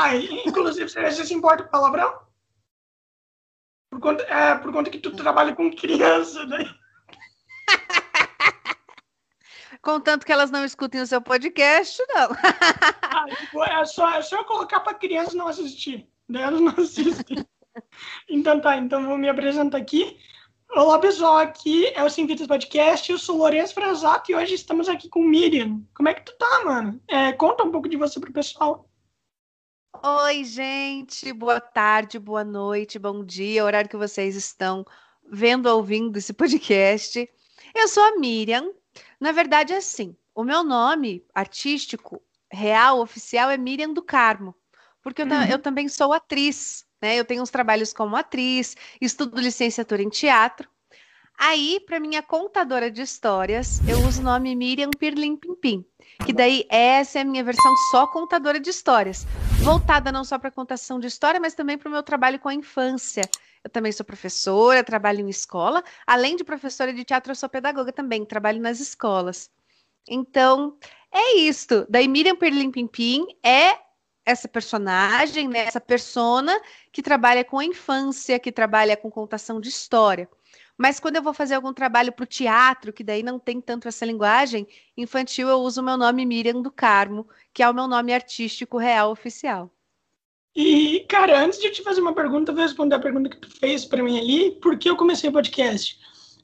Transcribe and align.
Ah, 0.00 0.14
inclusive, 0.14 0.88
você 0.88 1.26
se 1.26 1.34
importa 1.34 1.64
com 1.64 1.70
palavrão? 1.70 2.20
Por 3.90 3.98
conta, 3.98 4.22
é, 4.22 4.54
por 4.54 4.72
conta 4.72 4.90
que 4.90 5.00
tu 5.00 5.10
trabalha 5.16 5.56
com 5.56 5.74
criança, 5.74 6.46
né? 6.46 6.72
Contanto 9.82 10.24
que 10.24 10.30
elas 10.30 10.52
não 10.52 10.64
escutem 10.64 11.00
o 11.00 11.06
seu 11.06 11.20
podcast, 11.20 12.00
não. 12.10 12.30
ah, 12.30 13.24
tipo, 13.40 13.64
é, 13.64 13.84
só, 13.86 14.08
é 14.10 14.22
só 14.22 14.44
colocar 14.44 14.78
para 14.80 14.94
criança 14.94 15.36
não 15.36 15.48
assistir. 15.48 16.08
Daí 16.28 16.42
elas 16.42 16.60
não 16.60 16.74
assistem. 16.78 17.44
então 18.30 18.60
tá, 18.60 18.76
então 18.76 19.04
vou 19.04 19.18
me 19.18 19.28
apresentar 19.28 19.78
aqui. 19.78 20.16
Olá 20.76 21.00
pessoal, 21.00 21.38
aqui 21.38 21.88
é 21.88 22.04
o 22.04 22.10
Sem 22.10 22.24
Podcast, 22.46 23.10
eu 23.10 23.18
sou 23.18 23.38
Lourenço 23.38 23.74
Frasato 23.74 24.30
e 24.30 24.36
hoje 24.36 24.54
estamos 24.54 24.88
aqui 24.88 25.08
com 25.08 25.24
Miriam. 25.24 25.82
Como 25.92 26.08
é 26.08 26.14
que 26.14 26.22
tu 26.22 26.36
tá, 26.38 26.62
mano? 26.64 27.00
É, 27.08 27.32
conta 27.32 27.64
um 27.64 27.72
pouco 27.72 27.88
de 27.88 27.96
você 27.96 28.20
pro 28.20 28.32
pessoal. 28.32 28.87
Oi, 29.94 30.44
gente, 30.44 31.32
boa 31.32 31.60
tarde, 31.60 32.18
boa 32.18 32.44
noite, 32.44 32.98
bom 32.98 33.24
dia, 33.24 33.64
horário 33.64 33.88
que 33.88 33.96
vocês 33.96 34.36
estão 34.36 34.84
vendo 35.28 35.66
ou 35.66 35.78
ouvindo 35.78 36.16
esse 36.18 36.32
podcast. 36.32 37.28
Eu 37.74 37.88
sou 37.88 38.02
a 38.02 38.16
Miriam. 38.16 38.70
Na 39.18 39.32
verdade, 39.32 39.72
é 39.72 39.78
assim: 39.78 40.14
o 40.34 40.44
meu 40.44 40.62
nome 40.62 41.24
artístico, 41.34 42.22
real, 42.52 43.00
oficial, 43.00 43.50
é 43.50 43.56
Miriam 43.56 43.92
do 43.92 44.02
Carmo, 44.02 44.54
porque 45.02 45.22
eu, 45.22 45.26
uhum. 45.26 45.44
eu 45.44 45.58
também 45.58 45.88
sou 45.88 46.12
atriz. 46.12 46.86
Né? 47.00 47.16
Eu 47.16 47.24
tenho 47.24 47.42
uns 47.42 47.50
trabalhos 47.50 47.92
como 47.92 48.14
atriz, 48.14 48.76
estudo 49.00 49.40
licenciatura 49.40 50.02
em 50.02 50.08
teatro. 50.10 50.68
Aí, 51.38 51.80
para 51.86 52.00
minha 52.00 52.20
contadora 52.20 52.90
de 52.90 53.00
histórias, 53.00 53.80
eu 53.88 53.98
uso 54.06 54.20
o 54.20 54.24
nome 54.24 54.56
Miriam 54.56 54.90
Pirlim 54.90 55.36
Pimpim, 55.36 55.84
que 56.26 56.32
daí 56.32 56.66
essa 56.68 57.20
é 57.20 57.22
a 57.22 57.24
minha 57.24 57.44
versão 57.44 57.72
só 57.92 58.08
contadora 58.08 58.58
de 58.58 58.70
histórias, 58.70 59.24
voltada 59.58 60.12
não 60.12 60.24
só 60.24 60.38
para 60.38 60.50
contação 60.50 60.98
de 61.00 61.06
história, 61.06 61.40
mas 61.40 61.54
também 61.54 61.76
para 61.76 61.88
o 61.88 61.92
meu 61.92 62.02
trabalho 62.02 62.38
com 62.38 62.48
a 62.48 62.54
infância. 62.54 63.28
Eu 63.62 63.70
também 63.70 63.92
sou 63.92 64.06
professora, 64.06 64.84
trabalho 64.84 65.20
em 65.20 65.28
escola, 65.28 65.82
além 66.06 66.36
de 66.36 66.44
professora 66.44 66.92
de 66.92 67.04
teatro, 67.04 67.32
eu 67.32 67.36
sou 67.36 67.48
pedagoga 67.48 67.92
também, 67.92 68.24
trabalho 68.24 68.60
nas 68.60 68.80
escolas. 68.80 69.50
Então, 70.08 70.78
é 71.12 71.36
isto. 71.38 71.86
Daí 71.88 72.08
Miriam 72.08 72.36
Pirlim 72.36 72.70
Pimpim 72.70 73.26
é 73.42 73.78
essa 74.24 74.46
personagem, 74.46 75.48
né, 75.48 75.60
essa 75.60 75.80
persona 75.80 76.60
que 76.92 77.02
trabalha 77.02 77.44
com 77.44 77.58
a 77.58 77.64
infância, 77.64 78.38
que 78.38 78.52
trabalha 78.52 78.96
com 78.96 79.10
contação 79.10 79.58
de 79.60 79.70
história. 79.70 80.28
Mas 80.78 81.00
quando 81.00 81.16
eu 81.16 81.22
vou 81.22 81.34
fazer 81.34 81.54
algum 81.56 81.74
trabalho 81.74 82.12
para 82.12 82.22
o 82.22 82.26
teatro, 82.26 82.92
que 82.92 83.02
daí 83.02 83.20
não 83.22 83.38
tem 83.38 83.60
tanto 83.60 83.88
essa 83.88 84.06
linguagem 84.06 84.66
infantil, 84.96 85.48
eu 85.48 85.58
uso 85.58 85.80
o 85.80 85.84
meu 85.84 85.96
nome 85.96 86.24
Miriam 86.24 86.62
do 86.62 86.70
Carmo, 86.70 87.28
que 87.52 87.64
é 87.64 87.68
o 87.68 87.74
meu 87.74 87.88
nome 87.88 88.14
artístico 88.14 88.78
real 88.78 89.10
oficial. 89.10 89.70
E, 90.54 91.04
cara, 91.08 91.44
antes 91.44 91.58
de 91.58 91.66
eu 91.66 91.72
te 91.72 91.82
fazer 91.82 92.00
uma 92.00 92.14
pergunta, 92.14 92.52
eu 92.52 92.54
vou 92.54 92.64
responder 92.64 92.94
a 92.94 93.00
pergunta 93.00 93.28
que 93.28 93.38
tu 93.38 93.50
fez 93.58 93.84
para 93.84 94.02
mim 94.02 94.18
ali, 94.18 94.52
por 94.60 94.78
que 94.78 94.88
eu 94.88 94.96
comecei 94.96 95.28
o 95.28 95.32
podcast? 95.32 95.98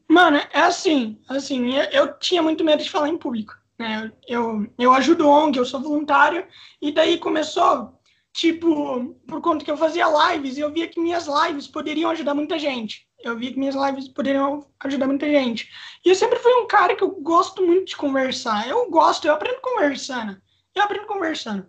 Mano, 0.08 0.36
é 0.36 0.60
assim, 0.60 1.18
assim, 1.28 1.74
eu, 1.74 1.84
eu 1.84 2.18
tinha 2.18 2.42
muito 2.42 2.64
medo 2.64 2.82
de 2.82 2.90
falar 2.90 3.08
em 3.08 3.16
público. 3.16 3.56
Né? 3.78 4.12
Eu, 4.28 4.66
eu 4.78 4.92
ajudo 4.92 5.28
ONG, 5.28 5.58
eu 5.58 5.64
sou 5.64 5.80
voluntário, 5.80 6.46
e 6.80 6.92
daí 6.92 7.18
começou, 7.18 8.00
tipo, 8.32 9.16
por 9.26 9.40
conta 9.40 9.64
que 9.64 9.70
eu 9.70 9.76
fazia 9.76 10.32
lives, 10.32 10.56
e 10.56 10.60
eu 10.60 10.72
via 10.72 10.88
que 10.88 11.00
minhas 11.00 11.26
lives 11.26 11.66
poderiam 11.66 12.10
ajudar 12.10 12.34
muita 12.34 12.58
gente. 12.58 13.08
Eu 13.24 13.36
via 13.38 13.52
que 13.52 13.58
minhas 13.58 13.74
lives 13.74 14.08
poderiam 14.08 14.66
ajudar 14.80 15.06
muita 15.06 15.26
gente. 15.26 15.68
E 16.04 16.08
eu 16.10 16.14
sempre 16.14 16.38
fui 16.38 16.52
um 16.54 16.66
cara 16.66 16.94
que 16.94 17.02
eu 17.02 17.10
gosto 17.10 17.64
muito 17.64 17.86
de 17.86 17.96
conversar. 17.96 18.68
Eu 18.68 18.90
gosto, 18.90 19.26
eu 19.26 19.32
aprendo 19.32 19.60
conversando. 19.60 20.40
Eu 20.74 20.82
aprendo 20.82 21.06
conversando. 21.06 21.66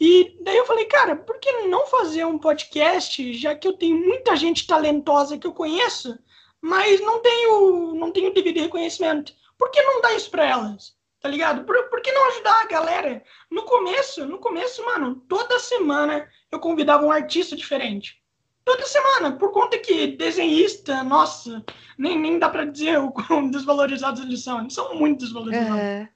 E 0.00 0.36
daí 0.42 0.56
eu 0.56 0.66
falei, 0.66 0.84
cara, 0.86 1.16
por 1.16 1.38
que 1.38 1.50
não 1.68 1.86
fazer 1.86 2.24
um 2.24 2.38
podcast, 2.38 3.32
já 3.34 3.54
que 3.54 3.66
eu 3.66 3.72
tenho 3.72 3.98
muita 3.98 4.36
gente 4.36 4.66
talentosa 4.66 5.38
que 5.38 5.46
eu 5.46 5.52
conheço, 5.52 6.18
mas 6.60 7.00
não 7.00 7.20
tenho, 7.20 7.94
não 7.94 8.10
tenho 8.10 8.32
devido 8.32 8.60
reconhecimento? 8.60 9.32
Por 9.58 9.70
que 9.70 9.82
não 9.82 10.00
dar 10.00 10.14
isso 10.14 10.30
para 10.30 10.46
elas? 10.46 10.96
tá 11.22 11.28
ligado? 11.28 11.64
Por, 11.64 11.88
por 11.88 12.02
que 12.02 12.10
não 12.10 12.28
ajudar 12.28 12.60
a 12.60 12.66
galera? 12.66 13.22
No 13.48 13.62
começo, 13.62 14.26
no 14.26 14.38
começo, 14.38 14.84
mano, 14.84 15.24
toda 15.28 15.60
semana 15.60 16.28
eu 16.50 16.58
convidava 16.58 17.06
um 17.06 17.12
artista 17.12 17.54
diferente. 17.54 18.20
Toda 18.64 18.86
semana, 18.86 19.32
por 19.32 19.50
conta 19.50 19.78
que 19.78 20.08
desenhista, 20.08 21.02
nossa, 21.02 21.64
nem, 21.98 22.18
nem 22.18 22.38
dá 22.38 22.48
pra 22.48 22.64
dizer 22.64 22.98
o 22.98 23.10
quão 23.10 23.48
desvalorizados 23.50 24.22
eles 24.22 24.42
são. 24.42 24.60
Eles 24.60 24.74
são 24.74 24.94
muito 24.94 25.24
desvalorizados. 25.24 26.08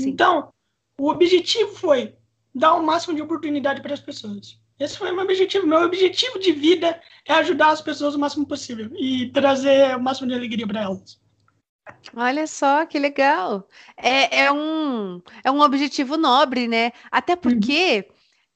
Então, 0.00 0.52
o 0.98 1.10
objetivo 1.10 1.74
foi 1.74 2.16
dar 2.54 2.74
o 2.74 2.82
máximo 2.82 3.14
de 3.14 3.22
oportunidade 3.22 3.82
para 3.82 3.94
as 3.94 4.00
pessoas. 4.00 4.58
Esse 4.78 4.98
foi 4.98 5.10
o 5.10 5.14
meu 5.14 5.24
objetivo. 5.24 5.66
Meu 5.66 5.80
objetivo 5.82 6.38
de 6.38 6.52
vida 6.52 7.00
é 7.26 7.32
ajudar 7.34 7.70
as 7.70 7.80
pessoas 7.80 8.14
o 8.14 8.18
máximo 8.18 8.46
possível 8.46 8.90
e 8.94 9.30
trazer 9.30 9.96
o 9.96 10.02
máximo 10.02 10.28
de 10.28 10.34
alegria 10.34 10.66
para 10.66 10.82
elas. 10.82 11.20
Olha 12.14 12.46
só 12.46 12.84
que 12.84 12.98
legal. 12.98 13.68
É, 13.96 14.44
é, 14.44 14.52
um, 14.52 15.22
é 15.44 15.50
um 15.50 15.60
objetivo 15.60 16.16
nobre, 16.16 16.66
né? 16.66 16.92
Até 17.10 17.34
uhum. 17.34 17.40
porque 17.40 18.08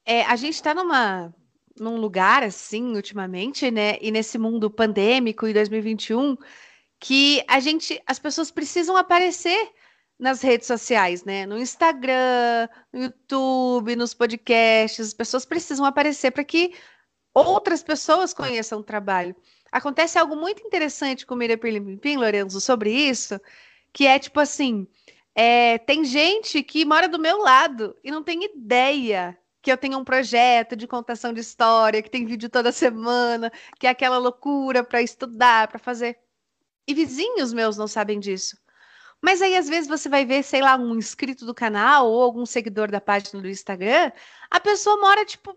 é, 0.05 0.25
a 0.25 0.37
gente 0.37 0.55
está 0.55 0.75
numa 0.75 1.33
num 1.79 1.97
lugar 1.97 2.43
assim 2.43 2.95
ultimamente, 2.95 3.71
né? 3.71 3.97
E 4.01 4.11
nesse 4.11 4.39
mundo 4.39 4.71
pandêmico 4.71 5.47
em 5.47 5.53
2021, 5.53 6.37
que 6.99 7.43
a 7.49 7.61
gente, 7.61 8.01
as 8.07 8.19
pessoas 8.19 8.51
precisam 8.51 8.97
aparecer 8.97 9.73
nas 10.19 10.43
redes 10.43 10.67
sociais, 10.67 11.25
né? 11.25 11.47
No 11.47 11.59
Instagram, 11.59 12.69
no 12.93 13.05
YouTube, 13.05 13.97
nos 13.97 14.13
podcasts, 14.13 15.09
as 15.09 15.15
pessoas 15.15 15.47
precisam 15.47 15.87
aparecer 15.87 16.31
para 16.31 16.45
que 16.45 16.75
outras 17.35 17.83
pessoas 17.83 18.35
conheçam 18.35 18.81
o 18.81 18.85
trabalho. 18.85 19.35
Acontece 19.73 20.19
algo 20.19 20.37
muito 20.37 20.63
interessante 20.63 21.25
com 21.25 21.37
Miriam 21.37 21.57
Pimpim, 21.57 22.17
Lorenzo, 22.17 22.61
sobre 22.61 22.93
isso, 22.93 23.41
que 23.93 24.07
é 24.07 24.19
tipo 24.19 24.41
assim: 24.41 24.87
é, 25.35 25.79
tem 25.79 26.05
gente 26.05 26.63
que 26.63 26.85
mora 26.85 27.09
do 27.09 27.19
meu 27.19 27.39
lado 27.39 27.97
e 28.05 28.11
não 28.11 28.23
tem 28.23 28.45
ideia 28.45 29.39
que 29.63 29.71
eu 29.71 29.77
tenho 29.77 29.99
um 29.99 30.05
projeto 30.05 30.75
de 30.77 30.87
contação 30.87 31.33
de 31.33 31.41
história, 31.41 32.03
que 32.03 32.11
tem 32.11 32.27
vídeo 32.27 32.49
toda 32.49 32.73
semana, 32.73 33.53
que 33.79 33.87
é 33.87 33.91
aquela 33.91 34.19
loucura 34.19 34.83
para 34.83 35.03
estudar, 35.03 35.69
para 35.69 35.79
fazer. 35.79 36.19
E 36.87 36.95
vizinhos 36.95 37.53
meus 37.53 37.77
não 37.77 37.87
sabem 37.87 38.19
disso. 38.19 38.57
Mas 39.23 39.43
aí, 39.43 39.57
às 39.57 39.69
vezes, 39.69 39.89
você 39.89 40.09
vai 40.09 40.25
ver, 40.25 40.43
sei 40.43 40.63
lá, 40.63 40.77
um 40.77 40.97
inscrito 40.97 41.45
do 41.45 41.55
canal 41.55 42.11
ou 42.11 42.23
algum 42.23 42.47
seguidor 42.47 42.91
da 42.91 43.01
página 43.01 43.41
do 43.41 43.49
Instagram, 43.49 44.11
a 44.51 44.59
pessoa 44.59 44.99
mora, 44.99 45.25
tipo, 45.27 45.57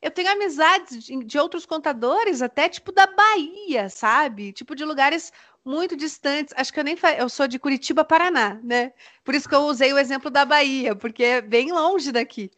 eu 0.00 0.10
tenho 0.10 0.30
amizades 0.30 1.04
de, 1.04 1.24
de 1.24 1.38
outros 1.38 1.66
contadores, 1.66 2.42
até 2.42 2.68
tipo 2.68 2.92
da 2.92 3.06
Bahia, 3.06 3.88
sabe? 3.90 4.52
Tipo 4.52 4.74
de 4.74 4.84
lugares 4.84 5.32
muito 5.64 5.96
distantes. 5.96 6.54
Acho 6.56 6.72
que 6.72 6.80
eu 6.80 6.84
nem 6.84 6.96
eu 7.18 7.28
sou 7.28 7.46
de 7.48 7.58
Curitiba, 7.58 8.04
Paraná, 8.04 8.60
né? 8.62 8.92
Por 9.24 9.34
isso 9.34 9.48
que 9.48 9.54
eu 9.54 9.62
usei 9.62 9.92
o 9.92 9.98
exemplo 9.98 10.30
da 10.30 10.44
Bahia, 10.44 10.94
porque 10.96 11.24
é 11.24 11.40
bem 11.40 11.72
longe 11.72 12.12
daqui. 12.12 12.50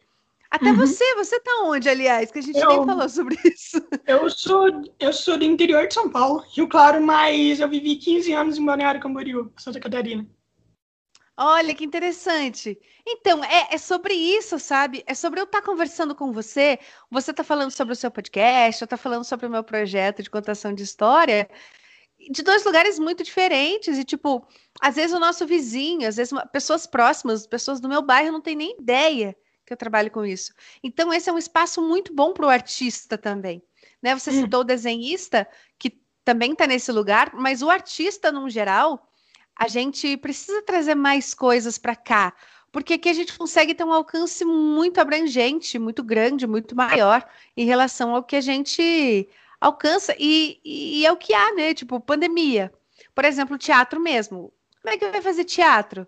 Até 0.57 0.71
uhum. 0.71 0.75
você, 0.75 1.15
você 1.15 1.39
tá 1.39 1.61
onde, 1.65 1.87
aliás? 1.87 2.31
Que 2.31 2.39
a 2.39 2.41
gente 2.41 2.59
eu, 2.59 2.67
nem 2.67 2.85
falou 2.85 3.07
sobre 3.07 3.37
isso. 3.45 3.77
Eu 4.07 4.27
sou, 4.27 4.65
eu 4.99 5.13
sou 5.13 5.37
do 5.37 5.45
interior 5.45 5.87
de 5.87 5.93
São 5.93 6.09
Paulo, 6.09 6.43
Rio 6.51 6.67
Claro, 6.67 6.99
mas 6.99 7.59
eu 7.59 7.69
vivi 7.69 7.95
15 7.95 8.33
anos 8.33 8.57
em 8.57 8.65
Balneário 8.65 8.99
Camboriú, 8.99 9.53
Santa 9.55 9.79
Catarina. 9.79 10.27
Olha 11.39 11.75
que 11.75 11.85
interessante. 11.85 12.75
Então, 13.07 13.43
é, 13.43 13.67
é, 13.75 13.77
sobre 13.77 14.15
isso, 14.15 14.57
sabe? 14.57 15.03
É 15.05 15.13
sobre 15.13 15.39
eu 15.39 15.43
estar 15.43 15.61
tá 15.61 15.65
conversando 15.65 16.15
com 16.15 16.31
você. 16.31 16.79
Você 17.11 17.29
está 17.29 17.43
falando 17.43 17.69
sobre 17.69 17.93
o 17.93 17.95
seu 17.95 18.09
podcast, 18.09 18.81
eu 18.81 18.85
estou 18.87 18.97
falando 18.97 19.23
sobre 19.23 19.45
o 19.45 19.49
meu 19.49 19.63
projeto 19.63 20.23
de 20.23 20.31
contação 20.31 20.73
de 20.73 20.81
história, 20.81 21.47
de 22.31 22.41
dois 22.41 22.65
lugares 22.65 22.97
muito 22.97 23.23
diferentes. 23.23 23.95
E, 23.95 24.03
tipo, 24.03 24.43
às 24.81 24.95
vezes 24.95 25.15
o 25.15 25.19
nosso 25.19 25.45
vizinho, 25.45 26.07
às 26.07 26.15
vezes 26.15 26.33
pessoas 26.51 26.87
próximas, 26.87 27.45
pessoas 27.45 27.79
do 27.79 27.87
meu 27.87 28.01
bairro 28.01 28.31
não 28.31 28.41
têm 28.41 28.55
nem 28.55 28.75
ideia 28.79 29.37
que 29.67 29.73
eu 29.73 29.77
trabalho 29.77 30.09
com 30.09 30.25
isso. 30.25 30.53
Então, 30.81 31.13
esse 31.13 31.29
é 31.29 31.33
um 31.33 31.37
espaço 31.37 31.81
muito 31.81 32.13
bom 32.13 32.33
para 32.33 32.45
o 32.45 32.49
artista 32.49 33.17
também. 33.17 33.61
Né? 34.01 34.17
Você 34.17 34.31
hum. 34.31 34.41
citou 34.41 34.61
o 34.61 34.63
desenhista, 34.63 35.45
que 35.77 36.01
também 36.23 36.53
está 36.53 36.65
nesse 36.65 36.91
lugar, 36.91 37.31
mas 37.33 37.61
o 37.61 37.69
artista, 37.69 38.31
no 38.31 38.49
geral 38.49 39.03
a 39.59 39.67
gente 39.67 40.15
precisa 40.17 40.61
trazer 40.61 40.93
mais 40.93 41.33
coisas 41.33 41.79
para 41.79 41.95
cá, 41.95 42.31
porque 42.71 42.93
aqui 42.93 43.09
a 43.09 43.13
gente 43.13 43.35
consegue 43.35 43.73
ter 43.73 43.83
um 43.83 43.91
alcance 43.91 44.45
muito 44.45 45.01
abrangente, 45.01 45.79
muito 45.79 46.03
grande, 46.03 46.45
muito 46.45 46.75
maior 46.75 47.27
em 47.55 47.65
relação 47.65 48.13
ao 48.13 48.23
que 48.23 48.35
a 48.35 48.41
gente 48.41 49.27
alcança 49.59 50.15
e, 50.19 50.59
e, 50.63 50.99
e 50.99 51.05
é 51.07 51.11
o 51.11 51.17
que 51.17 51.33
há, 51.33 51.55
né? 51.55 51.73
Tipo, 51.73 51.99
pandemia. 51.99 52.71
Por 53.15 53.25
exemplo, 53.25 53.57
teatro 53.57 53.99
mesmo. 53.99 54.53
Como 54.83 54.93
é 54.93 54.97
que 54.97 55.09
vai 55.09 55.21
fazer 55.21 55.43
teatro? 55.43 56.07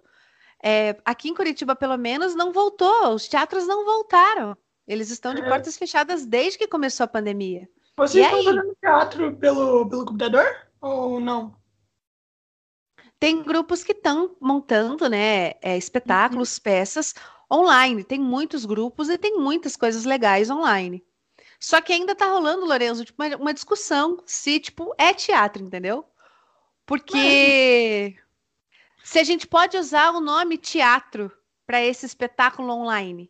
É, 0.63 0.97
aqui 1.05 1.29
em 1.29 1.33
Curitiba, 1.33 1.75
pelo 1.75 1.97
menos, 1.97 2.35
não 2.35 2.51
voltou. 2.51 3.13
Os 3.13 3.27
teatros 3.27 3.65
não 3.65 3.85
voltaram. 3.85 4.57
Eles 4.87 5.09
estão 5.09 5.33
de 5.33 5.41
é. 5.41 5.47
portas 5.47 5.77
fechadas 5.77 6.25
desde 6.25 6.57
que 6.57 6.67
começou 6.67 7.03
a 7.03 7.07
pandemia. 7.07 7.69
Vocês 7.95 8.25
estão 8.25 8.43
fazendo 8.43 8.77
teatro 8.81 9.35
pelo, 9.35 9.89
pelo 9.89 10.05
computador 10.05 10.45
ou 10.81 11.19
não? 11.19 11.55
Tem 13.19 13.43
grupos 13.43 13.83
que 13.83 13.91
estão 13.91 14.35
montando, 14.39 15.09
né, 15.09 15.51
é, 15.61 15.77
espetáculos, 15.77 16.55
uhum. 16.55 16.63
peças, 16.63 17.13
online. 17.51 18.03
Tem 18.03 18.17
muitos 18.17 18.65
grupos 18.65 19.09
e 19.09 19.17
tem 19.17 19.37
muitas 19.37 19.75
coisas 19.75 20.05
legais 20.05 20.49
online. 20.49 21.03
Só 21.59 21.81
que 21.81 21.91
ainda 21.91 22.15
tá 22.15 22.25
rolando, 22.25 22.65
Lorenzo, 22.65 23.03
tipo, 23.03 23.21
uma, 23.21 23.35
uma 23.35 23.53
discussão 23.53 24.23
se, 24.25 24.59
tipo, 24.59 24.95
é 24.97 25.13
teatro, 25.13 25.61
entendeu? 25.61 26.05
Porque 26.85 28.15
Mas... 28.15 28.28
se 29.09 29.17
a 29.17 29.23
gente 29.23 29.47
pode 29.47 29.75
usar 29.75 30.11
o 30.11 30.21
nome 30.21 30.55
teatro 30.55 31.31
para 31.65 31.83
esse 31.83 32.05
espetáculo 32.05 32.71
online. 32.71 33.27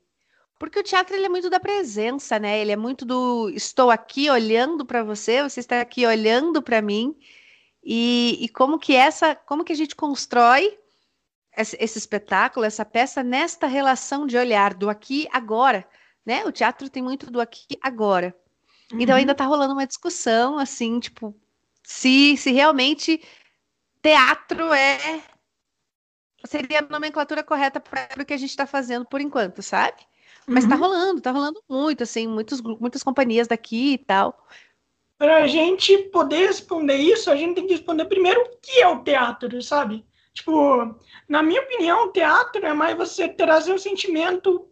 Porque 0.60 0.78
o 0.78 0.84
teatro 0.84 1.16
ele 1.16 1.28
é 1.28 1.30
muito 1.30 1.50
da 1.50 1.58
presença, 1.58 2.38
né? 2.38 2.60
Ele 2.60 2.74
é 2.74 2.76
muito 2.76 3.06
do 3.06 3.50
estou 3.52 3.90
aqui 3.90 4.30
olhando 4.30 4.86
para 4.86 5.06
você, 5.06 5.42
você 5.42 5.62
está 5.62 5.80
aqui 5.80 6.06
olhando 6.06 6.62
para 6.62 6.82
mim. 6.82 7.16
E, 7.82 8.38
e, 8.42 8.50
como 8.50 8.78
que 8.78 8.94
essa, 8.94 9.34
como 9.34 9.64
que 9.64 9.72
a 9.72 9.76
gente 9.76 9.96
constrói 9.96 10.78
esse, 11.56 11.78
esse, 11.80 11.98
espetáculo, 11.98 12.66
essa 12.66 12.84
peça 12.84 13.24
nesta 13.24 13.66
relação 13.66 14.28
de 14.28 14.36
olhar 14.36 14.74
do 14.74 14.90
aqui 14.90 15.30
agora, 15.32 15.88
né? 16.26 16.44
O 16.44 16.52
teatro 16.52 16.90
tem 16.90 17.02
muito 17.02 17.32
do 17.32 17.40
aqui 17.40 17.80
agora. 17.82 18.36
Uhum. 18.92 19.00
Então 19.00 19.16
ainda 19.16 19.32
está 19.32 19.46
rolando 19.46 19.72
uma 19.72 19.88
discussão 19.88 20.60
assim, 20.60 21.00
tipo, 21.00 21.34
se 21.86 22.36
se 22.36 22.52
realmente 22.52 23.24
teatro 24.02 24.74
é 24.74 25.24
seria 26.46 26.80
a 26.80 26.82
nomenclatura 26.82 27.44
correta 27.44 27.80
para 27.80 28.22
o 28.22 28.26
que 28.26 28.34
a 28.34 28.38
gente 28.38 28.50
está 28.50 28.66
fazendo 28.66 29.06
por 29.06 29.22
enquanto, 29.22 29.62
sabe? 29.62 29.98
Mas 30.48 30.64
está 30.64 30.76
uhum. 30.76 30.82
rolando, 30.82 31.18
está 31.20 31.32
rolando 31.32 31.62
muito, 31.70 32.04
assim, 32.04 32.28
muitos, 32.28 32.62
muitas 32.62 33.04
companhias 33.04 33.48
daqui 33.48 33.94
e 33.94 33.98
tal. 33.98 34.48
Para 35.18 35.44
a 35.44 35.48
gente 35.48 35.98
poder 36.10 36.48
responder 36.48 36.96
isso, 36.96 37.30
a 37.30 37.36
gente 37.36 37.56
tem 37.56 37.68
que 37.68 37.74
responder 37.74 38.06
primeiro 38.06 38.42
o 38.42 38.58
que 38.62 38.82
é 38.82 38.88
o 38.88 39.04
teatro, 39.04 39.62
sabe? 39.62 40.06
Tipo, 40.34 40.96
na 41.28 41.44
minha 41.44 41.62
opinião, 41.62 42.06
o 42.06 42.12
teatro 42.12 42.66
é 42.66 42.74
mais 42.74 42.98
você 42.98 43.28
trazer 43.28 43.74
o 43.74 43.80
sentimento 43.80 44.68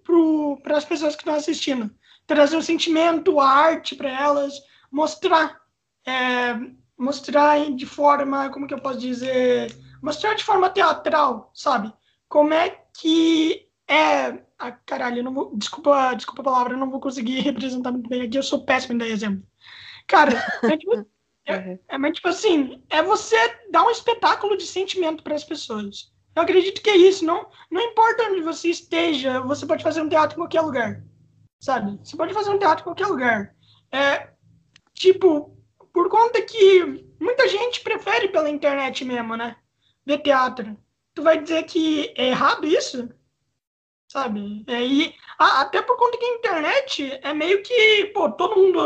para 0.64 0.78
as 0.78 0.86
pessoas 0.86 1.16
que 1.16 1.22
estão 1.22 1.36
assistindo. 1.36 1.92
Trazer 2.25 2.56
o 2.56 2.62
sentimento, 2.62 3.40
a 3.40 3.50
arte 3.50 3.96
para 3.96 4.10
elas, 4.10 4.54
mostrar. 4.92 5.62
É, 6.06 6.56
mostrar 6.98 7.69
de 7.75 7.86
forma, 7.86 8.50
como 8.50 8.66
que 8.66 8.74
eu 8.74 8.80
posso 8.80 9.00
dizer? 9.00 9.75
Mostrar 10.01 10.33
de 10.35 10.44
forma 10.44 10.69
teatral, 10.69 11.51
sabe? 11.53 11.94
Como 12.27 12.53
é 12.53 12.69
que 12.99 13.67
é. 13.88 14.39
Ah, 14.59 14.71
caralho, 14.85 15.23
não 15.23 15.33
vou. 15.33 15.55
Desculpa, 15.55 16.13
desculpa 16.13 16.41
a 16.41 16.45
palavra, 16.45 16.73
eu 16.73 16.77
não 16.77 16.89
vou 16.89 16.99
conseguir 16.99 17.39
representar 17.41 17.91
muito 17.91 18.09
bem 18.09 18.23
aqui, 18.23 18.38
eu 18.38 18.44
sou 18.44 18.65
péssimo 18.65 18.94
em 18.94 18.97
dar 18.97 19.07
exemplo. 19.07 19.44
Cara, 20.07 20.31
é 20.63 20.77
tipo, 20.77 21.05
é, 21.45 21.79
é, 21.88 21.97
mas 21.97 22.15
tipo 22.15 22.27
assim, 22.27 22.83
é 22.89 23.01
você 23.01 23.35
dar 23.71 23.83
um 23.83 23.91
espetáculo 23.91 24.57
de 24.57 24.65
sentimento 24.65 25.23
para 25.23 25.35
as 25.35 25.44
pessoas. 25.44 26.11
Eu 26.35 26.44
acredito 26.44 26.81
que 26.81 26.89
é 26.89 26.97
isso. 26.97 27.25
Não, 27.25 27.49
não 27.71 27.81
importa 27.81 28.23
onde 28.23 28.41
você 28.41 28.69
esteja, 28.69 29.41
você 29.41 29.65
pode 29.65 29.83
fazer 29.83 30.01
um 30.01 30.09
teatro 30.09 30.35
em 30.35 30.41
qualquer 30.41 30.61
lugar. 30.61 31.03
Sabe? 31.59 31.99
Você 32.03 32.15
pode 32.15 32.33
fazer 32.33 32.51
um 32.51 32.59
teatro 32.59 32.81
em 32.81 32.83
qualquer 32.83 33.07
lugar. 33.07 33.55
É, 33.91 34.29
tipo, 34.94 35.57
por 35.91 36.09
conta 36.09 36.41
que 36.44 37.05
muita 37.19 37.47
gente 37.47 37.81
prefere 37.81 38.27
pela 38.27 38.49
internet 38.49 39.03
mesmo, 39.03 39.35
né? 39.35 39.55
Ver 40.07 40.19
teatro. 40.19 40.77
Tu 41.13 41.21
vai 41.21 41.42
dizer 41.42 41.63
que 41.63 42.13
é 42.15 42.30
errado 42.30 42.65
isso? 42.65 43.09
Sabe? 44.09 44.63
É, 44.65 44.81
e, 44.81 45.13
até 45.38 45.81
por 45.81 45.98
conta 45.98 46.18
que 46.18 46.24
a 46.24 46.36
internet 46.36 47.19
é 47.21 47.33
meio 47.33 47.62
que, 47.62 48.06
pô, 48.13 48.31
todo 48.31 48.56
mundo 48.56 48.80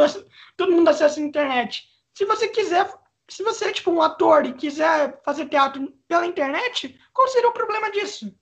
todo 0.58 0.72
mundo 0.72 0.90
acessa 0.90 1.20
a 1.20 1.24
internet. 1.24 1.88
Se 2.16 2.26
você 2.26 2.48
quiser, 2.48 2.92
se 3.30 3.44
você 3.44 3.66
é 3.66 3.72
tipo 3.72 3.92
um 3.92 4.02
ator 4.02 4.48
e 4.48 4.54
quiser 4.54 5.22
fazer 5.24 5.48
teatro 5.48 5.94
pela 6.08 6.26
internet, 6.26 7.00
qual 7.14 7.28
seria 7.28 7.50
o 7.50 7.54
problema 7.54 7.92
disso? 7.92 8.36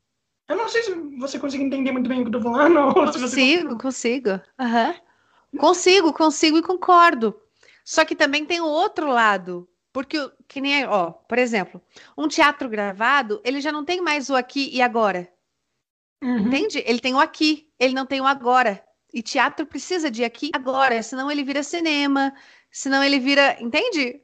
Eu 0.48 0.56
não 0.56 0.70
sei 0.70 0.82
se 0.82 0.94
você 1.20 1.38
consegue 1.38 1.66
entender 1.66 1.92
muito 1.92 2.08
bem 2.08 2.22
o 2.22 2.24
que 2.24 2.30
eu 2.30 2.40
tô 2.40 2.42
falando. 2.42 2.94
Consigo, 3.12 3.78
consigo. 3.78 4.30
Uhum. 4.58 5.60
Consigo, 5.60 6.14
consigo 6.14 6.58
e 6.58 6.64
concordo. 6.64 7.36
Só 7.84 8.06
que 8.06 8.16
também 8.16 8.46
tem 8.46 8.62
o 8.62 8.66
outro 8.66 9.08
lado. 9.10 9.68
Porque, 10.00 10.32
que 10.48 10.62
nem, 10.62 10.86
ó, 10.86 11.12
por 11.12 11.38
exemplo, 11.38 11.82
um 12.18 12.26
teatro 12.30 12.70
gravado, 12.70 13.42
ele 13.44 13.60
já 13.60 13.70
não 13.70 13.84
tem 13.84 14.00
mais 14.00 14.30
o 14.30 14.36
aqui 14.38 14.70
e 14.72 14.82
agora. 14.82 15.30
Uhum. 16.24 16.38
Entende? 16.38 16.82
Ele 16.86 17.02
tem 17.02 17.14
o 17.14 17.20
aqui, 17.20 17.70
ele 17.78 17.94
não 17.94 18.06
tem 18.06 18.22
o 18.22 18.26
agora. 18.26 18.82
E 19.14 19.22
teatro 19.22 19.66
precisa 19.66 20.10
de 20.10 20.24
aqui 20.24 20.52
agora, 20.54 21.04
senão 21.04 21.30
ele 21.30 21.44
vira 21.44 21.62
cinema, 21.64 22.34
senão 22.72 23.04
ele 23.04 23.20
vira, 23.20 23.62
entende? 23.62 24.24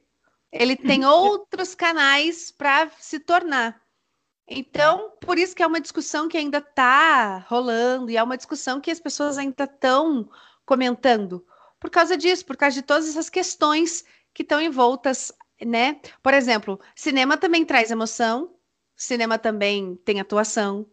Ele 0.50 0.76
tem 0.76 1.04
uhum. 1.04 1.10
outros 1.10 1.74
canais 1.74 2.50
para 2.50 2.88
se 2.98 3.20
tornar. 3.20 3.78
Então, 4.48 5.12
por 5.20 5.36
isso 5.36 5.54
que 5.54 5.62
é 5.62 5.66
uma 5.66 5.78
discussão 5.78 6.26
que 6.26 6.38
ainda 6.38 6.56
está 6.56 7.44
rolando 7.50 8.10
e 8.10 8.16
é 8.16 8.22
uma 8.22 8.38
discussão 8.38 8.80
que 8.80 8.90
as 8.90 8.98
pessoas 8.98 9.36
ainda 9.36 9.64
estão 9.64 10.26
comentando. 10.64 11.46
Por 11.78 11.90
causa 11.90 12.16
disso, 12.16 12.46
por 12.46 12.56
causa 12.56 12.76
de 12.76 12.82
todas 12.82 13.06
essas 13.06 13.28
questões 13.28 14.06
que 14.32 14.42
estão 14.42 14.58
envoltas, 14.58 15.32
né? 15.64 16.00
Por 16.22 16.34
exemplo, 16.34 16.80
cinema 16.94 17.36
também 17.36 17.64
traz 17.64 17.90
emoção, 17.90 18.54
cinema 18.96 19.38
também 19.38 19.96
tem 20.04 20.20
atuação, 20.20 20.86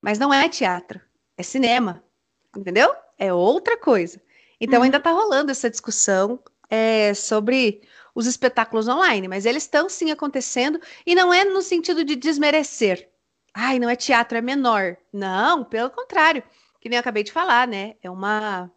mas 0.00 0.18
não 0.18 0.32
é 0.32 0.48
teatro, 0.48 1.00
é 1.36 1.42
cinema, 1.42 2.02
entendeu? 2.56 2.94
é 3.18 3.34
outra 3.34 3.76
coisa. 3.76 4.22
Então, 4.60 4.78
uhum. 4.78 4.84
ainda 4.84 4.98
está 4.98 5.10
rolando 5.10 5.50
essa 5.50 5.68
discussão 5.68 6.38
é, 6.70 7.12
sobre 7.12 7.82
os 8.14 8.26
espetáculos 8.26 8.88
online, 8.88 9.28
mas 9.28 9.44
eles 9.44 9.64
estão 9.64 9.88
sim 9.88 10.10
acontecendo 10.10 10.80
e 11.04 11.14
não 11.14 11.34
é 11.34 11.44
no 11.44 11.60
sentido 11.60 12.04
de 12.04 12.16
desmerecer. 12.16 13.10
Ai, 13.52 13.78
não 13.78 13.90
é 13.90 13.96
teatro, 13.96 14.38
é 14.38 14.40
menor. 14.40 14.96
Não, 15.12 15.64
pelo 15.64 15.90
contrário, 15.90 16.42
que 16.80 16.88
nem 16.88 16.96
eu 16.96 17.00
acabei 17.00 17.24
de 17.24 17.32
falar, 17.32 17.66
né? 17.66 17.96
É 18.02 18.10
uma 18.10 18.70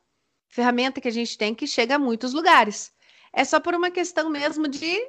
ferramenta 0.49 0.99
que 0.99 1.07
a 1.07 1.11
gente 1.11 1.37
tem 1.37 1.53
que 1.53 1.67
chega 1.67 1.95
a 1.95 1.99
muitos 1.99 2.33
lugares. 2.33 2.91
É 3.33 3.43
só 3.45 3.59
por 3.59 3.73
uma 3.73 3.89
questão 3.89 4.29
mesmo 4.29 4.67
de 4.67 4.99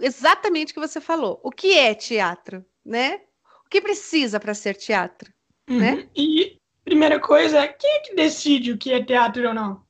exatamente 0.00 0.70
o 0.70 0.74
que 0.74 0.80
você 0.80 1.00
falou. 1.00 1.40
O 1.42 1.50
que 1.50 1.76
é 1.76 1.94
teatro, 1.94 2.64
né? 2.84 3.20
O 3.66 3.68
que 3.68 3.80
precisa 3.80 4.38
para 4.38 4.54
ser 4.54 4.74
teatro, 4.74 5.32
uhum. 5.68 5.78
né? 5.78 6.08
E 6.14 6.58
primeira 6.84 7.18
coisa 7.18 7.60
é 7.60 7.68
quem 7.68 7.90
é 7.90 8.00
que 8.00 8.14
decide 8.14 8.72
o 8.72 8.78
que 8.78 8.92
é 8.92 9.02
teatro 9.02 9.48
ou 9.48 9.54
não? 9.54 9.82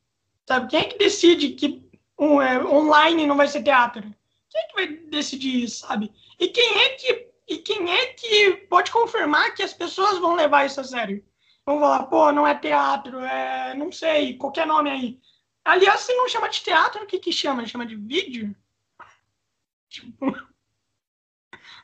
Sabe? 0.47 0.69
Quem 0.69 0.79
é 0.79 0.83
que 0.85 0.97
decide 0.97 1.49
que 1.49 1.83
um, 2.19 2.41
é, 2.41 2.63
online 2.65 3.27
não 3.27 3.37
vai 3.37 3.47
ser 3.47 3.63
teatro? 3.63 4.01
Quem 4.49 4.61
é 4.61 4.67
que 4.67 4.75
vai 4.75 4.87
decidir 5.09 5.63
isso, 5.63 5.85
sabe? 5.87 6.11
E 6.39 6.47
quem 6.47 6.81
é 6.81 6.89
que 6.89 7.33
e 7.47 7.57
quem 7.57 7.91
é 7.91 8.07
que 8.07 8.51
pode 8.69 8.89
confirmar 8.91 9.53
que 9.53 9.63
as 9.63 9.73
pessoas 9.73 10.17
vão 10.19 10.33
levar 10.33 10.65
isso 10.65 10.79
a 10.79 10.83
sério? 10.83 11.23
Vão 11.65 11.79
falar, 11.79 12.03
pô, 12.03 12.31
não 12.31 12.47
é 12.47 12.55
teatro, 12.55 13.19
é 13.19 13.73
não 13.75 13.91
sei, 13.91 14.37
qualquer 14.37 14.65
nome 14.65 14.89
aí. 14.89 15.19
Aliás, 15.65 16.01
se 16.01 16.13
não 16.13 16.27
chama 16.27 16.49
de 16.49 16.61
teatro, 16.61 17.03
o 17.03 17.07
que 17.07 17.19
que 17.19 17.31
chama? 17.31 17.65
Chama 17.65 17.85
de 17.85 17.95
vídeo? 17.95 18.55
Tipo... 19.89 20.25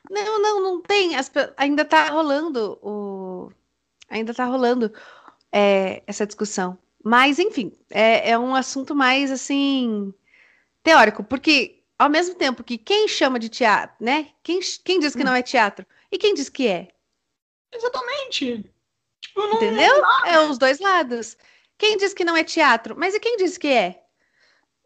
Não, 0.09 0.41
não, 0.41 0.61
não 0.61 0.81
tem. 0.81 1.15
As, 1.15 1.31
ainda 1.55 1.85
tá 1.85 2.09
rolando 2.09 2.79
o 2.81 3.51
ainda 4.09 4.31
está 4.31 4.45
rolando 4.45 4.91
é, 5.51 6.03
essa 6.07 6.25
discussão. 6.25 6.77
Mas, 7.03 7.39
enfim, 7.39 7.71
é, 7.89 8.31
é, 8.31 8.37
um 8.37 8.55
assunto 8.55 8.95
mais 8.95 9.31
assim 9.31 10.13
teórico, 10.83 11.23
porque 11.23 11.83
ao 11.97 12.09
mesmo 12.09 12.35
tempo 12.35 12.63
que 12.63 12.77
quem 12.77 13.07
chama 13.07 13.39
de 13.39 13.49
teatro, 13.49 13.95
né? 13.99 14.31
Quem, 14.43 14.59
quem 14.83 14.99
diz 14.99 15.15
que 15.15 15.23
não 15.23 15.33
é 15.33 15.41
teatro 15.41 15.85
e 16.11 16.17
quem 16.17 16.33
diz 16.33 16.49
que 16.49 16.67
é? 16.67 16.89
Exatamente. 17.71 18.71
Tipo, 19.21 19.41
não, 19.41 19.53
Entendeu? 19.53 20.01
Não 20.01 20.25
é 20.25 20.39
os 20.49 20.57
dois 20.57 20.79
lados. 20.79 21.37
Quem 21.79 21.97
diz 21.97 22.13
que 22.13 22.25
não 22.25 22.35
é 22.35 22.43
teatro, 22.43 22.93
mas 22.95 23.15
e 23.15 23.19
quem 23.21 23.37
diz 23.37 23.57
que 23.57 23.69
é? 23.69 24.03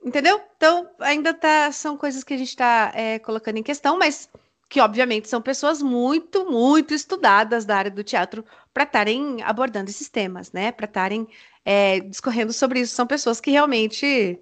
Entendeu? 0.06 0.40
Então, 0.56 0.88
ainda 1.00 1.34
tá, 1.34 1.72
são 1.72 1.98
coisas 1.98 2.24
que 2.24 2.36
a 2.36 2.38
gente 2.38 2.50
está 2.50 2.92
é, 2.94 3.18
colocando 3.18 3.58
em 3.58 3.64
questão, 3.64 3.98
mas 3.98 4.30
que 4.70 4.80
obviamente 4.80 5.28
são 5.28 5.42
pessoas 5.42 5.82
muito, 5.82 6.46
muito 6.46 6.94
estudadas 6.94 7.66
da 7.66 7.78
área 7.78 7.92
do 7.92 8.04
teatro 8.04 8.46
para 8.72 8.84
estarem 8.84 9.42
abordando 9.42 9.90
esses 9.90 10.08
temas, 10.08 10.52
né? 10.52 10.72
Para 10.72 10.86
estarem 10.86 11.28
é, 11.66 12.00
discorrendo 12.00 12.54
sobre 12.54 12.82
isso. 12.82 12.96
São 12.96 13.08
pessoas 13.08 13.42
que 13.42 13.50
realmente 13.50 14.40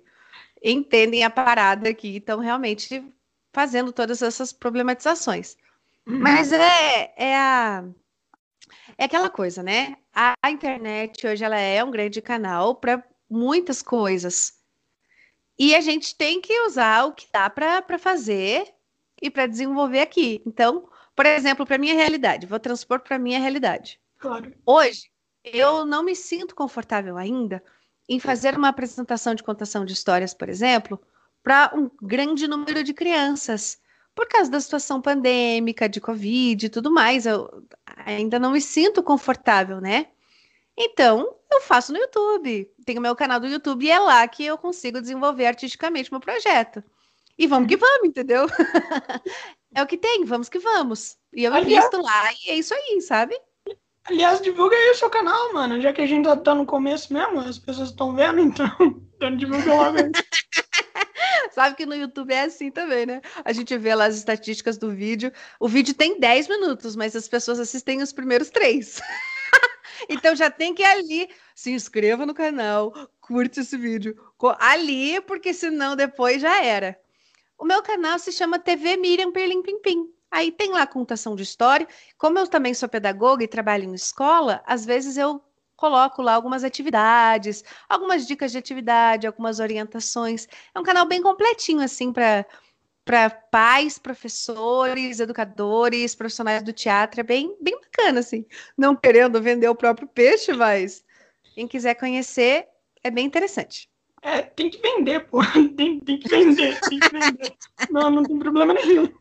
entendem 0.62 1.24
a 1.24 1.30
parada 1.30 1.90
aqui, 1.90 2.18
estão 2.18 2.40
realmente 2.40 3.02
fazendo 3.54 3.94
todas 3.94 4.22
essas 4.22 4.52
problematizações. 4.52 5.56
Uhum. 6.06 6.20
Mas 6.20 6.52
é, 6.52 7.14
é, 7.16 7.38
a, 7.38 7.84
é 8.98 9.06
aquela 9.06 9.30
coisa, 9.30 9.64
né? 9.64 9.96
A, 10.14 10.36
internet 10.50 11.26
hoje 11.26 11.44
ela 11.44 11.58
é 11.58 11.84
um 11.84 11.92
grande 11.92 12.22
canal 12.22 12.76
para 12.76 13.04
muitas 13.30 13.82
coisas. 13.82 14.54
E 15.58 15.76
a 15.76 15.82
gente 15.82 16.16
tem 16.16 16.42
que 16.42 16.62
usar 16.62 17.06
o 17.06 17.14
que 17.14 17.28
dá 17.32 17.50
para 17.50 17.98
fazer 17.98 18.74
e 19.22 19.30
para 19.30 19.48
desenvolver 19.48 20.02
aqui. 20.02 20.42
Então, 20.46 20.90
por 21.16 21.26
exemplo, 21.26 21.66
para 21.66 21.78
minha 21.78 21.94
realidade, 21.94 22.48
vou 22.48 22.60
transpor 22.60 23.00
para 23.00 23.20
minha 23.20 23.40
realidade. 23.40 24.00
Claro. 24.18 24.54
Hoje, 24.66 25.10
eu 25.44 25.86
não 25.86 26.04
me 26.04 26.16
sinto 26.16 26.56
confortável 26.56 27.18
ainda 27.18 27.64
em 28.10 28.20
fazer 28.20 28.58
uma 28.58 28.70
apresentação 28.70 29.34
de 29.34 29.44
contação 29.44 29.86
de 29.86 29.94
histórias, 29.94 30.34
por 30.34 30.50
exemplo, 30.50 31.02
para 31.42 31.72
um 31.74 31.90
grande 32.02 32.48
número 32.48 32.84
de 32.84 32.94
crianças. 32.94 33.80
Por 34.14 34.28
causa 34.28 34.52
da 34.52 34.60
situação 34.60 35.02
pandêmica, 35.02 35.88
de 35.88 36.02
Covid 36.02 36.66
e 36.66 36.70
tudo 36.70 36.92
mais, 36.92 37.26
eu 37.26 37.66
ainda 38.06 38.40
não 38.40 38.52
me 38.52 38.62
sinto 38.62 39.04
confortável, 39.04 39.80
né? 39.80 40.08
Então, 40.78 41.36
eu 41.52 41.62
faço 41.62 41.92
no 41.92 42.00
YouTube. 42.00 42.70
Tenho 42.86 43.02
meu 43.02 43.16
canal 43.16 43.40
do 43.40 43.48
YouTube 43.48 43.86
e 43.86 43.92
é 43.92 44.00
lá 44.00 44.28
que 44.28 44.46
eu 44.46 44.58
consigo 44.58 45.02
desenvolver 45.02 45.46
artisticamente 45.46 46.12
meu 46.12 46.20
projeto. 46.20 46.84
E 47.38 47.48
vamos 47.48 47.68
que 47.68 47.78
vamos, 47.78 48.08
entendeu? 48.08 48.46
é 49.76 49.82
o 49.82 49.88
que 49.88 49.98
tem, 49.98 50.26
vamos 50.26 50.50
que 50.50 50.60
vamos. 50.60 51.18
E 51.34 51.44
eu 51.44 51.54
Aliás, 51.54 51.86
invisto 51.86 52.02
lá 52.02 52.32
e 52.46 52.52
é 52.52 52.56
isso 52.56 52.74
aí, 52.74 53.02
sabe? 53.02 53.40
Aliás, 54.06 54.42
divulga 54.42 54.76
aí 54.76 54.92
o 54.92 54.96
seu 54.96 55.10
canal, 55.10 55.54
mano. 55.54 55.80
Já 55.80 55.94
que 55.94 56.02
a 56.02 56.06
gente 56.06 56.28
tá 56.44 56.56
no 56.56 56.66
começo 56.66 57.14
mesmo, 57.14 57.40
as 57.40 57.60
pessoas 57.60 57.90
estão 57.90 58.16
vendo, 58.16 58.40
então, 58.40 58.68
então 59.16 59.36
divulga 59.36 59.74
logo 59.74 59.98
aí. 59.98 60.12
Sabe 61.52 61.76
que 61.76 61.86
no 61.86 61.96
YouTube 61.96 62.34
é 62.34 62.44
assim 62.44 62.72
também, 62.72 63.06
né? 63.06 63.22
A 63.44 63.54
gente 63.54 63.78
vê 63.78 63.94
lá 63.96 64.06
as 64.06 64.16
estatísticas 64.16 64.78
do 64.78 64.92
vídeo. 64.92 65.32
O 65.60 65.68
vídeo 65.68 65.94
tem 65.94 66.20
10 66.20 66.48
minutos, 66.48 66.96
mas 66.96 67.16
as 67.16 67.28
pessoas 67.28 67.60
assistem 67.60 68.02
os 68.02 68.14
primeiros 68.14 68.50
três. 68.50 69.02
então 70.10 70.36
já 70.36 70.50
tem 70.50 70.74
que 70.74 70.82
ir 70.82 70.86
ali, 70.86 71.30
se 71.56 71.72
inscreva 71.72 72.26
no 72.26 72.34
canal, 72.34 72.94
curte 73.20 73.62
esse 73.62 73.78
vídeo. 73.78 74.16
Ali, 74.60 75.22
porque 75.22 75.54
senão 75.54 75.96
depois 75.96 76.42
já 76.42 76.64
era. 76.64 76.98
O 77.58 77.66
meu 77.66 77.82
canal 77.82 78.18
se 78.18 78.32
chama 78.32 78.60
TV 78.60 78.98
Miriam 78.98 79.32
Perlim 79.32 79.62
Pim 79.62 79.80
Pim. 79.82 80.14
Aí 80.32 80.52
tem 80.52 80.72
lá 80.72 80.88
contação 80.88 81.36
de 81.36 81.44
história. 81.44 81.88
Como 82.18 82.40
eu 82.40 82.48
também 82.48 82.74
sou 82.74 82.88
pedagoga 82.88 83.44
e 83.44 83.48
trabalho 83.48 83.84
em 83.84 83.94
escola, 83.94 84.64
às 84.66 84.86
vezes 84.86 85.18
eu 85.18 85.44
coloco 85.82 86.22
lá 86.22 86.36
algumas 86.36 86.64
atividades, 86.64 87.64
algumas 87.90 88.28
dicas 88.28 88.52
de 88.52 88.60
atividade, 88.60 89.26
algumas 89.26 89.60
orientações. 89.60 90.48
É 90.76 90.80
um 90.80 90.84
canal 90.84 91.08
bem 91.08 91.24
completinho, 91.24 91.82
assim, 91.82 92.14
para 92.14 92.46
para 93.04 93.32
pais, 93.32 93.98
professores, 93.98 95.20
educadores, 95.20 96.14
profissionais 96.14 96.62
do 96.62 96.72
teatro, 96.72 97.20
é 97.20 97.24
bem, 97.24 97.58
bem 97.60 97.74
bacana, 97.82 98.20
assim. 98.20 98.46
Não 98.78 98.96
querendo 98.96 99.42
vender 99.42 99.68
o 99.68 99.76
próprio 99.76 100.08
peixe, 100.08 100.54
mas 100.54 101.04
quem 101.56 101.68
quiser 101.68 101.96
conhecer, 101.96 102.68
é 103.04 103.10
bem 103.10 103.26
interessante. 103.26 103.90
É, 104.22 104.44
tem 104.44 104.70
que 104.70 104.80
vender, 104.80 105.22
pô. 105.22 105.40
Tem, 105.76 106.00
tem 106.00 106.20
que 106.20 106.30
vender, 106.30 106.80
tem 106.82 107.00
que 107.00 107.10
vender. 107.10 107.54
Não, 107.90 108.12
não 108.12 108.22
tem 108.24 108.38
problema 108.38 108.76
nenhum. 108.76 109.12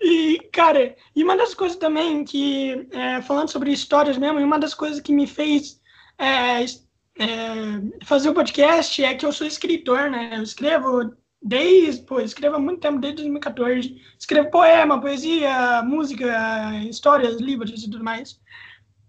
E, 0.00 0.38
cara, 0.52 0.96
e 1.14 1.22
uma 1.22 1.36
das 1.36 1.54
coisas 1.54 1.76
também 1.76 2.24
que, 2.24 2.88
é, 2.92 3.22
falando 3.22 3.48
sobre 3.48 3.72
histórias 3.72 4.16
mesmo, 4.16 4.38
uma 4.38 4.58
das 4.58 4.74
coisas 4.74 5.00
que 5.00 5.12
me 5.12 5.26
fez 5.26 5.80
é, 6.18 6.64
é, 6.64 8.04
fazer 8.04 8.28
o 8.28 8.34
podcast 8.34 9.02
é 9.02 9.14
que 9.14 9.26
eu 9.26 9.32
sou 9.32 9.46
escritor, 9.46 10.10
né? 10.10 10.32
Eu 10.36 10.42
escrevo 10.42 11.14
desde, 11.42 12.02
pô, 12.02 12.20
escrevo 12.20 12.56
há 12.56 12.58
muito 12.58 12.80
tempo, 12.80 13.00
desde 13.00 13.18
2014. 13.18 14.00
Escrevo 14.18 14.50
poema, 14.50 15.00
poesia, 15.00 15.82
música, 15.82 16.26
histórias, 16.88 17.40
livros 17.40 17.82
e 17.82 17.90
tudo 17.90 18.04
mais. 18.04 18.40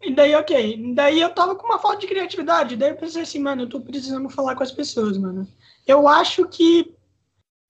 E 0.02 0.14
daí, 0.14 0.34
ok. 0.36 0.94
Daí 0.94 1.20
eu 1.20 1.30
tava 1.34 1.56
com 1.56 1.66
uma 1.66 1.80
falta 1.80 2.00
de 2.00 2.08
criatividade. 2.08 2.76
Daí 2.76 2.92
eu 2.92 2.96
pensei 2.96 3.24
assim, 3.24 3.40
mano, 3.40 3.64
eu 3.64 3.70
tô 3.70 3.82
precisando 3.82 4.30
falar 4.30 4.56
com 4.56 4.64
as 4.64 4.72
pessoas, 4.72 5.18
mano. 5.18 5.48
Eu 5.86 6.08
acho 6.08 6.48
que 6.48 6.96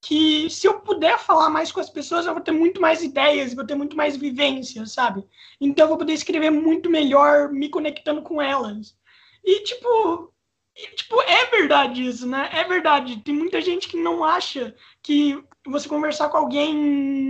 que 0.02 0.50
se 0.50 0.68
eu 0.68 0.80
puder 0.80 1.20
falar 1.20 1.50
mais 1.50 1.72
com 1.72 1.80
as 1.80 1.90
pessoas, 1.90 2.26
eu 2.26 2.34
vou 2.34 2.42
ter 2.42 2.52
muito 2.52 2.80
mais 2.80 3.04
ideias, 3.04 3.54
vou 3.54 3.66
ter 3.66 3.76
muito 3.76 3.98
mais 3.98 4.16
vivências, 4.16 4.94
sabe? 4.94 5.26
Então 5.60 5.86
eu 5.86 5.90
vou 5.90 5.98
poder 5.98 6.14
escrever 6.14 6.50
muito 6.50 6.90
melhor 6.90 7.52
me 7.52 7.70
conectando 7.70 8.22
com 8.22 8.42
elas. 8.42 8.98
E 9.44 9.64
tipo, 9.64 10.34
e, 10.76 10.96
tipo, 10.96 11.22
é 11.24 11.46
verdade 11.48 12.06
isso, 12.06 12.26
né? 12.28 12.50
É 12.54 12.64
verdade. 12.64 13.22
Tem 13.22 13.34
muita 13.34 13.60
gente 13.60 13.88
que 13.90 13.98
não 13.98 14.24
acha 14.24 14.74
que 15.04 15.44
você 15.66 15.90
conversar 15.90 16.30
com 16.30 16.38
alguém 16.38 16.74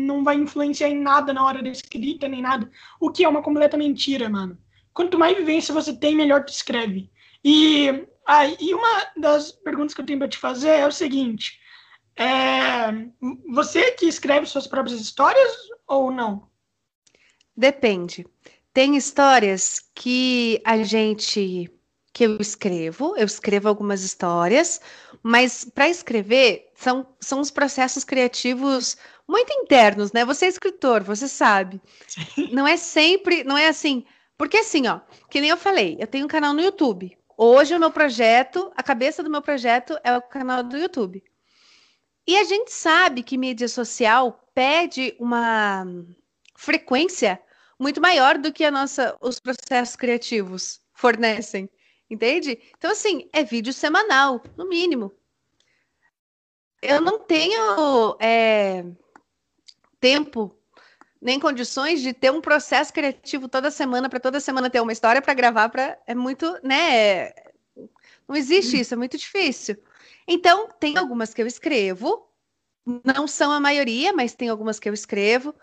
não 0.06 0.24
vai 0.24 0.36
influenciar 0.36 0.90
em 0.90 1.00
nada 1.00 1.34
na 1.34 1.44
hora 1.44 1.64
da 1.64 1.70
escrita, 1.70 2.28
nem 2.28 2.42
nada. 2.42 2.70
O 3.00 3.12
que 3.12 3.24
é 3.24 3.30
uma 3.30 3.42
completa 3.42 3.78
mentira, 3.78 4.30
mano. 4.30 4.58
Quanto 4.94 5.18
mais 5.18 5.36
vivência 5.36 5.74
você 5.74 5.98
tem, 5.98 6.16
melhor 6.16 6.44
tu 6.46 6.50
escreve. 6.50 7.12
E, 7.44 8.06
ah, 8.28 8.46
e 8.46 8.74
uma 8.74 9.08
das 9.18 9.52
perguntas 9.52 9.96
que 9.96 10.02
eu 10.02 10.06
tenho 10.06 10.20
para 10.20 10.28
te 10.28 10.38
fazer 10.38 10.70
é 10.70 10.88
o 10.88 10.92
seguinte 10.92 11.60
é, 12.20 12.92
você 13.50 13.92
que 13.92 14.06
escreve 14.06 14.46
suas 14.46 14.68
próprias 14.68 15.00
histórias 15.00 15.52
ou 15.88 16.12
não? 16.12 16.50
Depende. 17.56 18.26
Tem 18.74 18.98
histórias 18.98 19.82
que 19.96 20.62
a 20.66 20.84
gente 20.84 21.72
que 22.12 22.26
eu 22.26 22.38
escrevo, 22.38 23.16
eu 23.16 23.26
escrevo 23.26 23.70
algumas 23.70 24.04
histórias, 24.04 24.82
mas 25.24 25.64
para 25.64 25.88
escrever 25.88 26.70
são, 26.76 27.08
são 27.20 27.40
os 27.40 27.50
processos 27.50 28.04
criativos 28.04 28.98
muito 29.28 29.54
internos, 29.54 30.12
né? 30.12 30.26
Você 30.26 30.46
é 30.46 30.50
escritor, 30.50 31.02
você 31.02 31.28
sabe. 31.28 31.80
Sim. 32.08 32.50
Não 32.52 32.68
é 32.68 32.76
sempre, 32.76 33.46
não 33.46 33.58
é 33.58 33.68
assim, 33.68 34.04
porque 34.38 34.58
assim, 34.58 34.88
ó, 34.88 35.00
que 35.30 35.40
nem 35.40 35.50
eu 35.50 35.58
falei, 35.58 35.96
eu 36.00 36.08
tenho 36.08 36.26
um 36.26 36.30
canal 36.30 36.54
no 36.54 36.62
YouTube. 36.62 37.18
Hoje 37.38 37.74
o 37.74 37.80
meu 37.80 37.92
projeto, 37.92 38.70
a 38.76 38.84
cabeça 38.84 39.24
do 39.24 39.30
meu 39.30 39.42
projeto 39.42 39.98
é 40.04 40.18
o 40.18 40.22
canal 40.22 40.62
do 40.64 40.78
YouTube. 40.78 41.24
E 42.30 42.38
a 42.38 42.44
gente 42.44 42.72
sabe 42.72 43.24
que 43.24 43.40
mídia 43.40 43.68
social 43.68 44.48
pede 44.54 45.16
uma 45.20 45.84
frequência 46.56 47.42
muito 47.80 48.00
maior 48.00 48.38
do 48.38 48.54
que 48.54 48.64
a 48.64 48.70
nossa, 48.70 49.18
os 49.20 49.40
processos 49.40 49.96
criativos 49.96 50.80
fornecem, 50.94 51.68
entende? 52.08 52.62
Então, 52.78 52.92
assim, 52.92 53.28
é 53.34 53.44
vídeo 53.44 53.74
semanal, 53.74 54.44
no 54.56 54.70
mínimo. 54.70 55.12
Eu 56.84 57.02
não 57.02 57.18
tenho 57.18 58.16
é, 58.20 58.86
tempo 60.00 60.56
nem 61.20 61.40
condições 61.40 62.00
de 62.00 62.14
ter 62.14 62.32
um 62.32 62.42
processo 62.42 62.94
criativo 62.94 63.50
toda 63.50 63.72
semana 63.72 64.08
para 64.08 64.20
toda 64.20 64.40
semana 64.40 64.70
ter 64.70 64.82
uma 64.82 64.94
história 64.94 65.20
para 65.20 65.34
gravar 65.34 65.70
para 65.70 65.98
é 66.06 66.14
muito, 66.14 66.46
né? 66.62 67.32
Não 68.28 68.36
existe 68.36 68.78
hum. 68.78 68.82
isso, 68.82 68.94
é 68.94 68.98
muito 68.98 69.18
difícil. 69.18 69.82
Então, 70.32 70.70
tem 70.80 70.96
algumas 70.96 71.34
que 71.34 71.42
eu 71.42 71.48
escrevo, 71.48 72.30
não 73.04 73.28
são 73.28 73.52
a 73.52 73.60
maioria, 73.60 74.14
mas 74.14 74.36
tem 74.36 74.48
algumas 74.48 74.80
que 74.80 74.88
eu 74.88 74.94
escrevo, 74.94 75.56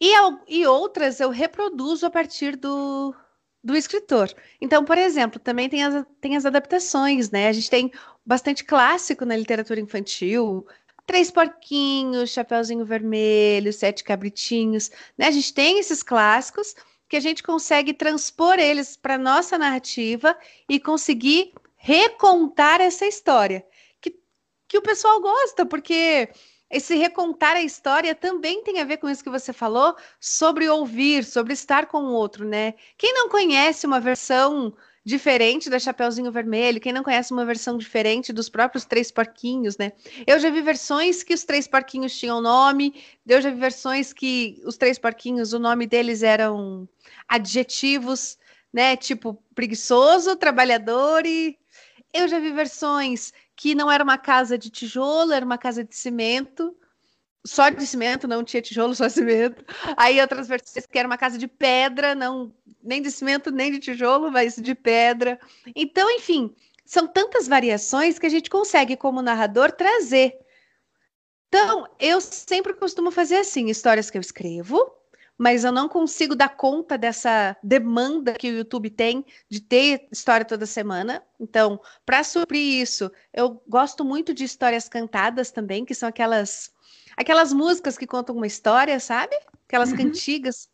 e, 0.00 0.12
e 0.48 0.66
outras 0.66 1.20
eu 1.20 1.30
reproduzo 1.30 2.04
a 2.04 2.10
partir 2.10 2.56
do, 2.56 3.14
do 3.62 3.76
escritor. 3.76 4.34
Então, 4.60 4.84
por 4.84 4.98
exemplo, 4.98 5.38
também 5.38 5.68
tem 5.68 5.84
as, 5.84 6.04
tem 6.20 6.36
as 6.36 6.44
adaptações, 6.44 7.30
né? 7.30 7.46
A 7.46 7.52
gente 7.52 7.70
tem 7.70 7.92
bastante 8.26 8.64
clássico 8.64 9.24
na 9.24 9.36
literatura 9.36 9.80
infantil, 9.80 10.66
Três 11.06 11.30
Porquinhos, 11.30 12.30
Chapeuzinho 12.30 12.84
Vermelho, 12.84 13.72
Sete 13.72 14.02
Cabritinhos, 14.02 14.90
né? 15.16 15.28
A 15.28 15.30
gente 15.30 15.54
tem 15.54 15.78
esses 15.78 16.02
clássicos 16.02 16.74
que 17.08 17.16
a 17.16 17.20
gente 17.20 17.44
consegue 17.44 17.94
transpor 17.94 18.58
eles 18.58 18.96
para 18.96 19.16
nossa 19.16 19.56
narrativa 19.56 20.36
e 20.68 20.78
conseguir 20.80 21.52
recontar 21.78 22.80
essa 22.80 23.06
história, 23.06 23.64
que, 24.00 24.14
que 24.66 24.76
o 24.76 24.82
pessoal 24.82 25.20
gosta, 25.20 25.64
porque 25.64 26.28
esse 26.70 26.94
recontar 26.96 27.56
a 27.56 27.62
história 27.62 28.14
também 28.14 28.62
tem 28.62 28.80
a 28.80 28.84
ver 28.84 28.98
com 28.98 29.08
isso 29.08 29.24
que 29.24 29.30
você 29.30 29.52
falou, 29.52 29.96
sobre 30.20 30.68
ouvir, 30.68 31.24
sobre 31.24 31.54
estar 31.54 31.86
com 31.86 32.02
o 32.02 32.12
outro, 32.12 32.44
né? 32.44 32.74
Quem 32.98 33.14
não 33.14 33.28
conhece 33.30 33.86
uma 33.86 34.00
versão 34.00 34.74
diferente 35.02 35.70
da 35.70 35.78
Chapeuzinho 35.78 36.30
Vermelho, 36.30 36.80
quem 36.80 36.92
não 36.92 37.02
conhece 37.02 37.32
uma 37.32 37.46
versão 37.46 37.78
diferente 37.78 38.30
dos 38.30 38.50
próprios 38.50 38.84
Três 38.84 39.10
Porquinhos, 39.10 39.78
né? 39.78 39.92
Eu 40.26 40.38
já 40.38 40.50
vi 40.50 40.60
versões 40.60 41.22
que 41.22 41.32
os 41.32 41.44
Três 41.44 41.66
Porquinhos 41.66 42.14
tinham 42.14 42.42
nome, 42.42 43.02
eu 43.26 43.40
já 43.40 43.48
vi 43.50 43.58
versões 43.58 44.12
que 44.12 44.60
os 44.66 44.76
Três 44.76 44.98
Porquinhos, 44.98 45.54
o 45.54 45.58
nome 45.58 45.86
deles 45.86 46.22
eram 46.22 46.86
adjetivos, 47.26 48.36
né? 48.70 48.94
Tipo 48.94 49.42
preguiçoso, 49.54 50.36
trabalhador 50.36 51.24
e 51.24 51.56
eu 52.12 52.28
já 52.28 52.38
vi 52.38 52.52
versões 52.52 53.32
que 53.56 53.74
não 53.74 53.90
era 53.90 54.02
uma 54.02 54.18
casa 54.18 54.56
de 54.56 54.70
tijolo, 54.70 55.32
era 55.32 55.44
uma 55.44 55.58
casa 55.58 55.84
de 55.84 55.94
cimento. 55.94 56.76
Só 57.46 57.68
de 57.70 57.86
cimento, 57.86 58.28
não 58.28 58.44
tinha 58.44 58.60
tijolo, 58.60 58.94
só 58.94 59.08
cimento. 59.08 59.64
Aí 59.96 60.20
outras 60.20 60.48
versões 60.48 60.86
que 60.86 60.98
era 60.98 61.08
uma 61.08 61.16
casa 61.16 61.38
de 61.38 61.48
pedra, 61.48 62.14
não 62.14 62.52
nem 62.82 63.00
de 63.00 63.10
cimento, 63.10 63.50
nem 63.50 63.72
de 63.72 63.78
tijolo, 63.78 64.30
mas 64.30 64.56
de 64.56 64.74
pedra. 64.74 65.38
Então, 65.74 66.10
enfim, 66.10 66.54
são 66.84 67.06
tantas 67.06 67.46
variações 67.46 68.18
que 68.18 68.26
a 68.26 68.30
gente 68.30 68.50
consegue, 68.50 68.96
como 68.96 69.22
narrador, 69.22 69.72
trazer. 69.72 70.38
Então, 71.48 71.88
eu 71.98 72.20
sempre 72.20 72.74
costumo 72.74 73.10
fazer 73.10 73.36
assim: 73.36 73.68
histórias 73.68 74.10
que 74.10 74.18
eu 74.18 74.22
escrevo, 74.22 74.97
mas 75.38 75.62
eu 75.62 75.70
não 75.70 75.88
consigo 75.88 76.34
dar 76.34 76.48
conta 76.48 76.98
dessa 76.98 77.56
demanda 77.62 78.34
que 78.34 78.50
o 78.50 78.56
YouTube 78.56 78.90
tem 78.90 79.24
de 79.48 79.60
ter 79.60 80.08
história 80.10 80.44
toda 80.44 80.66
semana. 80.66 81.22
Então, 81.38 81.80
para 82.04 82.24
suprir 82.24 82.82
isso, 82.82 83.10
eu 83.32 83.62
gosto 83.68 84.04
muito 84.04 84.34
de 84.34 84.42
histórias 84.42 84.88
cantadas 84.88 85.52
também, 85.52 85.84
que 85.84 85.94
são 85.94 86.08
aquelas 86.08 86.72
aquelas 87.16 87.52
músicas 87.52 87.96
que 87.96 88.06
contam 88.06 88.36
uma 88.36 88.46
história, 88.46 88.98
sabe? 88.98 89.36
Aquelas 89.66 89.90
uhum. 89.90 89.96
cantigas. 89.96 90.68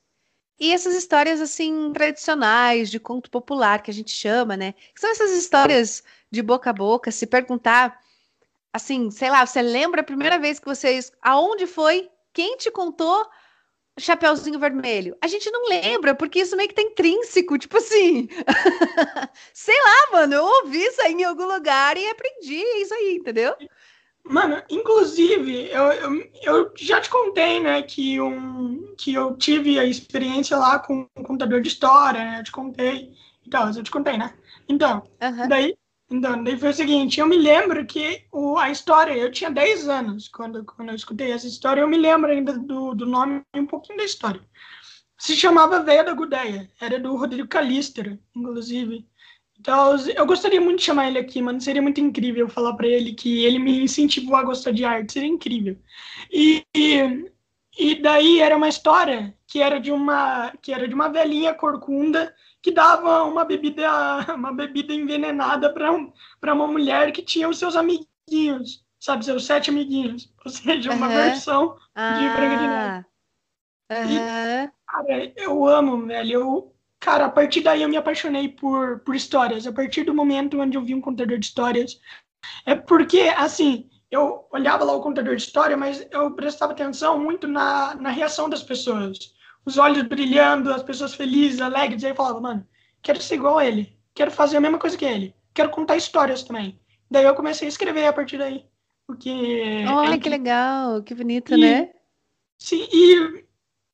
E 0.59 0.73
essas 0.73 0.94
histórias 0.94 1.40
assim 1.40 1.92
tradicionais 1.92 2.90
de 2.90 2.99
conto 2.99 3.30
popular 3.30 3.83
que 3.83 3.90
a 3.90 3.94
gente 3.94 4.12
chama, 4.12 4.56
né? 4.56 4.73
Que 4.94 5.00
são 5.00 5.11
essas 5.11 5.30
histórias 5.33 6.02
de 6.30 6.42
boca 6.42 6.71
a 6.71 6.73
boca, 6.73 7.11
se 7.11 7.26
perguntar 7.26 8.00
assim, 8.73 9.11
sei 9.11 9.30
lá, 9.30 9.44
você 9.44 9.61
lembra 9.61 10.00
a 10.00 10.04
primeira 10.04 10.38
vez 10.38 10.59
que 10.59 10.66
vocês 10.66 11.12
aonde 11.23 11.66
foi? 11.66 12.09
Quem 12.33 12.56
te 12.56 12.71
contou? 12.71 13.25
Chapeuzinho 13.98 14.58
Vermelho? 14.58 15.16
A 15.20 15.28
gente 15.28 15.50
não 15.50 15.68
lembra, 15.68 16.14
porque 16.14 16.40
isso 16.40 16.56
meio 16.56 16.68
que 16.68 16.74
tá 16.74 16.82
intrínseco, 16.82 17.58
tipo 17.58 17.76
assim. 17.76 18.28
Sei 19.52 19.76
lá, 19.82 20.12
mano, 20.12 20.34
eu 20.34 20.44
ouvi 20.44 20.78
isso 20.78 21.00
aí 21.02 21.12
em 21.12 21.24
algum 21.24 21.46
lugar 21.46 21.96
e 21.96 22.08
aprendi 22.08 22.62
isso 22.80 22.92
aí, 22.92 23.16
entendeu? 23.20 23.54
Mano, 24.24 24.62
inclusive, 24.70 25.68
eu, 25.70 25.84
eu, 25.92 26.30
eu, 26.42 26.72
já 26.76 27.00
te 27.00 27.10
contei, 27.10 27.60
né, 27.60 27.82
que, 27.82 28.18
um, 28.20 28.94
que 28.96 29.12
eu 29.12 29.36
tive 29.36 29.78
a 29.78 29.84
experiência 29.84 30.56
lá 30.56 30.78
com 30.78 31.06
um 31.14 31.22
contador 31.22 31.60
de 31.60 31.68
história, 31.68 32.24
né? 32.24 32.40
Eu 32.40 32.44
te 32.44 32.50
contei. 32.50 33.12
Então, 33.46 33.70
eu 33.70 33.82
te 33.82 33.90
contei, 33.90 34.16
né? 34.16 34.34
Então, 34.68 35.02
uhum. 35.22 35.48
daí, 35.48 35.76
então, 36.14 36.44
daí 36.44 36.56
foi 36.56 36.71
o 36.71 36.75
seguinte, 36.75 37.18
eu 37.18 37.26
me 37.26 37.37
lembro 37.37 37.85
que 37.85 38.25
o, 38.30 38.56
a 38.56 38.71
história, 38.71 39.12
eu 39.12 39.33
tinha 39.33 39.50
10 39.50 39.88
anos 39.88 40.28
quando, 40.28 40.64
quando 40.64 40.90
eu 40.90 40.94
escutei 40.94 41.33
essa 41.33 41.49
história, 41.49 41.80
eu 41.80 41.88
me 41.88 41.97
lembro 41.97 42.30
ainda 42.30 42.56
do, 42.56 42.94
do 42.94 43.04
nome 43.04 43.42
um 43.52 43.66
pouquinho 43.66 43.99
da 43.99 44.04
história. 44.04 44.40
Se 45.18 45.37
chamava 45.37 45.83
Veia 45.83 46.04
da 46.04 46.12
Gudeia, 46.12 46.71
era 46.80 47.00
do 47.00 47.16
Rodrigo 47.16 47.49
Calíster, 47.49 48.16
inclusive. 48.33 49.04
Então, 49.59 49.97
eu 50.14 50.25
gostaria 50.25 50.61
muito 50.61 50.78
de 50.78 50.85
chamar 50.85 51.09
ele 51.09 51.18
aqui, 51.18 51.42
mano. 51.42 51.61
Seria 51.61 51.83
muito 51.83 52.00
incrível 52.00 52.49
falar 52.49 52.75
para 52.75 52.87
ele 52.87 53.12
que 53.12 53.44
ele 53.44 53.59
me 53.59 53.83
incentivou 53.83 54.37
a 54.37 54.44
gostar 54.44 54.71
de 54.71 54.85
arte. 54.85 55.14
Seria 55.14 55.28
incrível. 55.28 55.76
E, 56.30 56.64
e, 56.76 57.30
e, 57.76 57.94
daí 57.97 58.40
era 58.40 58.56
uma 58.56 58.68
história 58.68 59.37
que 59.49 59.61
era 59.61 59.80
de 59.80 59.90
uma 59.90 60.52
que 60.62 60.73
era 60.73 60.87
de 60.87 60.94
uma 60.94 61.09
velhinha 61.09 61.54
corcunda 61.54 62.33
que 62.64 62.73
dava 62.73 63.25
uma 63.25 63.44
bebida 63.44 63.87
uma 64.35 64.50
bebida 64.50 64.94
envenenada 64.94 65.71
para 65.71 66.54
uma 66.54 66.66
mulher 66.66 67.12
que 67.12 67.21
tinha 67.21 67.47
os 67.47 67.59
seus 67.59 67.76
amiguinhos, 67.76 68.83
sabe, 68.99 69.23
seus 69.23 69.44
sete 69.44 69.68
amiguinhos. 69.68 70.33
Ou 70.42 70.50
seja, 70.50 70.90
uma 70.90 71.09
uhum. 71.09 71.14
versão 71.14 71.76
ah. 71.94 72.14
de 72.14 72.28
Branca 72.30 72.56
de 72.56 72.66
Neve. 72.66 73.06
Uhum. 73.92 74.16
E, 74.16 74.73
cara, 74.87 75.33
eu 75.37 75.66
amo, 75.66 76.06
velho. 76.06 76.33
Eu 76.33 76.75
Cara, 77.00 77.26
a 77.26 77.30
partir 77.30 77.61
daí 77.61 77.83
eu 77.83 77.88
me 77.90 77.99
apaixonei 77.99 78.49
por, 78.49 79.00
por 79.00 79.14
histórias. 79.14 79.66
A 79.66 79.73
partir 79.73 80.04
do 80.04 80.14
momento 80.14 80.59
onde 80.59 80.78
eu 80.78 80.83
vi 80.83 80.94
um 80.94 81.02
contador 81.02 81.38
de 81.38 81.44
histórias. 81.44 82.00
É 82.64 82.75
porque, 82.75 83.21
assim, 83.37 83.90
eu 84.11 84.49
olhava 84.50 84.85
lá 84.85 84.94
o 84.94 85.02
contador 85.02 85.37
de 85.37 85.42
história, 85.42 85.76
mas 85.76 86.06
eu 86.11 86.30
prestava 86.30 86.73
atenção 86.73 87.18
muito 87.18 87.47
na, 87.47 87.94
na 87.97 88.09
reação 88.09 88.49
das 88.49 88.62
pessoas. 88.62 89.33
Os 89.64 89.78
olhos 89.78 90.02
brilhando, 90.02 90.73
as 90.73 90.83
pessoas 90.83 91.14
felizes, 91.14 91.61
alegres. 91.61 92.02
E 92.02 92.06
aí 92.06 92.12
eu 92.12 92.16
falava, 92.16 92.40
mano, 92.40 92.66
quero 93.02 93.21
ser 93.21 93.37
igual 93.37 93.59
a 93.59 93.66
ele. 93.66 93.99
Quero 94.14 94.30
fazer 94.30 94.56
a 94.56 94.61
mesma 94.61 94.78
coisa 94.78 94.97
que 94.97 95.04
ele. 95.04 95.35
Quero 95.52 95.71
contar 95.71 95.97
histórias 95.97 96.42
também. 96.42 96.80
Daí 97.11 97.25
eu 97.25 97.35
comecei 97.35 97.66
a 97.66 97.68
escrever 97.68 98.06
a 98.06 98.12
partir 98.12 98.38
daí. 98.38 98.66
Porque. 99.06 99.85
Olha, 99.88 100.14
é 100.14 100.18
que 100.18 100.28
legal, 100.28 101.02
que 101.02 101.14
bonito, 101.14 101.54
e, 101.54 101.56
né? 101.59 101.92
Sim, 102.59 102.87
e, 102.92 103.44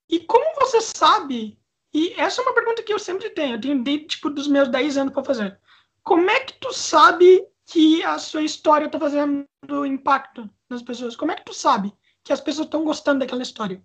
e 0.09 0.21
como 0.21 0.55
você 0.61 0.81
sabe 0.81 1.61
e 1.93 2.12
essa 2.17 2.41
é 2.41 2.45
uma 2.45 2.55
pergunta 2.55 2.83
que 2.83 2.93
eu 2.93 2.99
sempre 2.99 3.31
tenho. 3.31 3.57
Eu 3.57 3.61
tenho 3.61 3.83
desde, 3.83 4.07
tipo, 4.07 4.31
dos 4.31 4.47
meus 4.47 4.69
10 4.69 4.97
anos 4.97 5.12
para 5.12 5.25
fazer. 5.25 5.61
Como 6.03 6.31
é 6.31 6.41
que 6.41 6.55
tu 6.55 6.73
sabe 6.73 7.45
que 7.67 8.03
a 8.03 8.19
sua 8.19 8.43
história 8.43 8.87
está 8.87 8.99
fazendo 8.99 9.47
impacto 9.87 10.49
nas 10.69 10.83
pessoas? 10.83 11.17
Como 11.17 11.33
é 11.33 11.37
que 11.37 11.45
tu 11.45 11.53
sabe 11.53 11.93
que 12.23 12.33
as 12.33 12.41
pessoas 12.41 12.67
estão 12.67 12.85
gostando 12.85 13.21
daquela 13.21 13.43
história? 13.43 13.83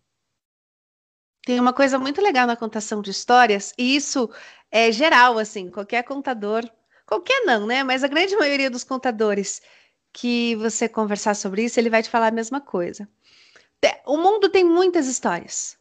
Tem 1.46 1.60
uma 1.60 1.74
coisa 1.74 2.00
muito 2.00 2.22
legal 2.22 2.48
na 2.48 2.56
contação 2.56 3.02
de 3.02 3.12
histórias, 3.12 3.74
e 3.78 3.96
isso 3.96 4.30
é 4.72 4.92
geral, 4.92 5.38
assim, 5.38 5.70
qualquer 5.70 6.04
contador, 6.04 6.68
qualquer 7.06 7.46
não, 7.46 7.66
né? 7.68 7.84
Mas 7.84 8.04
a 8.04 8.08
grande 8.08 8.36
maioria 8.36 8.70
dos 8.70 8.84
contadores 8.84 9.62
que 10.12 10.56
você 10.56 10.90
conversar 10.90 11.36
sobre 11.36 11.64
isso, 11.66 11.80
ele 11.80 11.90
vai 11.90 12.02
te 12.02 12.10
falar 12.10 12.28
a 12.28 12.32
mesma 12.32 12.60
coisa. 12.60 13.08
O 14.06 14.18
mundo 14.18 14.50
tem 14.50 14.64
muitas 14.64 15.08
histórias. 15.08 15.78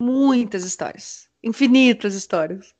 Muitas 0.00 0.64
histórias 0.64 1.28
infinitas 1.42 2.14
histórias. 2.14 2.74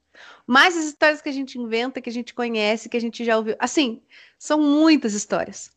Mais 0.47 0.77
as 0.77 0.87
histórias 0.87 1.21
que 1.21 1.29
a 1.29 1.33
gente 1.33 1.59
inventa, 1.59 2.01
que 2.01 2.11
a 2.11 2.13
gente 2.13 2.35
conhece, 2.35 2.89
que 2.89 2.97
a 2.97 3.01
gente 3.01 3.25
já 3.25 3.37
ouviu. 3.37 3.57
Assim, 3.59 4.03
são 4.39 4.61
muitas 4.61 5.15
histórias. 5.15 5.71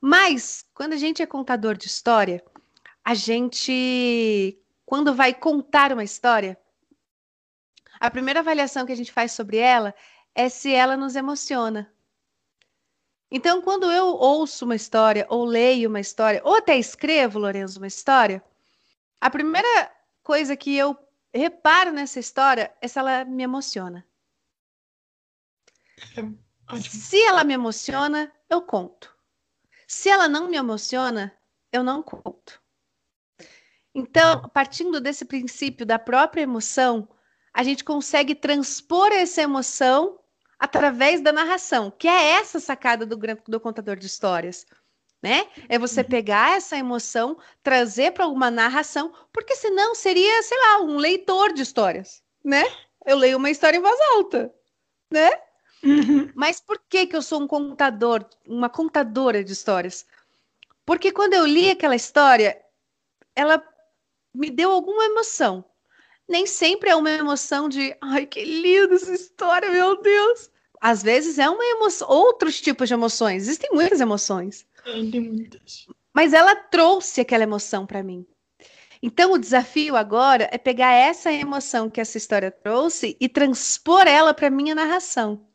Mas, 0.00 0.64
quando 0.72 0.94
a 0.94 0.96
gente 0.96 1.20
é 1.20 1.26
contador 1.26 1.76
de 1.76 1.86
história, 1.86 2.42
a 3.04 3.14
gente, 3.14 4.58
quando 4.90 5.14
vai 5.14 5.32
contar 5.32 5.92
uma 5.92 6.02
história, 6.02 6.58
a 8.00 8.10
primeira 8.10 8.40
avaliação 8.40 8.84
que 8.84 8.90
a 8.90 8.96
gente 8.96 9.12
faz 9.12 9.30
sobre 9.30 9.56
ela 9.56 9.94
é 10.34 10.48
se 10.48 10.74
ela 10.74 10.96
nos 10.96 11.14
emociona. 11.14 11.94
Então, 13.30 13.62
quando 13.62 13.88
eu 13.92 14.06
ouço 14.06 14.64
uma 14.64 14.74
história, 14.74 15.24
ou 15.28 15.44
leio 15.44 15.88
uma 15.88 16.00
história, 16.00 16.42
ou 16.44 16.56
até 16.56 16.76
escrevo, 16.76 17.38
Lorenzo, 17.38 17.78
uma 17.78 17.86
história, 17.86 18.42
a 19.20 19.30
primeira 19.30 19.94
coisa 20.24 20.56
que 20.56 20.76
eu 20.76 20.98
reparo 21.32 21.92
nessa 21.92 22.18
história 22.18 22.76
é 22.80 22.88
se 22.88 22.98
ela 22.98 23.24
me 23.24 23.44
emociona. 23.44 24.04
É, 26.16 26.80
se 26.80 27.22
ela 27.22 27.44
me 27.44 27.54
emociona, 27.54 28.32
eu 28.48 28.60
conto. 28.60 29.16
Se 29.86 30.08
ela 30.08 30.28
não 30.28 30.48
me 30.48 30.56
emociona, 30.56 31.32
eu 31.72 31.84
não 31.84 32.02
conto. 32.02 32.60
Então, 33.94 34.48
partindo 34.54 35.00
desse 35.00 35.24
princípio 35.24 35.84
da 35.84 35.98
própria 35.98 36.42
emoção, 36.42 37.08
a 37.52 37.62
gente 37.62 37.82
consegue 37.82 38.34
transpor 38.34 39.12
essa 39.12 39.42
emoção 39.42 40.18
através 40.58 41.20
da 41.20 41.32
narração, 41.32 41.90
que 41.90 42.06
é 42.06 42.32
essa 42.32 42.60
sacada 42.60 43.04
do, 43.04 43.16
do 43.48 43.60
contador 43.60 43.96
de 43.96 44.06
histórias 44.06 44.66
né? 45.22 45.46
É 45.68 45.78
você 45.78 46.00
uhum. 46.00 46.06
pegar 46.06 46.56
essa 46.56 46.76
emoção, 46.76 47.36
trazer 47.62 48.12
para 48.12 48.26
uma 48.26 48.50
narração, 48.50 49.12
porque 49.32 49.54
senão 49.54 49.94
seria, 49.94 50.42
sei 50.42 50.58
lá, 50.58 50.82
um 50.82 50.96
leitor 50.96 51.52
de 51.52 51.62
histórias, 51.62 52.22
né? 52.44 52.64
Eu 53.04 53.16
leio 53.16 53.36
uma 53.36 53.50
história 53.50 53.76
em 53.76 53.82
voz 53.82 53.98
alta, 54.14 54.52
né? 55.10 55.30
Uhum. 55.82 56.30
Mas 56.34 56.60
por 56.60 56.80
que 56.88 57.06
que 57.06 57.16
eu 57.16 57.22
sou 57.22 57.40
um 57.40 57.46
contador, 57.46 58.24
uma 58.46 58.68
contadora 58.68 59.44
de 59.44 59.52
histórias? 59.52 60.06
Porque 60.84 61.12
quando 61.12 61.34
eu 61.34 61.46
li 61.46 61.70
aquela 61.70 61.96
história, 61.96 62.60
ela 63.34 63.62
me 64.34 64.50
deu 64.50 64.70
alguma 64.70 65.04
emoção. 65.04 65.64
Nem 66.28 66.46
sempre 66.46 66.90
é 66.90 66.96
uma 66.96 67.10
emoção 67.10 67.68
de, 67.68 67.94
ai, 68.00 68.24
que 68.24 68.44
linda 68.44 68.94
essa 68.94 69.12
história, 69.12 69.68
meu 69.70 70.00
Deus. 70.00 70.50
Às 70.80 71.02
vezes 71.02 71.38
é 71.38 71.50
uma 71.50 71.64
emoção, 71.64 72.08
outros 72.08 72.60
tipos 72.60 72.88
de 72.88 72.94
emoções. 72.94 73.42
Existem 73.42 73.70
muitas 73.72 74.00
emoções. 74.00 74.64
Tem 74.84 75.20
muitas. 75.20 75.86
Mas 76.14 76.32
ela 76.32 76.54
trouxe 76.54 77.20
aquela 77.20 77.42
emoção 77.42 77.84
para 77.84 78.02
mim. 78.02 78.24
Então, 79.02 79.32
o 79.32 79.38
desafio 79.38 79.96
agora 79.96 80.48
é 80.52 80.58
pegar 80.58 80.92
essa 80.92 81.32
emoção 81.32 81.90
que 81.90 82.00
essa 82.00 82.18
história 82.18 82.50
trouxe 82.50 83.16
e 83.18 83.28
transpor 83.28 84.06
ela 84.06 84.32
para 84.32 84.50
minha 84.50 84.74
narração. 84.74 85.46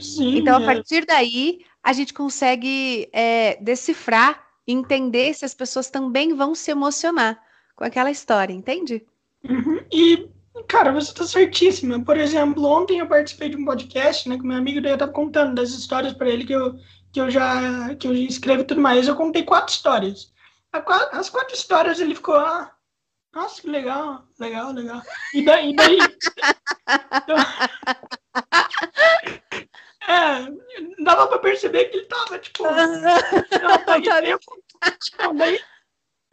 Sim, 0.00 0.38
então, 0.38 0.56
a 0.56 0.62
é. 0.62 0.66
partir 0.66 1.04
daí, 1.04 1.60
a 1.82 1.92
gente 1.92 2.14
consegue 2.14 3.08
é, 3.12 3.56
decifrar, 3.62 4.44
entender 4.66 5.34
se 5.34 5.44
as 5.44 5.54
pessoas 5.54 5.90
também 5.90 6.34
vão 6.34 6.54
se 6.54 6.70
emocionar 6.70 7.40
com 7.82 7.86
aquela 7.86 8.12
história, 8.12 8.52
entende? 8.52 9.04
Uhum. 9.42 9.84
E, 9.90 10.28
cara, 10.68 10.92
você 10.92 11.10
está 11.10 11.24
certíssima. 11.24 11.98
Por 12.04 12.16
exemplo, 12.16 12.64
ontem 12.64 13.00
eu 13.00 13.08
participei 13.08 13.48
de 13.48 13.56
um 13.56 13.64
podcast, 13.64 14.28
né, 14.28 14.36
com 14.38 14.46
meu 14.46 14.56
amigo, 14.56 14.80
daí 14.80 14.92
eu 14.92 14.94
estava 14.94 15.10
contando 15.10 15.56
das 15.56 15.70
histórias 15.70 16.12
para 16.12 16.30
ele 16.30 16.44
que 16.44 16.52
eu 16.52 16.78
que 17.12 17.20
eu 17.20 17.28
já 17.28 17.94
que 17.96 18.06
eu 18.06 18.14
escrevo 18.14 18.62
e 18.62 18.66
tudo 18.66 18.80
mais. 18.80 19.08
Eu 19.08 19.16
contei 19.16 19.42
quatro 19.42 19.74
histórias. 19.74 20.32
As 21.10 21.28
quatro 21.28 21.56
histórias 21.56 21.98
ele 21.98 22.14
ficou, 22.14 22.36
ah, 22.36 22.72
nossa, 23.34 23.60
que 23.60 23.68
legal, 23.68 24.24
legal, 24.38 24.72
legal. 24.72 25.02
E 25.34 25.44
daí, 25.44 25.74
daí 25.74 25.98
então, 27.24 27.36
é, 30.08 31.02
dava 31.02 31.26
pra 31.26 31.38
perceber 31.40 31.86
que 31.86 31.96
ele 31.96 32.06
tava, 32.06 32.38
tipo. 32.38 32.62
não, 32.62 33.84
daí, 33.86 34.30
eu, 34.30 34.38
daí, 35.36 35.60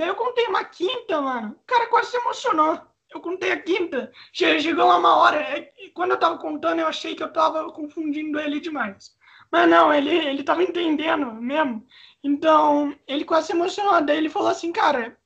eu 0.07 0.15
contei 0.15 0.47
uma 0.47 0.63
quinta, 0.63 1.21
mano. 1.21 1.51
O 1.51 1.65
cara 1.65 1.87
quase 1.87 2.11
se 2.11 2.17
emocionou. 2.17 2.79
Eu 3.13 3.19
contei 3.19 3.51
a 3.51 3.61
quinta. 3.61 4.11
Chegou 4.31 4.85
lá 4.85 4.97
uma 4.97 5.17
hora. 5.17 5.37
É, 5.37 5.73
quando 5.93 6.11
eu 6.11 6.19
tava 6.19 6.37
contando, 6.37 6.79
eu 6.79 6.87
achei 6.87 7.15
que 7.15 7.23
eu 7.23 7.33
tava 7.33 7.71
confundindo 7.71 8.39
ele 8.39 8.59
demais. 8.59 9.17
Mas 9.51 9.69
não, 9.69 9.93
ele, 9.93 10.09
ele 10.09 10.43
tava 10.43 10.63
entendendo 10.63 11.33
mesmo. 11.33 11.85
Então, 12.23 12.95
ele 13.07 13.25
quase 13.25 13.47
se 13.47 13.53
emocionou. 13.53 13.99
Daí 14.01 14.17
ele 14.17 14.29
falou 14.29 14.49
assim, 14.49 14.71
cara, 14.71 15.17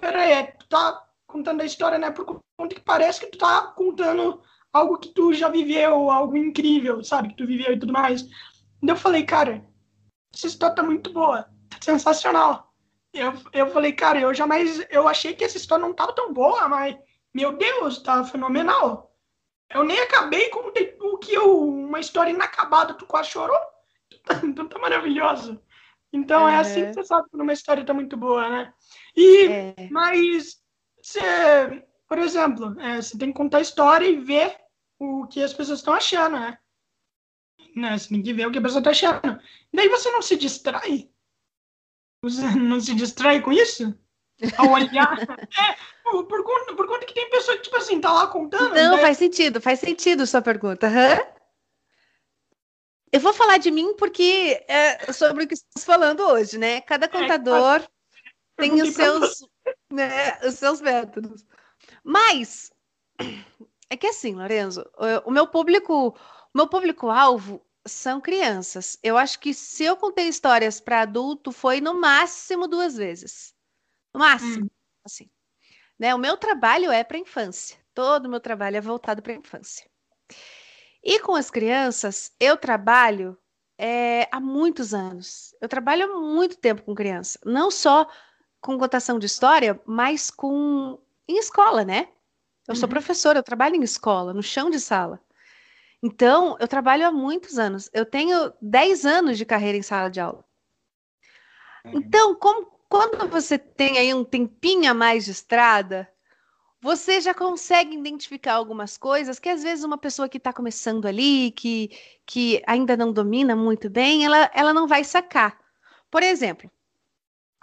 peraí, 0.00 0.32
é, 0.32 0.42
tu 0.44 0.68
tá 0.68 1.04
contando 1.26 1.60
a 1.60 1.66
história, 1.66 1.98
né? 1.98 2.10
Por 2.10 2.40
conta 2.56 2.74
que 2.74 2.80
parece 2.80 3.20
que 3.20 3.26
tu 3.26 3.38
tá 3.38 3.62
contando 3.76 4.40
algo 4.72 4.98
que 4.98 5.08
tu 5.08 5.32
já 5.32 5.48
viveu, 5.48 6.10
algo 6.10 6.36
incrível, 6.36 7.02
sabe? 7.02 7.28
Que 7.30 7.36
tu 7.36 7.46
viveu 7.46 7.72
e 7.74 7.78
tudo 7.78 7.92
mais. 7.92 8.22
Daí 8.22 8.90
eu 8.90 8.96
falei, 8.96 9.24
cara, 9.24 9.64
essa 10.32 10.46
história 10.46 10.76
tá 10.76 10.82
muito 10.82 11.12
boa, 11.12 11.42
tá 11.68 11.78
sensacional. 11.80 12.67
Eu, 13.12 13.32
eu 13.52 13.70
falei, 13.70 13.92
cara, 13.92 14.20
eu 14.20 14.32
jamais, 14.34 14.86
eu 14.90 15.08
achei 15.08 15.34
que 15.34 15.44
essa 15.44 15.56
história 15.56 15.84
não 15.84 15.94
tava 15.94 16.12
tão 16.12 16.32
boa, 16.32 16.68
mas, 16.68 16.96
meu 17.32 17.56
Deus, 17.56 18.02
tá 18.02 18.22
fenomenal. 18.24 19.14
Eu 19.70 19.84
nem 19.84 19.98
acabei 20.00 20.48
com 20.50 20.68
o 20.68 21.18
que 21.18 21.32
eu, 21.32 21.68
uma 21.68 22.00
história 22.00 22.30
inacabada, 22.30 22.94
tu 22.94 23.06
quase 23.06 23.30
chorou. 23.30 23.58
Então 24.44 24.68
tá 24.68 24.78
maravilhoso. 24.78 25.60
Então 26.12 26.48
é 26.48 26.56
assim 26.56 26.86
que 26.86 26.94
você 26.94 27.04
sabe 27.04 27.28
quando 27.30 27.42
uma 27.42 27.52
história 27.52 27.84
tá 27.84 27.92
muito 27.92 28.16
boa, 28.16 28.48
né? 28.48 28.72
E, 29.16 29.46
é. 29.46 29.74
mas 29.90 30.56
você, 31.02 31.20
por 32.06 32.18
exemplo, 32.18 32.78
é, 32.80 33.00
você 33.00 33.16
tem 33.16 33.28
que 33.28 33.36
contar 33.36 33.58
a 33.58 33.62
história 33.62 34.06
e 34.06 34.20
ver 34.20 34.56
o 34.98 35.26
que 35.26 35.42
as 35.42 35.52
pessoas 35.52 35.78
estão 35.78 35.94
achando, 35.94 36.38
né? 36.38 36.58
né? 37.76 37.96
Você 37.96 38.08
tem 38.08 38.22
que 38.22 38.32
ver 38.32 38.46
o 38.46 38.50
que 38.50 38.58
a 38.58 38.62
pessoa 38.62 38.80
está 38.80 38.90
achando. 38.90 39.40
Daí 39.72 39.88
você 39.88 40.10
não 40.10 40.22
se 40.22 40.36
distrai? 40.36 41.10
Você 42.22 42.42
não 42.54 42.80
se 42.80 42.94
distrai 42.94 43.40
com 43.40 43.52
isso? 43.52 43.94
Ao 44.56 44.70
olhar? 44.70 45.18
é, 45.58 45.76
por, 46.04 46.44
conta, 46.44 46.74
por 46.74 46.86
conta 46.86 47.06
que 47.06 47.14
tem 47.14 47.30
pessoa 47.30 47.56
que, 47.56 47.64
tipo 47.64 47.76
assim, 47.76 48.00
tá 48.00 48.12
lá 48.12 48.26
contando. 48.26 48.74
Não, 48.74 48.96
né? 48.96 49.02
faz 49.02 49.18
sentido, 49.18 49.60
faz 49.60 49.80
sentido 49.80 50.26
sua 50.26 50.42
pergunta. 50.42 50.88
Uhum. 50.88 51.38
Eu 53.10 53.20
vou 53.20 53.32
falar 53.32 53.58
de 53.58 53.70
mim 53.70 53.94
porque 53.94 54.64
é 54.68 55.12
sobre 55.12 55.44
o 55.44 55.48
que 55.48 55.54
estamos 55.54 55.84
falando 55.84 56.20
hoje, 56.20 56.58
né? 56.58 56.80
Cada 56.82 57.06
é, 57.06 57.08
contador 57.08 57.80
é, 57.80 57.88
tem 58.56 58.82
os 58.82 58.94
seus, 58.94 59.38
né, 59.90 60.38
os 60.46 60.54
seus 60.54 60.80
métodos. 60.80 61.46
Mas 62.04 62.70
é 63.88 63.96
que 63.96 64.06
assim, 64.06 64.34
Lorenzo, 64.34 64.84
o 65.24 65.30
meu 65.30 65.46
público, 65.46 66.08
o 66.08 66.58
meu 66.58 66.66
público-alvo 66.66 67.64
são 67.92 68.20
crianças. 68.20 68.98
Eu 69.02 69.16
acho 69.16 69.38
que 69.38 69.52
se 69.54 69.84
eu 69.84 69.96
contei 69.96 70.28
histórias 70.28 70.80
para 70.80 71.02
adulto, 71.02 71.52
foi 71.52 71.80
no 71.80 71.94
máximo 72.00 72.66
duas 72.68 72.96
vezes. 72.96 73.54
No 74.12 74.20
máximo, 74.20 74.66
hum. 74.66 74.70
assim. 75.04 75.30
Né? 75.98 76.14
O 76.14 76.18
meu 76.18 76.36
trabalho 76.36 76.90
é 76.90 77.02
para 77.02 77.18
infância. 77.18 77.76
Todo 77.94 78.26
o 78.26 78.30
meu 78.30 78.40
trabalho 78.40 78.76
é 78.76 78.80
voltado 78.80 79.22
para 79.22 79.34
infância. 79.34 79.88
E 81.02 81.20
com 81.20 81.34
as 81.34 81.50
crianças, 81.50 82.32
eu 82.38 82.56
trabalho 82.56 83.36
é, 83.76 84.28
há 84.30 84.40
muitos 84.40 84.92
anos. 84.92 85.54
Eu 85.60 85.68
trabalho 85.68 86.04
há 86.04 86.20
muito 86.20 86.56
tempo 86.56 86.82
com 86.82 86.94
criança. 86.94 87.38
Não 87.44 87.70
só 87.70 88.08
com 88.60 88.78
contação 88.78 89.18
de 89.18 89.26
história, 89.26 89.80
mas 89.86 90.30
com 90.30 91.00
em 91.26 91.38
escola, 91.38 91.84
né? 91.84 92.08
Eu 92.66 92.74
sou 92.74 92.84
uhum. 92.84 92.90
professora, 92.90 93.38
eu 93.38 93.42
trabalho 93.42 93.76
em 93.76 93.82
escola, 93.82 94.34
no 94.34 94.42
chão 94.42 94.68
de 94.68 94.80
sala. 94.80 95.20
Então, 96.02 96.56
eu 96.60 96.68
trabalho 96.68 97.06
há 97.06 97.12
muitos 97.12 97.58
anos. 97.58 97.90
Eu 97.92 98.06
tenho 98.06 98.52
10 98.62 99.04
anos 99.04 99.36
de 99.36 99.44
carreira 99.44 99.76
em 99.76 99.82
sala 99.82 100.08
de 100.08 100.20
aula. 100.20 100.44
Uhum. 101.84 101.92
Então, 101.96 102.34
como, 102.36 102.66
quando 102.88 103.28
você 103.28 103.58
tem 103.58 103.98
aí 103.98 104.14
um 104.14 104.24
tempinho 104.24 104.90
a 104.90 104.94
mais 104.94 105.24
de 105.24 105.32
estrada, 105.32 106.08
você 106.80 107.20
já 107.20 107.34
consegue 107.34 107.96
identificar 107.96 108.54
algumas 108.54 108.96
coisas 108.96 109.38
que 109.38 109.48
às 109.48 109.62
vezes 109.62 109.84
uma 109.84 109.98
pessoa 109.98 110.28
que 110.28 110.38
está 110.38 110.52
começando 110.52 111.06
ali, 111.06 111.50
que, 111.50 111.90
que 112.24 112.62
ainda 112.66 112.96
não 112.96 113.12
domina 113.12 113.56
muito 113.56 113.90
bem, 113.90 114.24
ela, 114.24 114.50
ela 114.54 114.72
não 114.72 114.86
vai 114.86 115.02
sacar. 115.02 115.58
Por 116.10 116.22
exemplo, 116.22 116.70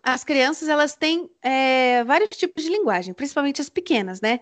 as 0.03 0.23
crianças 0.23 0.67
elas 0.67 0.95
têm 0.95 1.29
é, 1.41 2.03
vários 2.03 2.29
tipos 2.37 2.63
de 2.63 2.69
linguagem, 2.69 3.13
principalmente 3.13 3.61
as 3.61 3.69
pequenas, 3.69 4.19
né? 4.21 4.41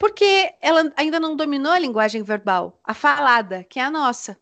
Porque 0.00 0.54
ela 0.62 0.90
ainda 0.96 1.20
não 1.20 1.36
dominou 1.36 1.70
a 1.70 1.78
linguagem 1.78 2.22
verbal, 2.22 2.80
a 2.82 2.94
falada, 2.94 3.62
que 3.64 3.78
é 3.78 3.82
a 3.82 3.90
nossa. 3.90 4.40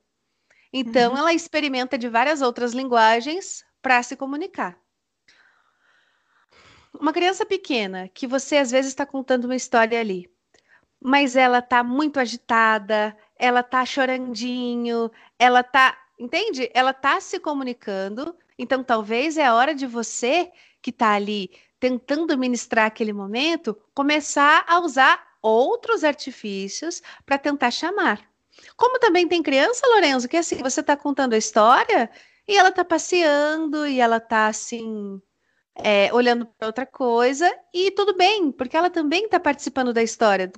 Então, 0.72 1.12
uhum. 1.12 1.18
ela 1.18 1.34
experimenta 1.34 1.98
de 1.98 2.08
várias 2.08 2.40
outras 2.40 2.72
linguagens 2.72 3.64
para 3.82 4.00
se 4.04 4.14
comunicar. 4.14 4.78
Uma 6.94 7.12
criança 7.12 7.44
pequena, 7.44 8.06
que 8.06 8.24
você 8.24 8.58
às 8.58 8.70
vezes 8.70 8.92
está 8.92 9.04
contando 9.04 9.46
uma 9.46 9.56
história 9.56 9.98
ali, 9.98 10.30
mas 11.02 11.34
ela 11.34 11.58
está 11.58 11.82
muito 11.82 12.20
agitada, 12.20 13.16
ela 13.36 13.60
está 13.60 13.84
chorandinho, 13.84 15.10
ela 15.40 15.60
está, 15.60 15.98
entende? 16.20 16.70
Ela 16.72 16.92
está 16.92 17.20
se 17.20 17.40
comunicando. 17.40 18.32
Então, 18.56 18.84
talvez 18.84 19.36
é 19.36 19.46
a 19.46 19.54
hora 19.56 19.74
de 19.74 19.88
você 19.88 20.52
que 20.80 20.90
está 20.90 21.14
ali 21.14 21.50
tentando 21.80 22.38
ministrar 22.38 22.86
aquele 22.86 23.12
momento, 23.12 23.76
começar 23.92 24.64
a 24.68 24.78
usar 24.78 25.27
outros 25.42 26.04
artifícios 26.04 27.02
para 27.24 27.38
tentar 27.38 27.70
chamar. 27.70 28.20
Como 28.76 28.98
também 28.98 29.28
tem 29.28 29.42
criança, 29.42 29.86
Lorenzo, 29.86 30.28
que 30.28 30.36
assim, 30.36 30.56
você 30.56 30.80
está 30.80 30.96
contando 30.96 31.34
a 31.34 31.38
história 31.38 32.10
e 32.46 32.56
ela 32.56 32.70
está 32.70 32.84
passeando 32.84 33.86
e 33.86 34.00
ela 34.00 34.16
está 34.16 34.48
assim, 34.48 35.20
é, 35.74 36.12
olhando 36.12 36.46
para 36.46 36.66
outra 36.66 36.86
coisa, 36.86 37.52
e 37.72 37.90
tudo 37.92 38.16
bem, 38.16 38.50
porque 38.50 38.76
ela 38.76 38.90
também 38.90 39.24
está 39.24 39.38
participando 39.38 39.92
da 39.92 40.02
história 40.02 40.50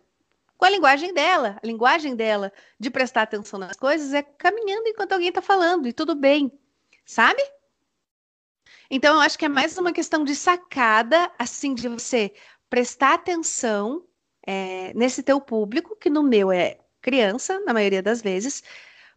com 0.57 0.65
a 0.65 0.71
linguagem 0.71 1.13
dela. 1.13 1.59
A 1.63 1.67
linguagem 1.67 2.15
dela 2.15 2.53
de 2.79 2.91
prestar 2.91 3.23
atenção 3.23 3.59
nas 3.59 3.77
coisas 3.77 4.13
é 4.13 4.23
caminhando 4.23 4.89
enquanto 4.89 5.13
alguém 5.13 5.29
está 5.29 5.43
falando, 5.43 5.89
e 5.89 5.93
tudo 5.93 6.15
bem, 6.15 6.53
sabe? 7.05 7.43
Então, 8.91 9.15
eu 9.15 9.21
acho 9.21 9.39
que 9.39 9.45
é 9.45 9.49
mais 9.49 9.77
uma 9.79 9.93
questão 9.93 10.25
de 10.25 10.35
sacada, 10.35 11.31
assim, 11.39 11.75
de 11.75 11.89
você 11.89 12.35
prestar 12.69 13.15
atenção 13.15 14.05
é, 14.47 14.93
nesse 14.95 15.23
teu 15.23 15.41
público, 15.41 15.97
que 15.97 16.11
no 16.11 16.23
meu 16.23 16.51
é 16.51 16.79
criança, 17.01 17.61
na 17.61 17.73
maioria 17.73 18.03
das 18.03 18.21
vezes, 18.23 18.63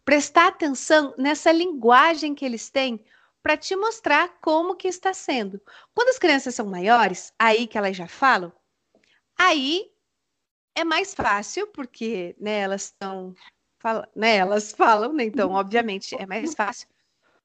prestar 0.05 0.47
atenção 0.47 1.13
nessa 1.17 1.51
linguagem 1.51 2.35
que 2.35 2.45
eles 2.45 2.69
têm 2.69 3.03
para 3.41 3.57
te 3.57 3.75
mostrar 3.75 4.37
como 4.41 4.75
que 4.75 4.87
está 4.87 5.13
sendo. 5.13 5.61
Quando 5.93 6.09
as 6.09 6.17
crianças 6.17 6.55
são 6.55 6.65
maiores, 6.65 7.33
aí 7.37 7.67
que 7.67 7.77
elas 7.77 7.95
já 7.95 8.07
falam, 8.07 8.51
aí 9.37 9.91
é 10.75 10.83
mais 10.83 11.13
fácil, 11.13 11.67
porque 11.67 12.35
né, 12.39 12.59
elas 12.61 12.85
estão. 12.85 13.35
Né, 14.15 14.37
elas 14.37 14.71
falam, 14.71 15.11
né, 15.11 15.25
então, 15.25 15.51
obviamente, 15.51 16.15
é 16.15 16.25
mais 16.25 16.55
fácil. 16.55 16.87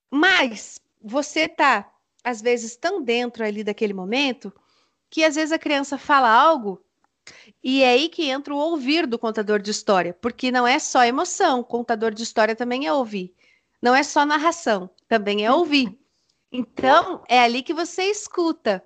Mas 0.08 0.80
você 1.02 1.48
tá, 1.48 1.92
às 2.22 2.40
vezes, 2.40 2.76
tão 2.76 3.02
dentro 3.02 3.44
ali 3.44 3.64
daquele 3.64 3.92
momento 3.92 4.52
que 5.10 5.24
às 5.24 5.34
vezes 5.34 5.52
a 5.52 5.58
criança 5.58 5.98
fala 5.98 6.30
algo 6.30 6.84
e 7.62 7.82
é 7.82 7.90
aí 7.90 8.08
que 8.08 8.30
entra 8.30 8.54
o 8.54 8.58
ouvir 8.58 9.06
do 9.06 9.18
contador 9.18 9.60
de 9.60 9.70
história, 9.70 10.14
porque 10.20 10.50
não 10.50 10.66
é 10.66 10.78
só 10.78 11.04
emoção, 11.04 11.62
contador 11.62 12.12
de 12.12 12.22
história 12.22 12.54
também 12.54 12.86
é 12.86 12.92
ouvir. 12.92 13.34
Não 13.82 13.94
é 13.94 14.02
só 14.02 14.24
narração, 14.24 14.90
também 15.08 15.44
é 15.44 15.52
ouvir. 15.52 15.98
Então, 16.50 17.22
é 17.28 17.40
ali 17.40 17.62
que 17.62 17.74
você 17.74 18.04
escuta 18.04 18.84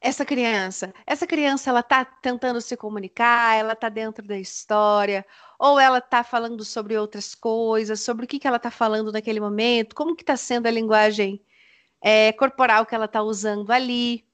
essa 0.00 0.24
criança. 0.24 0.94
Essa 1.06 1.26
criança, 1.26 1.70
ela 1.70 1.80
está 1.80 2.04
tentando 2.04 2.60
se 2.60 2.76
comunicar, 2.76 3.56
ela 3.56 3.72
está 3.72 3.88
dentro 3.88 4.26
da 4.26 4.38
história, 4.38 5.26
ou 5.58 5.78
ela 5.80 5.98
está 5.98 6.22
falando 6.22 6.64
sobre 6.64 6.96
outras 6.96 7.34
coisas, 7.34 8.00
sobre 8.00 8.24
o 8.24 8.28
que, 8.28 8.38
que 8.38 8.46
ela 8.46 8.58
está 8.58 8.70
falando 8.70 9.10
naquele 9.10 9.40
momento, 9.40 9.94
como 9.94 10.14
que 10.14 10.22
está 10.22 10.36
sendo 10.36 10.66
a 10.66 10.70
linguagem 10.70 11.42
é, 12.00 12.32
corporal 12.32 12.86
que 12.86 12.94
ela 12.94 13.06
está 13.06 13.22
usando 13.22 13.70
ali. 13.72 14.27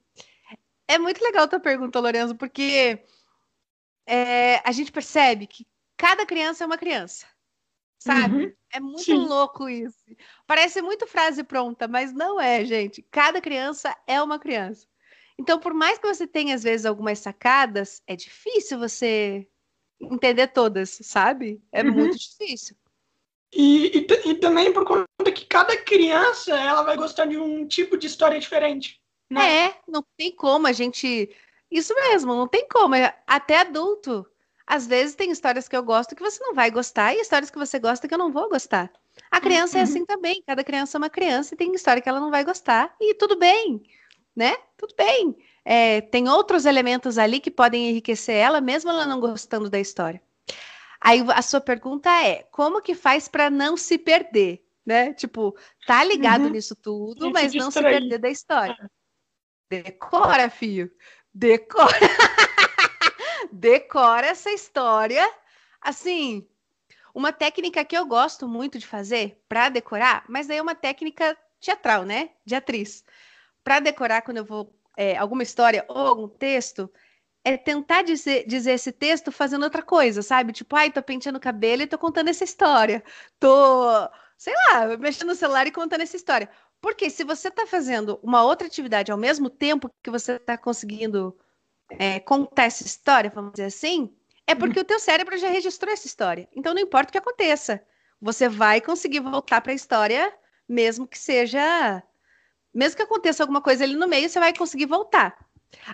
É 0.87 0.97
muito 0.97 1.23
legal 1.23 1.45
a 1.45 1.47
tua 1.47 1.59
pergunta, 1.59 1.99
Lorenzo, 1.99 2.35
porque 2.35 2.99
é, 4.05 4.61
a 4.67 4.71
gente 4.71 4.91
percebe 4.91 5.47
que 5.47 5.65
cada 5.97 6.25
criança 6.25 6.63
é 6.63 6.67
uma 6.67 6.77
criança. 6.77 7.25
Sabe? 7.97 8.45
Uhum. 8.45 8.53
É 8.71 8.79
muito 8.79 9.03
Sim. 9.03 9.25
louco 9.25 9.67
isso. 9.67 9.97
Parece 10.45 10.81
muito 10.81 11.07
frase 11.07 11.43
pronta, 11.43 11.87
mas 11.87 12.13
não 12.13 12.39
é, 12.39 12.63
gente. 12.63 13.01
Cada 13.09 13.41
criança 13.41 13.95
é 14.05 14.21
uma 14.21 14.37
criança. 14.37 14.85
Então, 15.39 15.59
por 15.59 15.73
mais 15.73 15.97
que 15.97 16.07
você 16.07 16.27
tenha, 16.27 16.53
às 16.53 16.63
vezes, 16.63 16.85
algumas 16.85 17.19
sacadas, 17.19 18.03
é 18.05 18.15
difícil 18.15 18.77
você 18.77 19.47
entender 19.99 20.47
todas, 20.47 20.99
sabe? 21.01 21.61
É 21.71 21.81
uhum. 21.81 21.91
muito 21.91 22.17
difícil. 22.17 22.75
E, 23.51 23.99
e, 23.99 24.29
e, 24.29 24.35
também 24.35 24.71
por 24.71 24.85
conta 24.85 25.31
que 25.33 25.45
cada 25.45 25.77
criança 25.77 26.53
ela 26.53 26.83
vai 26.83 26.97
gostar 26.97 27.25
de 27.25 27.37
um 27.37 27.65
tipo 27.67 27.97
de 27.97 28.07
história 28.07 28.39
diferente. 28.39 29.01
Né? 29.29 29.65
É, 29.67 29.79
não 29.87 30.03
tem 30.17 30.31
como 30.31 30.67
a 30.67 30.71
gente. 30.71 31.29
Isso 31.69 31.93
mesmo, 31.95 32.35
não 32.35 32.47
tem 32.47 32.67
como. 32.67 32.95
É, 32.95 33.17
até 33.25 33.59
adulto. 33.59 34.25
Às 34.67 34.87
vezes 34.87 35.15
tem 35.15 35.29
histórias 35.29 35.67
que 35.67 35.77
eu 35.77 35.83
gosto 35.83 36.15
que 36.15 36.23
você 36.23 36.43
não 36.43 36.53
vai 36.55 36.71
gostar 36.71 37.13
e 37.13 37.21
histórias 37.21 37.51
que 37.51 37.57
você 37.57 37.77
gosta 37.77 38.07
que 38.07 38.13
eu 38.13 38.17
não 38.17 38.31
vou 38.31 38.49
gostar. 38.49 38.91
A 39.29 39.39
criança 39.39 39.77
é 39.77 39.81
uhum. 39.81 39.87
é 39.87 39.89
assim 39.89 40.05
também. 40.05 40.43
Cada 40.45 40.63
criança 40.63 40.97
é 40.97 40.99
uma 40.99 41.09
criança 41.09 41.53
e 41.53 41.57
tem 41.57 41.71
história 41.73 42.01
que 42.01 42.09
ela 42.09 42.19
não 42.19 42.31
vai 42.31 42.43
gostar 42.43 42.95
e 42.99 43.13
tudo 43.13 43.37
bem, 43.37 43.83
né? 44.35 44.55
Tudo 44.75 44.95
bem. 44.97 45.35
É, 45.63 46.01
tem 46.01 46.27
outros 46.27 46.65
elementos 46.65 47.17
ali 47.17 47.39
que 47.39 47.51
podem 47.51 47.89
enriquecer 47.89 48.35
ela, 48.35 48.59
mesmo 48.59 48.89
ela 48.89 49.05
não 49.05 49.19
gostando 49.19 49.69
da 49.69 49.79
história. 49.79 50.21
Aí 50.99 51.23
a 51.29 51.41
sua 51.41 51.61
pergunta 51.61 52.09
é: 52.09 52.43
como 52.51 52.81
que 52.81 52.95
faz 52.95 53.27
para 53.27 53.49
não 53.49 53.77
se 53.77 53.97
perder, 53.97 54.65
né? 54.83 55.13
Tipo, 55.13 55.55
tá 55.85 56.03
ligado 56.03 56.45
uhum. 56.45 56.49
nisso 56.49 56.75
tudo, 56.75 57.31
mas 57.31 57.53
não 57.53 57.69
se 57.69 57.81
perder 57.81 58.17
da 58.17 58.29
história. 58.29 58.89
Decora, 59.69 60.49
filho. 60.49 60.91
Decora. 61.33 61.99
Decora 63.51 64.27
essa 64.27 64.51
história. 64.51 65.27
Assim, 65.81 66.47
uma 67.13 67.31
técnica 67.31 67.85
que 67.85 67.97
eu 67.97 68.05
gosto 68.05 68.47
muito 68.47 68.77
de 68.77 68.85
fazer 68.85 69.41
para 69.47 69.69
decorar, 69.69 70.25
mas 70.27 70.47
daí 70.47 70.57
é 70.57 70.61
uma 70.61 70.75
técnica 70.75 71.37
teatral, 71.59 72.03
né? 72.03 72.31
De 72.45 72.55
atriz. 72.55 73.03
Para 73.63 73.79
decorar, 73.79 74.21
quando 74.21 74.37
eu 74.37 74.45
vou 74.45 74.77
é, 74.97 75.17
alguma 75.17 75.43
história 75.43 75.85
ou 75.87 75.97
algum 76.07 76.27
texto, 76.27 76.91
é 77.43 77.57
tentar 77.57 78.01
dizer, 78.03 78.45
dizer 78.47 78.73
esse 78.73 78.91
texto 78.91 79.31
fazendo 79.31 79.63
outra 79.63 79.81
coisa, 79.83 80.21
sabe? 80.21 80.51
Tipo, 80.51 80.75
ai, 80.75 80.91
tô 80.91 81.01
penteando 81.01 81.37
o 81.37 81.41
cabelo 81.41 81.83
e 81.83 81.87
tô 81.87 81.97
contando 81.97 82.29
essa 82.29 82.43
história. 82.43 83.03
Tô, 83.39 84.09
sei 84.37 84.53
lá, 84.53 84.97
mexendo 84.97 85.29
no 85.29 85.35
celular 85.35 85.67
e 85.67 85.71
contando 85.71 86.01
essa 86.01 86.15
história. 86.15 86.49
Porque 86.85 87.09
se 87.09 87.23
você 87.23 87.47
está 87.47 87.65
fazendo 87.65 88.19
uma 88.21 88.43
outra 88.43 88.67
atividade 88.67 89.11
ao 89.11 89.17
mesmo 89.17 89.49
tempo 89.49 89.89
que 90.03 90.11
você 90.11 90.33
está 90.33 90.55
conseguindo 90.55 91.35
é, 91.89 92.19
contar 92.19 92.65
essa 92.65 92.85
história, 92.85 93.27
vamos 93.33 93.53
dizer 93.53 93.65
assim, 93.65 94.15
é 94.45 94.53
uhum. 94.53 94.59
porque 94.59 94.79
o 94.81 94.83
teu 94.83 94.99
cérebro 94.99 95.35
já 95.35 95.49
registrou 95.49 95.91
essa 95.91 96.05
história. 96.05 96.47
Então 96.55 96.75
não 96.75 96.81
importa 96.83 97.09
o 97.09 97.11
que 97.11 97.17
aconteça, 97.17 97.83
você 98.21 98.47
vai 98.47 98.79
conseguir 98.81 99.19
voltar 99.19 99.61
para 99.61 99.71
a 99.71 99.75
história, 99.75 100.31
mesmo 100.69 101.07
que 101.07 101.17
seja, 101.17 102.03
mesmo 102.71 102.97
que 102.97 103.01
aconteça 103.01 103.41
alguma 103.41 103.63
coisa 103.63 103.83
ali 103.83 103.95
no 103.95 104.07
meio, 104.07 104.29
você 104.29 104.39
vai 104.39 104.55
conseguir 104.55 104.85
voltar. 104.85 105.35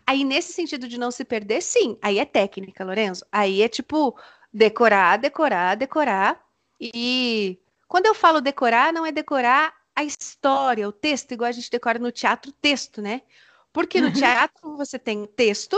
Aí 0.05 0.25
nesse 0.25 0.51
sentido 0.51 0.89
de 0.89 0.99
não 0.99 1.09
se 1.09 1.23
perder, 1.23 1.61
sim, 1.61 1.97
aí 2.01 2.19
é 2.19 2.25
técnica, 2.25 2.83
Lorenzo. 2.83 3.25
Aí 3.31 3.61
é 3.61 3.69
tipo 3.69 4.13
decorar, 4.53 5.15
decorar, 5.15 5.75
decorar. 5.75 6.43
E 6.81 7.61
quando 7.87 8.07
eu 8.07 8.13
falo 8.13 8.41
decorar, 8.41 8.91
não 8.91 9.05
é 9.05 9.11
decorar 9.13 9.79
a 10.01 10.05
história, 10.05 10.87
o 10.87 10.91
texto, 10.91 11.31
igual 11.31 11.49
a 11.49 11.51
gente 11.53 11.69
decora 11.69 11.97
no 11.97 12.11
teatro, 12.11 12.51
texto, 12.51 13.01
né? 13.01 13.21
Porque 13.71 14.01
no 14.01 14.07
uhum. 14.07 14.13
teatro 14.13 14.75
você 14.75 14.99
tem 14.99 15.25
texto, 15.25 15.77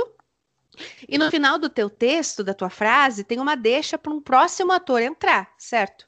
e 1.07 1.17
no 1.17 1.29
final 1.29 1.59
do 1.59 1.69
teu 1.69 1.89
texto, 1.89 2.43
da 2.43 2.53
tua 2.53 2.69
frase, 2.69 3.23
tem 3.23 3.39
uma 3.39 3.55
deixa 3.55 3.97
para 3.97 4.11
um 4.11 4.19
próximo 4.19 4.71
ator 4.71 5.01
entrar, 5.01 5.53
certo? 5.57 6.07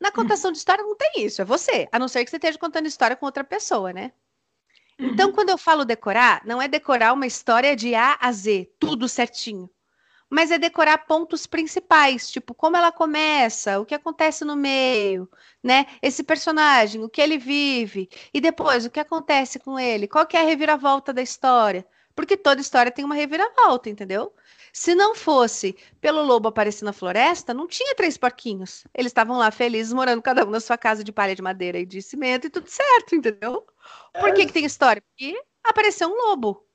Na 0.00 0.10
contação 0.10 0.50
de 0.50 0.58
história 0.58 0.82
não 0.82 0.96
tem 0.96 1.24
isso, 1.24 1.42
é 1.42 1.44
você, 1.44 1.86
a 1.92 1.98
não 1.98 2.08
ser 2.08 2.24
que 2.24 2.30
você 2.30 2.36
esteja 2.36 2.58
contando 2.58 2.86
história 2.86 3.16
com 3.16 3.26
outra 3.26 3.44
pessoa, 3.44 3.92
né? 3.92 4.12
Então, 4.98 5.28
uhum. 5.28 5.34
quando 5.34 5.50
eu 5.50 5.58
falo 5.58 5.84
decorar, 5.84 6.40
não 6.46 6.60
é 6.60 6.66
decorar 6.66 7.12
uma 7.12 7.26
história 7.26 7.76
de 7.76 7.94
A 7.94 8.16
a 8.18 8.32
Z, 8.32 8.70
tudo 8.78 9.06
certinho 9.06 9.68
mas 10.30 10.50
é 10.50 10.58
decorar 10.58 10.98
pontos 11.06 11.46
principais, 11.46 12.30
tipo 12.30 12.54
como 12.54 12.76
ela 12.76 12.90
começa, 12.90 13.78
o 13.80 13.86
que 13.86 13.94
acontece 13.94 14.44
no 14.44 14.56
meio, 14.56 15.28
né? 15.62 15.86
Esse 16.02 16.22
personagem, 16.22 17.02
o 17.02 17.08
que 17.08 17.20
ele 17.20 17.38
vive, 17.38 18.08
e 18.34 18.40
depois 18.40 18.84
o 18.84 18.90
que 18.90 19.00
acontece 19.00 19.58
com 19.58 19.78
ele, 19.78 20.08
qual 20.08 20.26
que 20.26 20.36
é 20.36 20.40
a 20.40 20.44
reviravolta 20.44 21.12
da 21.12 21.22
história. 21.22 21.86
Porque 22.14 22.36
toda 22.36 22.62
história 22.62 22.90
tem 22.90 23.04
uma 23.04 23.14
reviravolta, 23.14 23.90
entendeu? 23.90 24.32
Se 24.72 24.94
não 24.94 25.14
fosse 25.14 25.76
pelo 26.00 26.22
lobo 26.22 26.48
aparecer 26.48 26.84
na 26.84 26.92
floresta, 26.92 27.52
não 27.52 27.66
tinha 27.66 27.94
três 27.94 28.16
porquinhos. 28.16 28.86
Eles 28.94 29.10
estavam 29.10 29.36
lá 29.36 29.50
felizes, 29.50 29.92
morando 29.92 30.22
cada 30.22 30.44
um 30.44 30.50
na 30.50 30.60
sua 30.60 30.78
casa 30.78 31.04
de 31.04 31.12
palha 31.12 31.34
de 31.34 31.42
madeira 31.42 31.78
e 31.78 31.84
de 31.84 32.00
cimento 32.00 32.46
e 32.46 32.50
tudo 32.50 32.68
certo, 32.68 33.14
entendeu? 33.14 33.66
Por 34.18 34.32
que, 34.32 34.46
que 34.46 34.52
tem 34.52 34.64
história? 34.64 35.02
Porque 35.02 35.38
apareceu 35.62 36.08
um 36.08 36.28
lobo. 36.28 36.66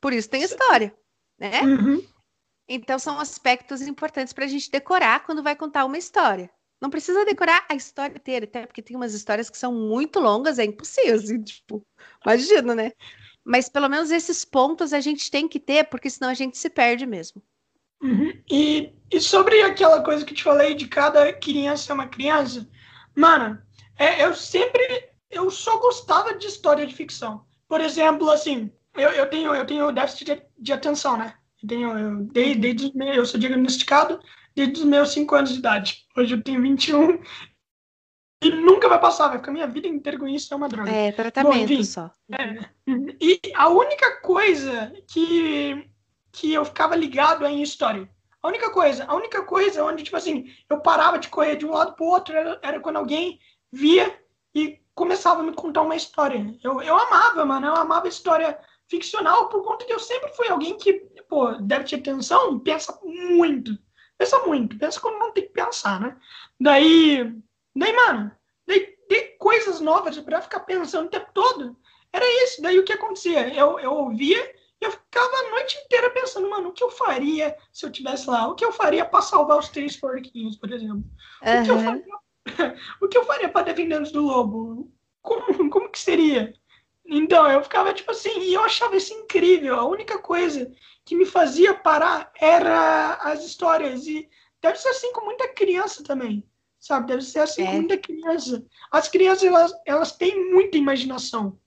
Por 0.00 0.12
isso 0.12 0.28
tem 0.28 0.42
história, 0.42 0.94
né? 1.38 1.62
Uhum. 1.62 2.06
Então, 2.72 3.00
são 3.00 3.18
aspectos 3.18 3.82
importantes 3.82 4.32
para 4.32 4.44
a 4.44 4.48
gente 4.48 4.70
decorar 4.70 5.24
quando 5.24 5.42
vai 5.42 5.56
contar 5.56 5.84
uma 5.84 5.98
história. 5.98 6.48
Não 6.80 6.88
precisa 6.88 7.24
decorar 7.24 7.66
a 7.68 7.74
história 7.74 8.14
inteira, 8.14 8.44
até 8.44 8.64
porque 8.64 8.80
tem 8.80 8.96
umas 8.96 9.12
histórias 9.12 9.50
que 9.50 9.58
são 9.58 9.74
muito 9.74 10.20
longas, 10.20 10.56
é 10.56 10.64
impossível, 10.64 11.16
assim, 11.16 11.42
tipo, 11.42 11.84
imagina, 12.24 12.72
né? 12.72 12.92
Mas 13.44 13.68
pelo 13.68 13.88
menos 13.88 14.12
esses 14.12 14.44
pontos 14.44 14.92
a 14.92 15.00
gente 15.00 15.32
tem 15.32 15.48
que 15.48 15.58
ter, 15.58 15.88
porque 15.88 16.08
senão 16.08 16.30
a 16.30 16.34
gente 16.34 16.56
se 16.56 16.70
perde 16.70 17.06
mesmo. 17.06 17.42
Uhum. 18.00 18.40
E, 18.48 18.94
e 19.10 19.20
sobre 19.20 19.60
aquela 19.62 20.04
coisa 20.04 20.24
que 20.24 20.32
te 20.32 20.44
falei 20.44 20.74
de 20.76 20.86
cada 20.86 21.32
criança 21.32 21.92
é 21.92 21.94
uma 21.94 22.06
criança, 22.06 22.70
mano, 23.16 23.60
é, 23.98 24.24
eu 24.24 24.32
sempre, 24.32 25.10
eu 25.28 25.50
só 25.50 25.76
gostava 25.78 26.34
de 26.34 26.46
história 26.46 26.86
de 26.86 26.94
ficção. 26.94 27.44
Por 27.66 27.80
exemplo, 27.80 28.30
assim, 28.30 28.72
eu, 28.94 29.10
eu 29.10 29.28
tenho 29.28 29.52
eu 29.54 29.66
tenho 29.66 29.90
déficit 29.90 30.24
de, 30.24 30.42
de 30.56 30.72
atenção, 30.72 31.16
né? 31.16 31.34
Eu, 31.62 31.68
tenho, 31.68 31.98
eu, 31.98 32.24
desde, 32.24 32.54
desde 32.60 32.96
meus, 32.96 33.16
eu 33.16 33.26
sou 33.26 33.40
diagnosticado 33.40 34.20
desde 34.54 34.80
os 34.80 34.84
meus 34.84 35.10
5 35.10 35.34
anos 35.34 35.52
de 35.52 35.58
idade. 35.58 36.06
Hoje 36.16 36.34
eu 36.34 36.42
tenho 36.42 36.60
21 36.60 37.20
e 38.42 38.50
nunca 38.50 38.88
vai 38.88 38.98
passar, 38.98 39.28
vai 39.28 39.38
ficar 39.38 39.52
minha 39.52 39.66
vida 39.66 39.86
inteira 39.86 40.18
com 40.18 40.26
isso, 40.26 40.52
é 40.52 40.56
uma 40.56 40.68
droga. 40.68 40.90
É, 40.90 41.12
tratamento 41.12 41.52
Bom, 41.52 41.58
enfim, 41.62 41.84
só. 41.84 42.10
É, 42.32 42.58
e 43.20 43.40
a 43.54 43.68
única 43.68 44.20
coisa 44.22 44.92
que, 45.06 45.86
que 46.32 46.52
eu 46.52 46.64
ficava 46.64 46.96
ligado 46.96 47.44
é 47.44 47.50
em 47.50 47.62
história. 47.62 48.08
A 48.42 48.48
única 48.48 48.70
coisa, 48.70 49.04
a 49.04 49.14
única 49.14 49.42
coisa 49.44 49.84
onde, 49.84 50.02
tipo 50.02 50.16
assim, 50.16 50.50
eu 50.68 50.80
parava 50.80 51.18
de 51.18 51.28
correr 51.28 51.56
de 51.56 51.66
um 51.66 51.72
lado 51.72 51.94
pro 51.94 52.06
outro 52.06 52.34
era, 52.34 52.58
era 52.62 52.80
quando 52.80 52.96
alguém 52.96 53.38
via 53.70 54.18
e 54.54 54.80
começava 54.94 55.40
a 55.40 55.42
me 55.42 55.52
contar 55.52 55.82
uma 55.82 55.94
história. 55.94 56.58
Eu, 56.62 56.80
eu 56.80 56.96
amava, 56.96 57.44
mano, 57.44 57.66
eu 57.66 57.74
amava 57.76 58.08
história 58.08 58.58
ficcional 58.90 59.48
por 59.48 59.62
conta 59.62 59.84
que 59.86 59.92
eu 59.92 60.00
sempre 60.00 60.32
fui 60.34 60.48
alguém 60.48 60.76
que, 60.76 60.94
pô, 61.28 61.52
deve 61.52 61.84
ter 61.84 61.96
atenção, 61.96 62.58
pensa 62.58 62.98
muito. 63.02 63.78
Pensa 64.18 64.38
muito, 64.40 64.76
pensa 64.76 65.00
quando 65.00 65.18
não 65.18 65.32
tem 65.32 65.44
que 65.44 65.52
pensar, 65.52 65.98
né? 65.98 66.14
Daí, 66.60 67.32
daí, 67.74 67.92
mano, 67.94 68.30
daí, 68.66 68.98
daí 69.08 69.22
coisas 69.38 69.80
novas 69.80 70.18
pra 70.18 70.42
ficar 70.42 70.60
pensando 70.60 71.06
o 71.06 71.10
tempo 71.10 71.30
todo. 71.32 71.74
Era 72.12 72.26
isso. 72.44 72.60
Daí 72.60 72.78
o 72.78 72.84
que 72.84 72.92
acontecia? 72.92 73.48
Eu, 73.54 73.78
eu 73.78 73.92
ouvia 73.92 74.54
e 74.80 74.84
eu 74.84 74.90
ficava 74.90 75.34
a 75.36 75.50
noite 75.52 75.78
inteira 75.78 76.10
pensando, 76.10 76.50
mano, 76.50 76.68
o 76.68 76.72
que 76.72 76.84
eu 76.84 76.90
faria 76.90 77.56
se 77.72 77.86
eu 77.86 77.90
tivesse 77.90 78.28
lá? 78.28 78.48
O 78.48 78.54
que 78.54 78.64
eu 78.64 78.72
faria 78.72 79.04
para 79.06 79.22
salvar 79.22 79.58
os 79.58 79.68
três 79.68 79.96
porquinhos, 79.96 80.56
por 80.56 80.70
exemplo? 80.70 81.04
Uhum. 81.42 81.50
O, 81.50 81.64
que 81.64 81.70
eu 81.70 81.78
faria, 81.78 82.76
o 83.00 83.08
que 83.08 83.18
eu 83.18 83.24
faria 83.24 83.48
para 83.48 83.66
defender 83.66 84.02
os 84.02 84.12
do 84.12 84.22
lobo? 84.22 84.92
Como, 85.22 85.70
como 85.70 85.90
que 85.90 85.98
seria? 85.98 86.52
Então, 87.12 87.50
eu 87.50 87.60
ficava 87.60 87.92
tipo 87.92 88.12
assim, 88.12 88.38
e 88.38 88.54
eu 88.54 88.62
achava 88.62 88.96
isso 88.96 89.12
incrível. 89.12 89.74
A 89.74 89.84
única 89.84 90.16
coisa 90.20 90.70
que 91.04 91.16
me 91.16 91.26
fazia 91.26 91.74
parar 91.74 92.30
era 92.40 93.14
as 93.14 93.44
histórias. 93.44 94.06
E 94.06 94.28
deve 94.62 94.78
ser 94.78 94.90
assim 94.90 95.12
com 95.12 95.24
muita 95.24 95.48
criança 95.48 96.04
também, 96.04 96.48
sabe? 96.78 97.08
Deve 97.08 97.22
ser 97.22 97.40
assim 97.40 97.62
é. 97.62 97.66
com 97.66 97.72
muita 97.72 97.98
criança. 97.98 98.64
As 98.92 99.08
crianças, 99.08 99.42
elas, 99.42 99.72
elas 99.84 100.12
têm 100.12 100.52
muita 100.52 100.78
imaginação. 100.78 101.58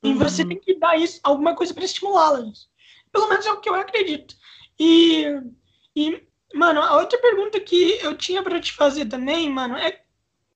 E 0.00 0.10
uhum. 0.10 0.18
você 0.18 0.44
tem 0.44 0.60
que 0.60 0.74
dar 0.74 0.96
isso, 0.96 1.18
alguma 1.24 1.56
coisa 1.56 1.74
para 1.74 1.84
estimulá-las. 1.84 2.68
Pelo 3.10 3.28
menos 3.28 3.46
é 3.46 3.50
o 3.50 3.60
que 3.60 3.68
eu 3.68 3.74
acredito. 3.74 4.36
E, 4.78 5.24
e, 5.96 6.22
mano, 6.54 6.80
a 6.80 6.98
outra 6.98 7.18
pergunta 7.18 7.58
que 7.58 7.98
eu 8.00 8.16
tinha 8.16 8.44
para 8.44 8.60
te 8.60 8.72
fazer 8.72 9.06
também, 9.06 9.50
mano, 9.50 9.76
é 9.76 10.04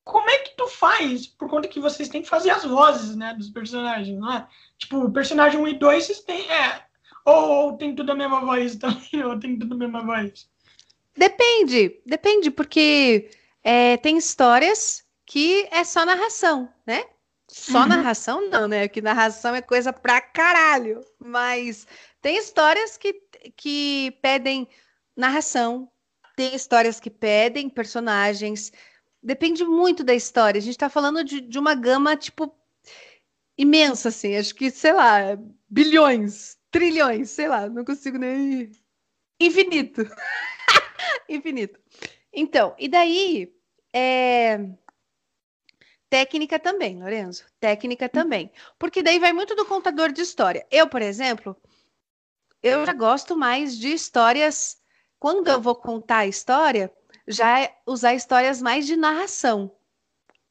como 0.05 0.29
é 0.29 0.39
que 0.39 0.57
tu 0.57 0.67
faz? 0.69 1.27
Por 1.27 1.49
conta 1.49 1.69
que 1.69 1.81
vocês 1.81 2.09
têm 2.09 2.23
que 2.23 2.29
fazer 2.29 2.51
as 2.51 2.65
vozes, 2.65 3.17
né, 3.17 3.35
dos 3.35 3.51
personagens, 3.51 4.19
não 4.19 4.33
é? 4.33 4.47
Tipo, 4.79 5.11
personagem 5.13 5.61
1 5.61 5.69
e 5.69 5.75
2, 5.79 6.05
vocês 6.05 6.21
têm, 6.21 6.51
é, 6.51 6.85
ou, 7.25 7.49
ou 7.49 7.77
tem 7.77 7.95
tudo 7.95 8.13
a 8.13 8.15
mesma 8.15 8.41
voz 8.41 8.77
também, 8.77 9.25
ou 9.25 9.39
tem 9.39 9.59
tudo 9.59 9.75
a 9.75 9.79
mesma 9.79 10.05
voz? 10.05 10.49
Depende, 11.17 12.01
depende, 12.07 12.51
porque 12.51 13.31
é, 13.63 13.97
tem 13.99 14.17
histórias 14.17 15.05
que 15.27 15.69
é 15.71 15.85
só 15.85 16.05
narração, 16.05 16.69
né? 16.87 17.05
Só 17.49 17.81
uhum. 17.81 17.89
narração 17.89 18.49
não, 18.49 18.67
né? 18.67 18.89
Que 18.89 19.03
narração 19.03 19.55
é 19.55 19.61
coisa 19.61 19.93
pra 19.93 20.23
caralho. 20.23 21.03
Mas 21.19 21.87
tem 22.23 22.39
histórias 22.39 22.97
que, 22.97 23.15
que 23.57 24.17
pedem 24.23 24.67
narração, 25.15 25.91
tem 26.35 26.55
histórias 26.55 26.99
que 26.99 27.11
pedem 27.11 27.69
personagens, 27.69 28.73
depende 29.23 29.65
muito 29.65 30.03
da 30.03 30.15
história. 30.15 30.59
A 30.59 30.63
gente 30.63 30.75
está 30.75 30.89
falando 30.89 31.23
de, 31.23 31.41
de 31.41 31.59
uma 31.59 31.75
gama, 31.75 32.17
tipo, 32.17 32.55
imensa, 33.57 34.09
assim. 34.09 34.37
Acho 34.37 34.55
que, 34.55 34.71
sei 34.71 34.93
lá, 34.93 35.39
bilhões, 35.69 36.59
trilhões, 36.71 37.31
sei 37.31 37.49
lá, 37.49 37.69
não 37.69 37.85
consigo 37.85 38.19
nem. 38.19 38.73
Infinito. 39.41 40.03
Infinito. 41.29 41.79
Então, 42.33 42.75
e 42.79 42.89
daí. 42.89 43.55
É... 43.93 44.59
Técnica 46.11 46.59
também, 46.59 46.99
Lorenzo. 46.99 47.47
Técnica 47.59 48.07
também. 48.07 48.51
Porque 48.79 49.03
daí 49.03 49.19
vai 49.19 49.33
muito 49.33 49.55
do 49.55 49.65
contador 49.65 50.13
de 50.13 50.21
história. 50.21 50.67
Eu, 50.71 50.87
por 50.87 51.01
exemplo, 51.01 51.57
eu 52.63 52.85
já 52.85 52.93
gosto 52.93 53.35
mais 53.35 53.79
de 53.79 53.89
histórias. 53.95 54.79
Quando 55.19 55.49
eu 55.49 55.59
vou 55.59 55.75
contar 55.75 56.19
a 56.19 56.27
história, 56.27 56.93
já 57.27 57.61
é 57.61 57.77
usar 57.87 58.15
histórias 58.15 58.61
mais 58.61 58.87
de 58.87 58.97
narração. 58.97 59.71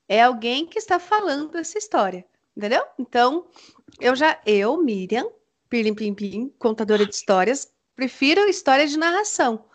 É 0.07 0.21
alguém 0.21 0.65
que 0.65 0.77
está 0.77 0.99
falando 0.99 1.57
essa 1.57 1.77
história, 1.77 2.25
entendeu? 2.55 2.83
Então, 2.99 3.45
eu 3.99 4.15
já, 4.15 4.39
eu, 4.45 4.77
Miriam, 4.77 5.29
Pirlim 5.69 5.95
Pim 5.95 6.13
Pim, 6.13 6.53
contadora 6.59 7.05
de 7.05 7.15
histórias, 7.15 7.71
prefiro 7.95 8.49
histórias 8.49 8.91
de 8.91 8.97
narração. 8.97 9.65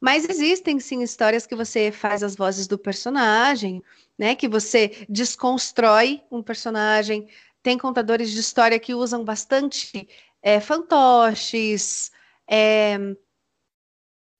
Mas 0.00 0.28
existem 0.28 0.78
sim 0.80 1.02
histórias 1.02 1.46
que 1.46 1.54
você 1.54 1.90
faz 1.90 2.22
as 2.22 2.36
vozes 2.36 2.66
do 2.66 2.76
personagem, 2.76 3.82
né? 4.18 4.34
Que 4.34 4.48
você 4.48 5.06
desconstrói 5.08 6.22
um 6.30 6.42
personagem. 6.42 7.28
Tem 7.62 7.78
contadores 7.78 8.30
de 8.30 8.38
história 8.38 8.78
que 8.78 8.94
usam 8.94 9.24
bastante 9.24 10.06
é, 10.42 10.60
fantoches, 10.60 12.10
é, 12.46 12.98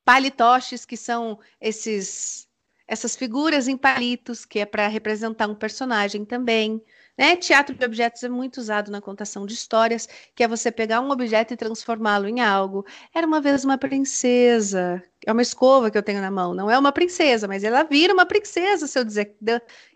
palitoches, 0.04 0.84
que 0.84 0.96
são 0.96 1.38
esses 1.60 2.48
essas 2.86 3.16
figuras 3.16 3.66
em 3.66 3.76
palitos, 3.76 4.44
que 4.44 4.58
é 4.58 4.66
para 4.66 4.86
representar 4.88 5.48
um 5.48 5.54
personagem 5.54 6.24
também. 6.24 6.82
Né? 7.16 7.36
Teatro 7.36 7.74
de 7.74 7.84
objetos 7.84 8.22
é 8.22 8.28
muito 8.28 8.58
usado 8.58 8.90
na 8.90 9.00
contação 9.00 9.46
de 9.46 9.54
histórias, 9.54 10.08
que 10.34 10.42
é 10.42 10.48
você 10.48 10.70
pegar 10.70 11.00
um 11.00 11.10
objeto 11.10 11.54
e 11.54 11.56
transformá-lo 11.56 12.28
em 12.28 12.40
algo. 12.40 12.84
Era 13.14 13.26
uma 13.26 13.40
vez 13.40 13.64
uma 13.64 13.78
princesa, 13.78 15.02
é 15.24 15.32
uma 15.32 15.42
escova 15.42 15.90
que 15.90 15.96
eu 15.96 16.02
tenho 16.02 16.20
na 16.20 16.30
mão, 16.30 16.52
não 16.52 16.70
é 16.70 16.78
uma 16.78 16.92
princesa, 16.92 17.48
mas 17.48 17.64
ela 17.64 17.84
vira 17.84 18.12
uma 18.12 18.26
princesa 18.26 18.86
se 18.86 18.98
eu 18.98 19.04
dizer, 19.04 19.34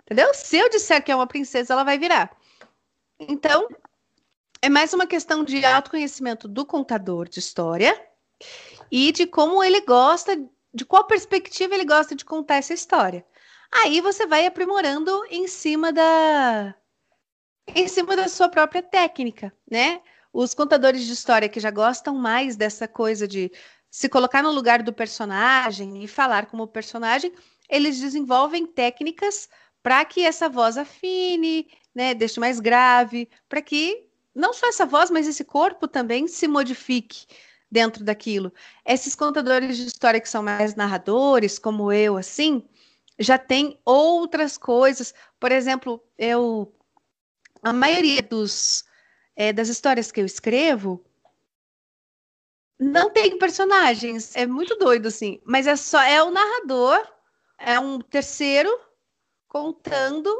entendeu? 0.02 0.32
Se 0.32 0.56
eu 0.56 0.70
disser 0.70 1.04
que 1.04 1.12
é 1.12 1.16
uma 1.16 1.26
princesa, 1.26 1.74
ela 1.74 1.84
vai 1.84 1.98
virar. 1.98 2.34
Então, 3.20 3.68
é 4.62 4.68
mais 4.68 4.94
uma 4.94 5.06
questão 5.06 5.44
de 5.44 5.64
autoconhecimento 5.64 6.48
do 6.48 6.64
contador 6.64 7.28
de 7.28 7.40
história 7.40 8.00
e 8.90 9.12
de 9.12 9.26
como 9.26 9.62
ele 9.62 9.80
gosta, 9.80 10.36
de 10.72 10.84
qual 10.84 11.04
perspectiva 11.04 11.74
ele 11.74 11.84
gosta 11.84 12.14
de 12.14 12.24
contar 12.24 12.56
essa 12.56 12.74
história. 12.74 13.24
Aí 13.70 14.00
você 14.00 14.26
vai 14.26 14.46
aprimorando 14.46 15.24
em 15.30 15.46
cima 15.46 15.92
da 15.92 16.74
em 17.74 17.86
cima 17.86 18.16
da 18.16 18.28
sua 18.28 18.48
própria 18.48 18.82
técnica, 18.82 19.52
né? 19.70 20.00
Os 20.32 20.54
contadores 20.54 21.04
de 21.04 21.12
história 21.12 21.48
que 21.48 21.60
já 21.60 21.70
gostam 21.70 22.14
mais 22.14 22.56
dessa 22.56 22.88
coisa 22.88 23.28
de 23.28 23.52
se 23.90 24.08
colocar 24.08 24.42
no 24.42 24.50
lugar 24.50 24.82
do 24.82 24.92
personagem 24.92 26.02
e 26.02 26.08
falar 26.08 26.46
como 26.46 26.66
personagem, 26.66 27.32
eles 27.68 28.00
desenvolvem 28.00 28.66
técnicas 28.66 29.48
para 29.82 30.04
que 30.04 30.22
essa 30.22 30.48
voz 30.48 30.76
afine, 30.76 31.68
né, 31.94 32.14
deixe 32.14 32.40
mais 32.40 32.60
grave, 32.60 33.28
para 33.48 33.62
que 33.62 34.06
não 34.34 34.52
só 34.52 34.68
essa 34.68 34.86
voz, 34.86 35.10
mas 35.10 35.26
esse 35.26 35.44
corpo 35.44 35.88
também 35.88 36.26
se 36.26 36.46
modifique 36.46 37.26
dentro 37.70 38.04
daquilo. 38.04 38.52
Esses 38.84 39.14
contadores 39.14 39.76
de 39.76 39.86
história 39.86 40.20
que 40.20 40.28
são 40.28 40.42
mais 40.42 40.74
narradores, 40.74 41.58
como 41.58 41.92
eu, 41.92 42.16
assim, 42.16 42.62
já 43.18 43.38
tem 43.38 43.78
outras 43.84 44.56
coisas. 44.56 45.14
Por 45.38 45.52
exemplo, 45.52 46.02
eu 46.16 46.72
a 47.62 47.72
maioria 47.72 48.22
dos, 48.22 48.84
é, 49.36 49.52
das 49.52 49.68
histórias 49.68 50.12
que 50.12 50.20
eu 50.20 50.26
escrevo 50.26 51.04
não 52.78 53.10
tem 53.10 53.38
personagens. 53.38 54.34
É 54.36 54.46
muito 54.46 54.76
doido, 54.76 55.08
assim. 55.08 55.40
Mas 55.44 55.66
é 55.66 55.74
só 55.76 56.00
é 56.00 56.22
o 56.22 56.30
narrador, 56.30 57.04
é 57.58 57.78
um 57.78 57.98
terceiro 58.00 58.70
contando 59.48 60.30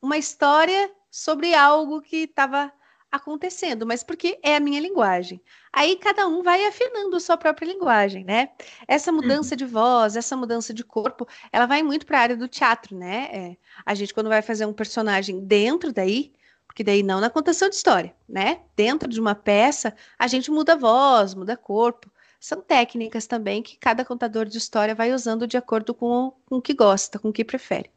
uma 0.00 0.16
história 0.16 0.90
sobre 1.10 1.54
algo 1.54 2.00
que 2.00 2.24
estava 2.24 2.72
acontecendo, 3.10 3.86
mas 3.86 4.02
porque 4.02 4.40
é 4.42 4.56
a 4.56 4.60
minha 4.60 4.80
linguagem. 4.80 5.40
Aí 5.72 5.96
cada 5.96 6.26
um 6.26 6.42
vai 6.42 6.66
afinando 6.66 7.16
a 7.16 7.20
sua 7.20 7.36
própria 7.36 7.66
linguagem, 7.66 8.24
né? 8.24 8.50
Essa 8.86 9.10
mudança 9.10 9.54
uhum. 9.54 9.56
de 9.56 9.64
voz, 9.64 10.16
essa 10.16 10.36
mudança 10.36 10.74
de 10.74 10.84
corpo, 10.84 11.26
ela 11.50 11.64
vai 11.64 11.82
muito 11.82 12.04
para 12.04 12.18
a 12.18 12.20
área 12.20 12.36
do 12.36 12.46
teatro, 12.46 12.96
né? 12.96 13.28
É, 13.32 13.56
a 13.86 13.94
gente 13.94 14.12
quando 14.12 14.28
vai 14.28 14.42
fazer 14.42 14.66
um 14.66 14.72
personagem 14.72 15.40
dentro 15.40 15.92
daí, 15.92 16.32
porque 16.66 16.84
daí 16.84 17.02
não 17.02 17.20
na 17.20 17.30
contação 17.30 17.68
de 17.68 17.76
história, 17.76 18.14
né? 18.28 18.60
Dentro 18.76 19.08
de 19.08 19.20
uma 19.20 19.34
peça, 19.34 19.94
a 20.18 20.26
gente 20.26 20.50
muda 20.50 20.74
a 20.74 20.76
voz, 20.76 21.34
muda 21.34 21.56
corpo. 21.56 22.10
São 22.38 22.60
técnicas 22.60 23.26
também 23.26 23.62
que 23.62 23.76
cada 23.78 24.04
contador 24.04 24.46
de 24.46 24.58
história 24.58 24.94
vai 24.94 25.12
usando 25.12 25.46
de 25.46 25.56
acordo 25.56 25.94
com, 25.94 26.32
com 26.44 26.56
o 26.56 26.62
que 26.62 26.74
gosta, 26.74 27.18
com 27.18 27.28
o 27.28 27.32
que 27.32 27.44
prefere. 27.44 27.90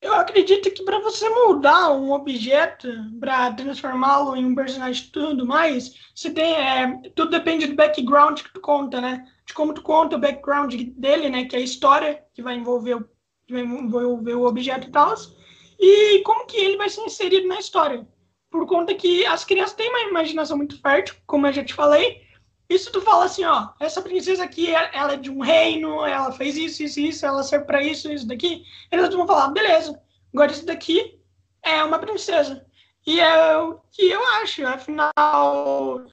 Eu 0.00 0.14
acredito 0.14 0.70
que 0.70 0.82
para 0.82 0.98
você 1.00 1.28
mudar 1.28 1.92
um 1.92 2.12
objeto, 2.12 2.88
para 3.20 3.52
transformá-lo 3.52 4.34
em 4.34 4.46
um 4.46 4.54
personagem 4.54 5.04
e 5.04 5.10
tudo 5.10 5.46
mais, 5.46 5.94
você 6.14 6.30
tem, 6.30 6.54
é, 6.54 6.96
tudo 7.14 7.30
depende 7.30 7.66
do 7.66 7.74
background 7.74 8.40
que 8.40 8.52
tu 8.52 8.60
conta, 8.60 8.98
né? 8.98 9.26
De 9.44 9.52
como 9.52 9.74
tu 9.74 9.82
conta 9.82 10.16
o 10.16 10.18
background 10.18 10.74
dele, 10.96 11.28
né? 11.28 11.44
Que 11.44 11.56
é 11.56 11.58
a 11.58 11.62
história 11.62 12.24
que 12.32 12.42
vai 12.42 12.54
envolver, 12.54 12.98
que 13.46 13.52
vai 13.52 13.62
envolver 13.62 14.34
o 14.34 14.46
objeto 14.46 14.88
e 14.88 14.90
tal. 14.90 15.14
E 15.78 16.22
como 16.22 16.46
que 16.46 16.56
ele 16.56 16.78
vai 16.78 16.88
ser 16.88 17.02
inserido 17.02 17.46
na 17.46 17.60
história. 17.60 18.08
Por 18.50 18.66
conta 18.66 18.94
que 18.94 19.26
as 19.26 19.44
crianças 19.44 19.76
têm 19.76 19.90
uma 19.90 20.08
imaginação 20.08 20.56
muito 20.56 20.80
fértil, 20.80 21.14
como 21.26 21.46
eu 21.46 21.52
já 21.52 21.62
te 21.62 21.74
falei, 21.74 22.22
e 22.70 22.78
se 22.78 22.92
tu 22.92 23.00
fala 23.00 23.24
assim, 23.24 23.44
ó, 23.44 23.70
essa 23.80 24.00
princesa 24.00 24.44
aqui, 24.44 24.72
ela 24.72 25.14
é 25.14 25.16
de 25.16 25.28
um 25.28 25.40
reino, 25.40 26.06
ela 26.06 26.30
fez 26.30 26.56
isso, 26.56 26.84
isso, 26.84 27.00
isso, 27.00 27.26
ela 27.26 27.42
serve 27.42 27.66
para 27.66 27.82
isso, 27.82 28.10
isso 28.12 28.28
daqui, 28.28 28.64
eles 28.92 29.12
vão 29.12 29.26
falar, 29.26 29.48
beleza, 29.48 30.00
agora 30.32 30.52
isso 30.52 30.64
daqui 30.64 31.20
é 31.64 31.82
uma 31.82 31.98
princesa. 31.98 32.64
E 33.04 33.18
é 33.18 33.56
o 33.56 33.80
que 33.90 34.08
eu 34.08 34.24
acho, 34.36 34.64
afinal, 34.64 36.04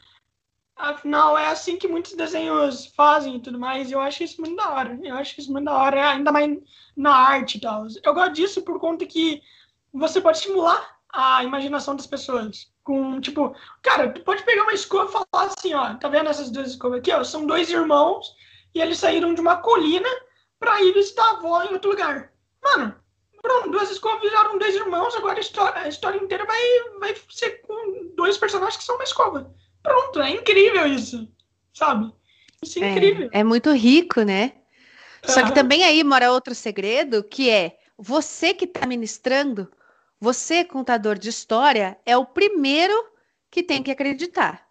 afinal 0.75 1.37
é 1.37 1.45
assim 1.45 1.77
que 1.77 1.87
muitos 1.87 2.13
desenhos 2.13 2.87
fazem 2.87 3.35
e 3.35 3.39
tudo 3.39 3.59
mais, 3.59 3.91
e 3.91 3.93
eu 3.93 3.99
acho 3.99 4.23
isso 4.23 4.41
muito 4.41 4.55
da 4.55 4.71
hora. 4.71 4.99
Eu 5.03 5.15
acho 5.15 5.39
isso 5.39 5.51
muito 5.51 5.65
da 5.65 5.77
hora, 5.77 6.09
ainda 6.09 6.31
mais 6.31 6.57
na 6.95 7.15
arte 7.15 7.59
e 7.59 7.61
tal. 7.61 7.85
Eu 8.03 8.15
gosto 8.15 8.33
disso 8.33 8.63
por 8.63 8.79
conta 8.79 9.05
que 9.05 9.43
você 9.93 10.19
pode 10.19 10.39
estimular 10.39 10.97
a 11.13 11.43
imaginação 11.43 11.95
das 11.95 12.07
pessoas 12.07 12.71
com, 12.88 13.19
tipo, 13.19 13.54
cara, 13.82 14.10
tu 14.13 14.21
pode 14.21 14.43
pegar 14.43 14.63
uma 14.63 14.73
escova 14.73 15.10
e 15.10 15.12
falar 15.12 15.47
assim, 15.47 15.73
ó, 15.73 15.93
tá 15.95 16.08
vendo 16.08 16.30
essas 16.30 16.50
duas 16.50 16.69
escovas 16.69 17.00
aqui, 17.00 17.12
ó? 17.12 17.21
São 17.21 17.45
dois 17.45 17.69
irmãos 17.69 18.34
e 18.73 18.80
eles 18.80 18.97
saíram 18.97 19.34
de 19.34 19.41
uma 19.41 19.58
colina 19.58 20.08
pra 20.58 20.82
ir 20.82 20.93
visitar 20.93 21.26
a 21.26 21.32
avó 21.32 21.63
em 21.63 21.73
outro 21.73 21.91
lugar. 21.91 22.32
Mano, 22.63 22.95
pronto, 23.41 23.71
duas 23.71 23.91
escovas 23.91 24.21
viraram 24.21 24.58
dois 24.58 24.73
irmãos, 24.73 25.13
agora 25.17 25.38
a 25.38 25.41
história, 25.41 25.82
a 25.82 25.89
história 25.89 26.17
inteira 26.17 26.45
vai, 26.45 26.60
vai 26.97 27.15
ser 27.30 27.62
com 27.67 28.10
dois 28.15 28.38
personagens 28.38 28.78
que 28.78 28.86
são 28.86 28.95
uma 28.95 29.04
escova. 29.04 29.54
Pronto, 29.84 30.21
é 30.21 30.30
incrível 30.30 30.88
isso, 30.88 31.28
sabe? 31.73 32.10
Isso 32.63 32.82
é, 32.82 32.88
é 32.88 32.91
incrível. 32.93 33.30
É 33.34 33.43
muito 33.43 33.69
rico, 33.73 34.21
né? 34.21 34.54
Só 35.26 35.43
que 35.43 35.54
também 35.54 35.84
aí 35.84 36.06
mora 36.06 36.32
outro 36.32 36.56
segredo, 36.56 37.21
que 37.21 37.50
é 37.50 37.78
você 37.97 38.54
que 38.54 38.63
está 38.63 38.88
ministrando 38.88 39.69
você, 40.19 40.63
contador 40.63 41.17
de 41.17 41.30
história, 41.30 41.99
é 42.06 42.17
o 42.17 42.25
primeiro 42.25 42.93
que 43.51 43.63
tem 43.63 43.84
que 43.84 43.91
acreditar. 43.91 44.67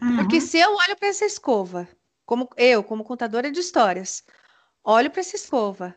Uhum. 0.00 0.16
Porque 0.16 0.40
se 0.40 0.58
eu 0.58 0.74
olho 0.74 0.96
para 0.96 1.08
essa 1.08 1.24
escova, 1.24 1.88
como 2.26 2.48
eu, 2.56 2.82
como 2.82 3.04
contadora 3.04 3.50
de 3.50 3.60
histórias, 3.60 4.24
olho 4.82 5.10
para 5.10 5.20
essa 5.20 5.36
escova, 5.36 5.94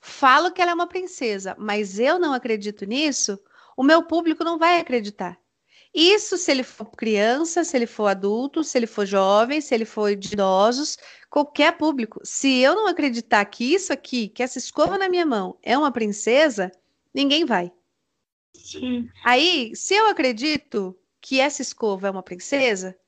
falo 0.00 0.50
que 0.50 0.62
ela 0.62 0.70
é 0.70 0.74
uma 0.74 0.86
princesa, 0.86 1.54
mas 1.58 1.98
eu 1.98 2.18
não 2.18 2.32
acredito 2.32 2.84
nisso, 2.84 3.38
o 3.76 3.82
meu 3.82 4.02
público 4.02 4.42
não 4.42 4.58
vai 4.58 4.80
acreditar. 4.80 5.38
Isso 5.94 6.36
se 6.36 6.50
ele 6.50 6.62
for 6.62 6.90
criança, 6.90 7.64
se 7.64 7.76
ele 7.76 7.86
for 7.86 8.06
adulto, 8.06 8.62
se 8.62 8.76
ele 8.76 8.86
for 8.86 9.06
jovem, 9.06 9.60
se 9.60 9.74
ele 9.74 9.86
for 9.86 10.14
de 10.14 10.34
idosos, 10.34 10.98
qualquer 11.30 11.76
público. 11.76 12.20
Se 12.22 12.58
eu 12.58 12.74
não 12.74 12.86
acreditar 12.86 13.44
que 13.46 13.74
isso 13.74 13.92
aqui, 13.92 14.28
que 14.28 14.42
essa 14.42 14.58
escova 14.58 14.98
na 14.98 15.08
minha 15.08 15.24
mão 15.24 15.58
é 15.62 15.76
uma 15.76 15.90
princesa, 15.90 16.70
ninguém 17.14 17.44
vai. 17.44 17.72
Sim. 18.66 19.08
Aí, 19.24 19.70
se 19.76 19.94
eu 19.94 20.08
acredito 20.08 20.98
que 21.20 21.40
essa 21.40 21.62
escova 21.62 22.08
é 22.08 22.10
uma 22.10 22.22
princesa, 22.22 22.98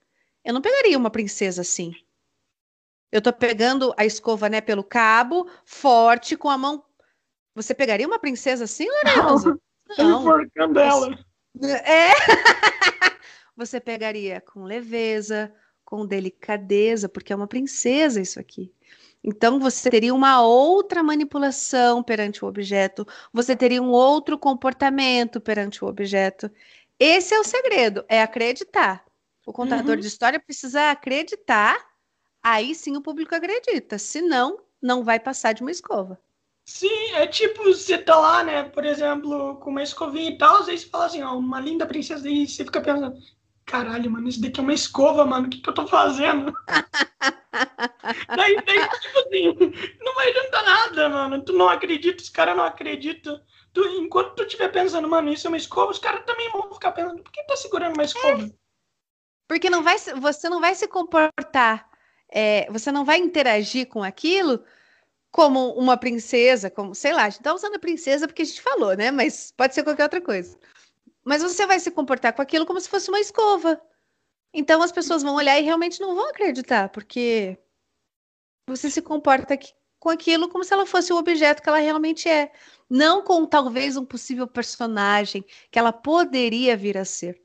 eu 0.45 0.55
não 0.55 0.63
pegaria 0.63 0.97
uma 0.97 1.11
princesa 1.11 1.63
assim. 1.63 1.93
Eu 3.11 3.21
tô 3.21 3.33
pegando 3.33 3.93
a 3.97 4.07
escova, 4.07 4.49
né, 4.49 4.61
pelo 4.61 4.85
cabo, 4.85 5.51
forte, 5.65 6.37
com 6.37 6.49
a 6.49 6.57
mão. 6.57 6.85
Você 7.55 7.75
pegaria 7.75 8.07
uma 8.07 8.19
princesa 8.19 8.65
assim, 8.65 8.87
Lorenzo? 8.89 9.61
Não. 9.99 10.21
Enforcando 10.21 10.79
ela. 10.79 11.19
É. 11.85 12.11
Você 13.57 13.81
pegaria 13.81 14.41
com 14.41 14.63
leveza, 14.63 15.53
com 15.85 16.07
delicadeza, 16.07 17.09
porque 17.09 17.33
é 17.33 17.37
uma 17.37 17.49
princesa 17.49 18.21
isso 18.21 18.39
aqui. 18.39 18.73
Então, 19.31 19.61
você 19.61 19.91
teria 19.91 20.15
uma 20.15 20.41
outra 20.41 21.03
manipulação 21.03 22.03
perante 22.03 22.43
o 22.43 22.49
objeto, 22.49 23.07
você 23.31 23.55
teria 23.55 23.83
um 23.83 23.91
outro 23.91 24.39
comportamento 24.39 25.39
perante 25.39 25.85
o 25.85 25.87
objeto. 25.87 26.51
Esse 26.99 27.35
é 27.35 27.39
o 27.39 27.45
segredo, 27.45 28.03
é 28.09 28.23
acreditar. 28.23 29.05
O 29.45 29.53
contador 29.53 29.97
uhum. 29.97 30.01
de 30.01 30.07
história 30.07 30.41
precisa 30.41 30.91
acreditar, 30.91 31.77
aí 32.43 32.75
sim 32.75 32.97
o 32.97 33.03
público 33.03 33.35
acredita, 33.35 33.99
senão, 33.99 34.61
não 34.81 35.05
vai 35.05 35.21
passar 35.21 35.53
de 35.53 35.61
uma 35.61 35.71
escova. 35.71 36.19
Sim, 36.65 37.13
é 37.13 37.27
tipo, 37.27 37.65
você 37.65 37.99
tá 37.99 38.19
lá, 38.19 38.43
né, 38.43 38.63
por 38.63 38.87
exemplo, 38.87 39.57
com 39.57 39.69
uma 39.69 39.83
escovinha 39.83 40.31
e 40.31 40.39
tal, 40.39 40.61
às 40.61 40.67
vezes 40.67 40.89
fala 40.89 41.05
assim, 41.05 41.23
ó, 41.23 41.37
uma 41.37 41.61
linda 41.61 41.85
princesa, 41.85 42.27
e 42.31 42.49
você 42.49 42.65
fica 42.65 42.81
pensando, 42.81 43.15
caralho, 43.69 44.11
mano, 44.11 44.29
isso 44.29 44.41
daqui 44.41 44.59
é 44.59 44.63
uma 44.63 44.73
escova, 44.73 45.25
mano, 45.27 45.47
o 45.47 45.51
que, 45.51 45.59
que 45.59 45.69
eu 45.69 45.75
tô 45.75 45.87
fazendo? 45.87 46.53
daí, 48.35 48.57
daí, 48.65 48.89
tipo 49.01 49.19
assim, 49.19 49.97
não 50.01 50.15
vai 50.15 50.31
adiantar 50.31 50.65
nada, 50.65 51.09
mano. 51.11 51.45
Tu 51.45 51.53
não 51.53 51.69
acredita, 51.69 52.23
os 52.23 52.31
caras 52.31 52.57
não 52.57 52.65
acreditam. 52.65 53.41
Tu, 53.75 53.87
enquanto 54.01 54.35
tu 54.35 54.43
estiver 54.43 54.69
pensando, 54.73 55.07
mano, 55.07 55.31
isso 55.31 55.47
é 55.47 55.51
uma 55.51 55.57
escova, 55.59 55.93
os 55.93 55.99
caras 55.99 56.25
também 56.25 56.51
vão 56.51 56.73
ficar 56.73 56.93
pensando, 56.93 57.23
por 57.23 57.31
que 57.31 57.45
tá 57.45 57.57
segurando 57.57 57.95
uma 57.95 58.05
escova? 58.05 58.43
É. 58.43 58.51
Porque 59.47 59.69
não 59.69 59.83
vai, 59.83 59.99
você 59.99 60.49
não 60.49 60.61
vai 60.61 60.75
se 60.75 60.89
comportar, 60.89 61.89
é, 62.31 62.71
você 62.71 62.91
não 62.91 63.05
vai 63.05 63.19
interagir 63.19 63.87
com 63.87 64.03
aquilo 64.03 64.65
como 65.31 65.73
uma 65.75 65.97
princesa, 65.97 66.71
como, 66.71 66.95
sei 66.95 67.13
lá, 67.13 67.25
a 67.25 67.31
gente 67.31 67.43
tá 67.43 67.53
usando 67.55 67.75
a 67.75 67.79
princesa 67.79 68.27
porque 68.27 68.43
a 68.43 68.45
gente 68.47 68.63
falou, 68.63 68.97
né? 68.97 69.11
Mas 69.11 69.53
pode 69.55 69.75
ser 69.75 69.83
qualquer 69.85 70.05
outra 70.05 70.21
coisa. 70.23 70.59
Mas 71.29 71.43
você 71.43 71.67
vai 71.67 71.79
se 71.79 71.91
comportar 71.91 72.33
com 72.33 72.41
aquilo 72.41 72.65
como 72.65 72.81
se 72.81 72.89
fosse 72.89 73.11
uma 73.11 73.21
escova. 73.21 73.79
Então 74.51 74.81
as 74.81 74.91
pessoas 74.91 75.23
vão 75.23 75.35
olhar 75.35 75.61
e 75.61 75.63
realmente 75.63 76.01
não 76.01 76.15
vão 76.15 76.31
acreditar, 76.31 76.89
porque 76.89 77.59
você 78.67 78.89
se 78.89 79.03
comporta 79.03 79.59
com 79.99 80.09
aquilo 80.09 80.49
como 80.49 80.65
se 80.65 80.73
ela 80.73 80.87
fosse 80.87 81.13
o 81.13 81.19
objeto 81.19 81.63
que 81.63 81.69
ela 81.69 81.81
realmente 81.81 82.27
é, 82.31 82.51
não 82.89 83.23
com 83.23 83.45
talvez 83.45 83.95
um 83.95 84.07
possível 84.07 84.47
personagem 84.47 85.45
que 85.71 85.79
ela 85.79 85.93
poderia 85.93 86.75
vir 86.79 86.97
a 86.97 87.05
ser. 87.05 87.39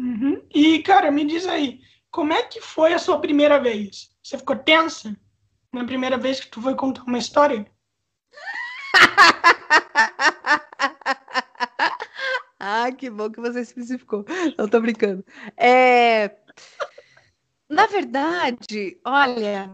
Uhum. 0.00 0.40
E, 0.54 0.80
cara, 0.84 1.10
me 1.10 1.24
diz 1.24 1.48
aí, 1.48 1.80
como 2.08 2.32
é 2.32 2.44
que 2.44 2.60
foi 2.60 2.94
a 2.94 3.00
sua 3.00 3.20
primeira 3.20 3.58
vez? 3.58 4.14
Você 4.22 4.38
ficou 4.38 4.54
tensa 4.54 5.16
na 5.72 5.84
primeira 5.84 6.16
vez 6.16 6.38
que 6.38 6.46
tu 6.46 6.62
foi 6.62 6.76
contar 6.76 7.02
uma 7.02 7.18
história? 7.18 7.66
Ah, 12.66 12.90
que 12.90 13.10
bom 13.10 13.30
que 13.30 13.42
você 13.42 13.60
especificou. 13.60 14.24
Não 14.56 14.66
tô 14.66 14.80
brincando. 14.80 15.22
É... 15.54 16.34
Na 17.68 17.86
verdade, 17.86 18.98
olha. 19.04 19.70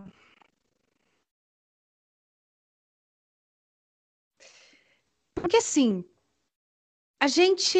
Porque 5.36 5.58
assim, 5.58 6.04
a 7.20 7.28
gente. 7.28 7.78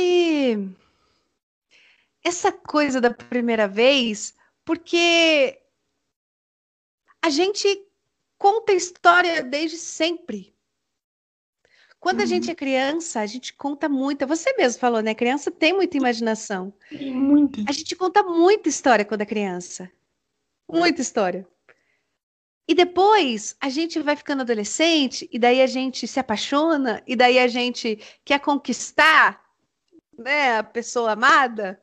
Essa 2.23 2.53
coisa 2.53 3.01
da 3.01 3.13
primeira 3.13 3.67
vez, 3.67 4.33
porque 4.65 5.61
a 7.21 7.31
gente 7.31 7.67
conta 8.39 8.73
história 8.73 9.43
desde 9.43 9.77
sempre. 9.77 10.55
Quando 12.01 12.23
a 12.23 12.25
gente 12.25 12.47
uhum. 12.47 12.53
é 12.53 12.55
criança, 12.55 13.21
a 13.21 13.27
gente 13.27 13.53
conta 13.53 13.87
muita. 13.87 14.27
Você 14.27 14.55
mesmo 14.57 14.81
falou, 14.81 15.03
né? 15.03 15.15
criança 15.15 15.51
tem 15.51 15.75
muita 15.75 15.99
imaginação. 15.99 16.73
Muita. 16.91 17.63
A 17.69 17.73
gente 17.73 17.95
conta 17.95 18.23
muita 18.23 18.71
história 18.71 19.05
quando 19.05 19.21
é 19.21 19.27
criança. 19.27 19.91
Muita 20.67 21.03
história. 21.03 21.47
E 22.67 22.75
depois 22.75 23.55
a 23.61 23.69
gente 23.69 24.01
vai 24.01 24.17
ficando 24.17 24.43
adolescente, 24.43 25.29
e 25.31 25.39
daí 25.39 25.61
a 25.61 25.67
gente 25.67 26.07
se 26.07 26.19
apaixona, 26.19 27.03
e 27.07 27.15
daí 27.15 27.39
a 27.39 27.49
gente 27.49 27.99
quer 28.25 28.39
conquistar 28.39 29.45
né, 30.17 30.59
a 30.59 30.63
pessoa 30.63 31.13
amada, 31.13 31.83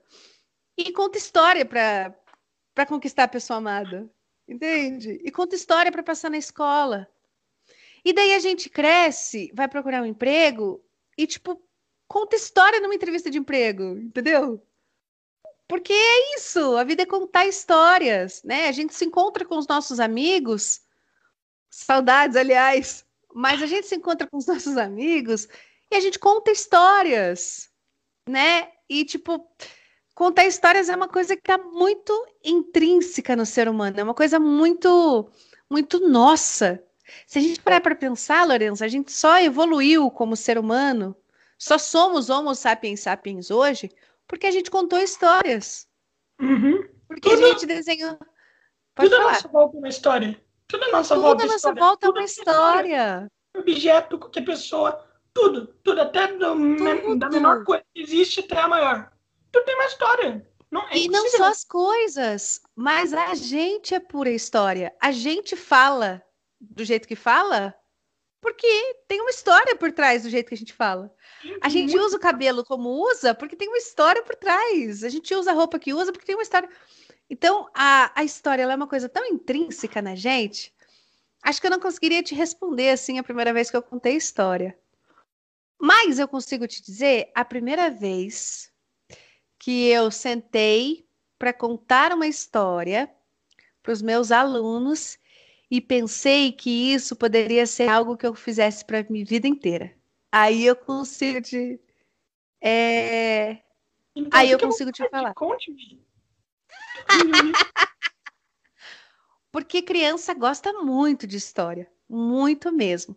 e 0.77 0.91
conta 0.93 1.17
história 1.17 1.65
para 1.65 2.85
conquistar 2.87 3.23
a 3.23 3.27
pessoa 3.27 3.57
amada. 3.57 4.09
Entende? 4.47 5.19
E 5.23 5.29
conta 5.29 5.55
história 5.55 5.91
para 5.91 6.01
passar 6.01 6.31
na 6.31 6.37
escola. 6.37 7.07
E 8.07 8.13
daí 8.13 8.33
a 8.33 8.39
gente 8.39 8.69
cresce, 8.69 9.51
vai 9.53 9.67
procurar 9.67 10.01
um 10.01 10.05
emprego 10.05 10.81
e, 11.17 11.27
tipo, 11.27 11.61
conta 12.07 12.37
história 12.37 12.79
numa 12.79 12.95
entrevista 12.95 13.29
de 13.29 13.37
emprego, 13.37 13.97
entendeu? 13.97 14.65
Porque 15.67 15.91
é 15.91 16.35
isso, 16.37 16.77
a 16.77 16.85
vida 16.85 17.03
é 17.03 17.05
contar 17.05 17.45
histórias, 17.47 18.41
né? 18.45 18.69
A 18.69 18.71
gente 18.71 18.95
se 18.95 19.03
encontra 19.03 19.43
com 19.43 19.57
os 19.57 19.67
nossos 19.67 19.99
amigos, 19.99 20.79
saudades, 21.69 22.37
aliás, 22.37 23.05
mas 23.35 23.61
a 23.61 23.65
gente 23.65 23.87
se 23.87 23.95
encontra 23.97 24.25
com 24.25 24.37
os 24.37 24.47
nossos 24.47 24.77
amigos 24.77 25.45
e 25.91 25.95
a 25.97 25.99
gente 25.99 26.17
conta 26.17 26.49
histórias, 26.49 27.69
né? 28.25 28.71
E 28.87 29.03
tipo, 29.03 29.45
contar 30.15 30.45
histórias 30.45 30.87
é 30.87 30.95
uma 30.95 31.09
coisa 31.09 31.35
que 31.35 31.41
está 31.41 31.57
muito 31.57 32.13
intrínseca 32.41 33.35
no 33.35 33.45
ser 33.45 33.67
humano, 33.67 33.99
é 33.99 34.03
uma 34.03 34.13
coisa 34.13 34.39
muito, 34.39 35.29
muito 35.69 36.07
nossa. 36.07 36.81
Se 37.25 37.39
a 37.39 37.41
gente 37.41 37.61
parar 37.61 37.81
para 37.81 37.95
pensar, 37.95 38.45
Lourenço, 38.45 38.83
a 38.83 38.87
gente 38.87 39.11
só 39.11 39.39
evoluiu 39.39 40.09
como 40.11 40.35
ser 40.35 40.57
humano, 40.57 41.15
só 41.57 41.77
somos 41.77 42.29
Homo 42.29 42.53
sapiens 42.53 43.01
sapiens 43.01 43.49
hoje 43.49 43.89
porque 44.27 44.45
a 44.45 44.51
gente 44.51 44.69
contou 44.69 44.99
histórias. 44.99 45.87
Uhum. 46.39 46.87
Porque 47.07 47.29
tudo, 47.29 47.45
a 47.45 47.47
gente 47.49 47.65
desenhou. 47.65 48.17
Pode 48.93 49.09
tudo 49.09 49.17
falar. 49.17 49.29
a 49.29 49.33
nossa 49.33 49.47
volta 49.47 49.77
é 49.77 49.79
uma 49.79 49.87
história. 49.87 50.41
Tudo 50.67 50.83
a 50.83 50.91
nossa 50.91 51.15
tudo 51.15 51.23
volta 51.23 51.43
é 51.43 51.47
nossa 51.47 51.73
volta 51.73 52.07
é 52.07 52.09
uma 52.09 52.23
história. 52.23 53.31
Objeto, 53.55 54.19
qualquer 54.19 54.43
pessoa, 54.43 55.03
tudo, 55.33 55.67
tudo, 55.83 56.01
até 56.01 56.27
do, 56.27 56.55
tudo. 56.75 57.15
da 57.17 57.29
menor 57.29 57.63
coisa 57.63 57.83
que 57.93 58.01
existe 58.01 58.41
até 58.41 58.59
a 58.59 58.67
maior. 58.67 59.11
Tudo 59.51 59.65
tem 59.65 59.75
uma 59.75 59.85
história. 59.85 60.47
Não, 60.69 60.81
é 60.89 60.97
e 60.97 61.07
não 61.07 61.27
só 61.29 61.45
as 61.45 61.63
coisas, 61.63 62.61
mas 62.75 63.13
a 63.13 63.33
gente 63.33 63.95
é 63.95 63.99
pura 63.99 64.29
história. 64.29 64.93
A 65.01 65.11
gente 65.11 65.55
fala 65.55 66.21
do 66.59 66.83
jeito 66.83 67.07
que 67.07 67.15
fala 67.15 67.75
porque 68.41 68.95
tem 69.07 69.19
uma 69.19 69.29
história 69.29 69.75
por 69.75 69.91
trás 69.91 70.23
do 70.23 70.29
jeito 70.29 70.47
que 70.47 70.53
a 70.53 70.57
gente 70.57 70.73
fala. 70.73 71.13
A 71.61 71.69
gente 71.69 71.97
usa 71.97 72.17
o 72.17 72.19
cabelo 72.19 72.63
como 72.63 72.89
usa 72.89 73.33
porque 73.33 73.55
tem 73.55 73.67
uma 73.67 73.77
história 73.77 74.23
por 74.23 74.35
trás. 74.35 75.03
A 75.03 75.09
gente 75.09 75.33
usa 75.33 75.51
a 75.51 75.53
roupa 75.53 75.79
que 75.79 75.93
usa 75.93 76.11
porque 76.11 76.25
tem 76.25 76.35
uma 76.35 76.43
história. 76.43 76.69
Então, 77.29 77.67
a, 77.73 78.11
a 78.15 78.23
história 78.23 78.63
é 78.63 78.75
uma 78.75 78.87
coisa 78.87 79.09
tão 79.09 79.25
intrínseca 79.25 80.01
na 80.01 80.15
gente. 80.15 80.73
Acho 81.43 81.59
que 81.59 81.67
eu 81.67 81.71
não 81.71 81.79
conseguiria 81.79 82.23
te 82.23 82.35
responder 82.35 82.91
assim 82.91 83.17
a 83.17 83.23
primeira 83.23 83.51
vez 83.51 83.69
que 83.69 83.77
eu 83.77 83.81
contei 83.81 84.13
a 84.13 84.17
história. 84.17 84.77
Mas 85.79 86.19
eu 86.19 86.27
consigo 86.27 86.67
te 86.67 86.81
dizer 86.81 87.31
a 87.35 87.43
primeira 87.43 87.89
vez 87.89 88.71
que 89.59 89.87
eu 89.87 90.09
sentei 90.11 91.07
para 91.37 91.53
contar 91.53 92.13
uma 92.13 92.27
história 92.27 93.11
para 93.83 93.93
os 93.93 94.01
meus 94.01 94.31
alunos 94.31 95.19
e 95.69 95.81
pensei 95.81 96.51
que 96.51 96.93
isso 96.93 97.15
poderia 97.15 97.67
ser 97.67 97.89
algo 97.89 98.15
que 98.17 98.25
eu 98.25 98.33
fizesse 98.33 98.85
para 98.85 99.05
minha 99.09 99.25
vida 99.25 99.47
inteira. 99.47 99.93
Aí 100.31 100.65
eu 100.65 100.75
consigo 100.75 101.41
te. 101.41 101.79
É... 102.61 103.57
Então, 104.15 104.39
Aí 104.39 104.49
eu 104.51 104.59
consigo 104.59 104.91
te 104.91 105.07
falar. 105.09 105.33
Conte-me. 105.33 106.01
Porque 109.51 109.81
criança 109.81 110.33
gosta 110.33 110.73
muito 110.73 111.25
de 111.25 111.37
história, 111.37 111.89
muito 112.09 112.71
mesmo. 112.71 113.15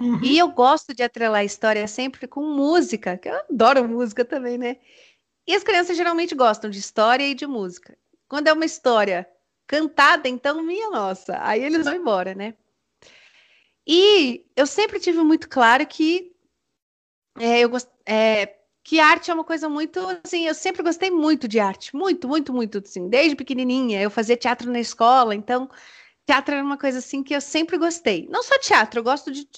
Uhum. 0.00 0.22
E 0.22 0.38
eu 0.38 0.48
gosto 0.48 0.94
de 0.94 1.02
atrelar 1.02 1.44
história 1.44 1.86
sempre 1.88 2.26
com 2.26 2.42
música, 2.42 3.16
que 3.16 3.28
eu 3.28 3.36
adoro 3.50 3.88
música 3.88 4.24
também, 4.24 4.58
né? 4.58 4.78
E 5.46 5.54
as 5.54 5.62
crianças 5.62 5.96
geralmente 5.96 6.34
gostam 6.34 6.68
de 6.68 6.78
história 6.78 7.26
e 7.26 7.34
de 7.34 7.46
música. 7.46 7.96
Quando 8.28 8.48
é 8.48 8.52
uma 8.52 8.64
história 8.64 9.28
cantada, 9.66 10.28
então, 10.28 10.62
minha 10.62 10.90
nossa, 10.90 11.38
aí 11.42 11.62
eles 11.62 11.84
vão 11.84 11.94
embora, 11.94 12.34
né? 12.34 12.54
E 13.86 14.44
eu 14.56 14.66
sempre 14.66 14.98
tive 14.98 15.18
muito 15.22 15.48
claro 15.48 15.86
que 15.86 16.32
é, 17.38 17.60
eu 17.60 17.68
gost... 17.68 17.88
é, 18.04 18.56
que 18.82 19.00
arte 19.00 19.30
é 19.30 19.34
uma 19.34 19.44
coisa 19.44 19.68
muito, 19.68 20.00
assim, 20.24 20.46
eu 20.46 20.54
sempre 20.54 20.82
gostei 20.82 21.10
muito 21.10 21.48
de 21.48 21.58
arte, 21.58 21.94
muito, 21.94 22.28
muito, 22.28 22.52
muito, 22.52 22.78
assim, 22.78 23.08
desde 23.08 23.34
pequenininha, 23.36 24.00
eu 24.00 24.10
fazia 24.10 24.36
teatro 24.36 24.70
na 24.70 24.78
escola, 24.80 25.34
então 25.34 25.68
teatro 26.24 26.54
era 26.54 26.64
uma 26.64 26.78
coisa 26.78 26.98
assim 26.98 27.22
que 27.22 27.34
eu 27.34 27.40
sempre 27.40 27.78
gostei. 27.78 28.28
Não 28.30 28.42
só 28.42 28.58
teatro, 28.58 29.00
eu 29.00 29.04
gosto 29.04 29.30
de, 29.30 29.48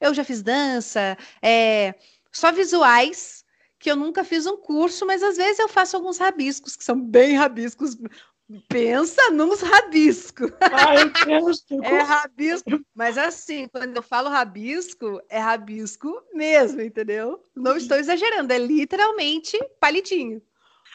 eu 0.00 0.14
já 0.14 0.24
fiz 0.24 0.42
dança, 0.42 1.16
é, 1.42 1.94
só 2.32 2.52
visuais, 2.52 3.44
que 3.78 3.90
eu 3.90 3.96
nunca 3.96 4.24
fiz 4.24 4.46
um 4.46 4.56
curso, 4.56 5.06
mas 5.06 5.22
às 5.22 5.36
vezes 5.36 5.58
eu 5.58 5.68
faço 5.68 5.96
alguns 5.96 6.18
rabiscos, 6.18 6.76
que 6.76 6.84
são 6.84 7.00
bem 7.00 7.36
rabiscos 7.36 7.96
Pensa 8.68 9.30
nos 9.32 9.60
rabiscos. 9.60 10.52
Ai, 10.60 11.10
Deus, 11.26 11.64
é 11.82 11.98
rabisco, 11.98 12.80
mas 12.94 13.18
assim, 13.18 13.66
quando 13.66 13.96
eu 13.96 14.02
falo 14.02 14.28
rabisco, 14.28 15.20
é 15.28 15.38
rabisco 15.38 16.22
mesmo, 16.32 16.80
entendeu? 16.80 17.42
Não 17.56 17.76
estou 17.76 17.96
exagerando, 17.96 18.52
é 18.52 18.58
literalmente 18.58 19.58
palitinho. 19.80 20.40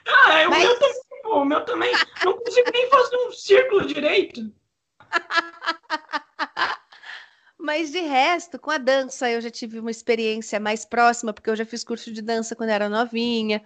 Ah, 0.07 0.39
é, 0.39 0.47
mas... 0.47 0.63
o 0.63 0.69
meu 0.69 0.79
também, 0.79 1.21
o 1.25 1.45
meu 1.45 1.65
também. 1.65 1.93
Não 2.23 2.37
consigo 2.37 2.71
nem 2.73 2.89
fazer 2.89 3.17
um 3.17 3.31
círculo 3.31 3.85
direito. 3.85 4.53
Mas 7.63 7.91
de 7.91 7.99
resto, 7.99 8.57
com 8.57 8.71
a 8.71 8.79
dança, 8.79 9.29
eu 9.29 9.39
já 9.39 9.51
tive 9.51 9.77
uma 9.77 9.91
experiência 9.91 10.59
mais 10.59 10.83
próxima, 10.83 11.31
porque 11.31 11.47
eu 11.47 11.55
já 11.55 11.63
fiz 11.63 11.83
curso 11.83 12.11
de 12.11 12.19
dança 12.19 12.55
quando 12.55 12.71
era 12.71 12.89
novinha 12.89 13.61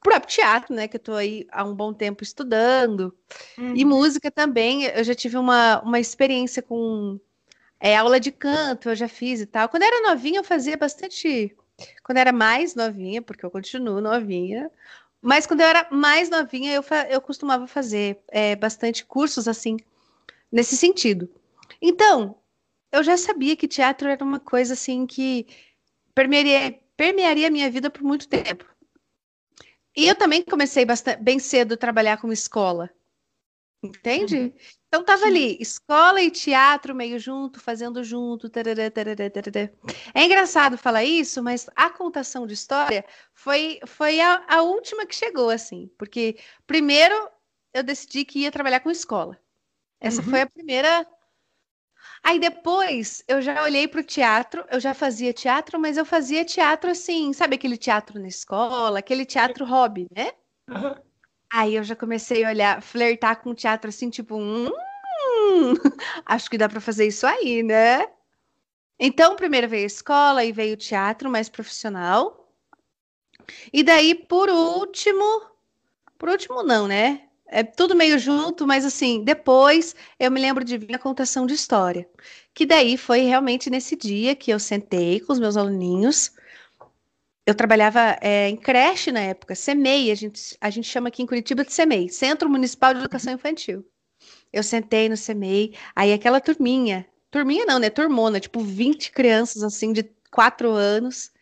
próprio 0.00 0.34
teatro, 0.34 0.74
né? 0.74 0.88
Que 0.88 0.96
eu 0.96 1.00
tô 1.00 1.14
aí 1.14 1.46
há 1.52 1.64
um 1.64 1.74
bom 1.74 1.92
tempo 1.92 2.22
estudando. 2.22 3.14
Uhum. 3.58 3.76
E 3.76 3.84
música 3.84 4.30
também, 4.30 4.84
eu 4.84 5.04
já 5.04 5.14
tive 5.14 5.36
uma, 5.36 5.80
uma 5.80 6.00
experiência 6.00 6.62
com 6.62 7.20
é, 7.78 7.96
aula 7.96 8.18
de 8.18 8.30
canto, 8.32 8.88
eu 8.88 8.96
já 8.96 9.08
fiz 9.08 9.40
e 9.40 9.46
tal. 9.46 9.68
Quando 9.68 9.82
eu 9.82 9.88
era 9.88 10.08
novinha, 10.08 10.40
eu 10.40 10.44
fazia 10.44 10.76
bastante. 10.76 11.54
Quando 12.02 12.18
eu 12.18 12.22
era 12.22 12.32
mais 12.32 12.74
novinha, 12.74 13.22
porque 13.22 13.44
eu 13.44 13.50
continuo 13.50 14.00
novinha, 14.00 14.70
mas 15.22 15.46
quando 15.46 15.60
eu 15.60 15.66
era 15.66 15.86
mais 15.90 16.28
novinha, 16.30 16.72
eu, 16.72 16.84
eu 17.08 17.20
costumava 17.20 17.66
fazer 17.66 18.18
é, 18.28 18.56
bastante 18.56 19.04
cursos 19.04 19.46
assim, 19.48 19.76
nesse 20.50 20.76
sentido. 20.76 21.28
Então, 21.80 22.36
eu 22.92 23.02
já 23.02 23.16
sabia 23.16 23.56
que 23.56 23.68
teatro 23.68 24.08
era 24.08 24.24
uma 24.24 24.40
coisa 24.40 24.74
assim 24.74 25.06
que 25.06 25.46
permearia, 26.14 26.78
permearia 26.96 27.48
a 27.48 27.50
minha 27.50 27.70
vida 27.70 27.88
por 27.88 28.02
muito 28.02 28.28
tempo. 28.28 28.64
E 30.00 30.08
eu 30.08 30.14
também 30.14 30.42
comecei 30.42 30.82
bastante, 30.86 31.22
bem 31.22 31.38
cedo 31.38 31.74
a 31.74 31.76
trabalhar 31.76 32.16
com 32.16 32.32
escola. 32.32 32.88
Entende? 33.82 34.38
Uhum. 34.38 34.52
Então 34.88 35.04
tava 35.04 35.26
ali, 35.26 35.58
escola 35.60 36.22
e 36.22 36.30
teatro 36.30 36.94
meio 36.94 37.18
junto, 37.18 37.60
fazendo 37.60 38.02
junto. 38.02 38.48
Tarará, 38.48 38.90
tarará, 38.90 39.28
tarará. 39.28 39.70
É 40.14 40.24
engraçado 40.24 40.78
falar 40.78 41.04
isso, 41.04 41.42
mas 41.42 41.68
a 41.76 41.90
contação 41.90 42.46
de 42.46 42.54
história 42.54 43.04
foi, 43.34 43.78
foi 43.86 44.22
a, 44.22 44.42
a, 44.48 44.62
última 44.62 45.04
que 45.04 45.14
chegou, 45.14 45.50
assim. 45.50 45.90
Porque 45.98 46.38
primeiro 46.66 47.14
eu 47.74 47.82
decidi 47.82 48.24
que 48.24 48.38
ia 48.38 48.50
trabalhar 48.50 48.80
com 48.80 48.90
escola. 48.90 49.38
Essa 50.00 50.22
uhum. 50.22 50.30
foi 50.30 50.40
a 50.40 50.48
primeira 50.48 51.06
Aí 52.22 52.38
depois 52.38 53.24
eu 53.26 53.40
já 53.40 53.62
olhei 53.62 53.88
para 53.88 54.00
o 54.00 54.04
teatro, 54.04 54.64
eu 54.70 54.78
já 54.78 54.92
fazia 54.92 55.32
teatro, 55.32 55.80
mas 55.80 55.96
eu 55.96 56.04
fazia 56.04 56.44
teatro 56.44 56.90
assim, 56.90 57.32
sabe 57.32 57.56
aquele 57.56 57.76
teatro 57.76 58.20
na 58.20 58.28
escola, 58.28 58.98
aquele 58.98 59.24
teatro 59.24 59.64
hobby, 59.64 60.06
né? 60.14 60.30
Uhum. 60.68 60.94
Aí 61.52 61.74
eu 61.74 61.82
já 61.82 61.96
comecei 61.96 62.44
a 62.44 62.50
olhar, 62.50 62.82
flertar 62.82 63.42
com 63.42 63.50
o 63.50 63.54
teatro 63.54 63.88
assim, 63.88 64.10
tipo, 64.10 64.36
hum, 64.36 64.68
acho 66.26 66.50
que 66.50 66.58
dá 66.58 66.68
para 66.68 66.80
fazer 66.80 67.06
isso 67.06 67.26
aí, 67.26 67.62
né? 67.62 68.06
Então, 68.98 69.34
primeiro 69.34 69.66
veio 69.68 69.84
a 69.84 69.86
escola 69.86 70.44
e 70.44 70.52
veio 70.52 70.74
o 70.74 70.76
teatro 70.76 71.30
mais 71.30 71.48
profissional. 71.48 72.52
E 73.72 73.82
daí, 73.82 74.14
por 74.14 74.50
último, 74.50 75.24
por 76.18 76.28
último 76.28 76.62
não, 76.62 76.86
né? 76.86 77.29
É 77.50 77.64
tudo 77.64 77.96
meio 77.96 78.18
junto, 78.18 78.66
mas 78.66 78.84
assim, 78.84 79.24
depois 79.24 79.94
eu 80.18 80.30
me 80.30 80.40
lembro 80.40 80.64
de 80.64 80.78
vir 80.78 80.94
a 80.94 80.98
contação 80.98 81.46
de 81.46 81.54
história. 81.54 82.08
Que 82.54 82.64
daí 82.64 82.96
foi 82.96 83.22
realmente 83.22 83.68
nesse 83.68 83.96
dia 83.96 84.36
que 84.36 84.50
eu 84.52 84.58
sentei 84.58 85.20
com 85.20 85.32
os 85.32 85.40
meus 85.40 85.56
aluninhos. 85.56 86.32
Eu 87.44 87.54
trabalhava 87.54 88.16
é, 88.20 88.48
em 88.48 88.56
creche 88.56 89.10
na 89.10 89.20
época, 89.20 89.56
CEMEI, 89.56 90.12
a 90.12 90.14
gente, 90.14 90.56
a 90.60 90.70
gente 90.70 90.86
chama 90.86 91.08
aqui 91.08 91.22
em 91.22 91.26
Curitiba 91.26 91.64
de 91.64 91.72
CEMEI, 91.72 92.08
Centro 92.08 92.48
Municipal 92.48 92.94
de 92.94 93.00
Educação 93.00 93.32
Infantil. 93.32 93.84
Eu 94.52 94.62
sentei 94.62 95.08
no 95.08 95.16
CEMEI, 95.16 95.74
aí 95.96 96.12
aquela 96.12 96.40
turminha, 96.40 97.06
turminha 97.30 97.64
não, 97.66 97.78
né, 97.80 97.90
turmona, 97.90 98.38
tipo 98.38 98.60
20 98.60 99.10
crianças 99.10 99.62
assim 99.64 99.92
de 99.92 100.04
4 100.30 100.70
anos. 100.70 101.32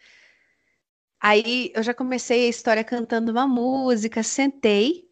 Aí 1.21 1.73
eu 1.75 1.83
já 1.83 1.93
comecei 1.93 2.47
a 2.47 2.49
história 2.49 2.85
cantando 2.85 3.33
uma 3.33 3.47
música, 3.47 4.23
sentei 4.23 5.05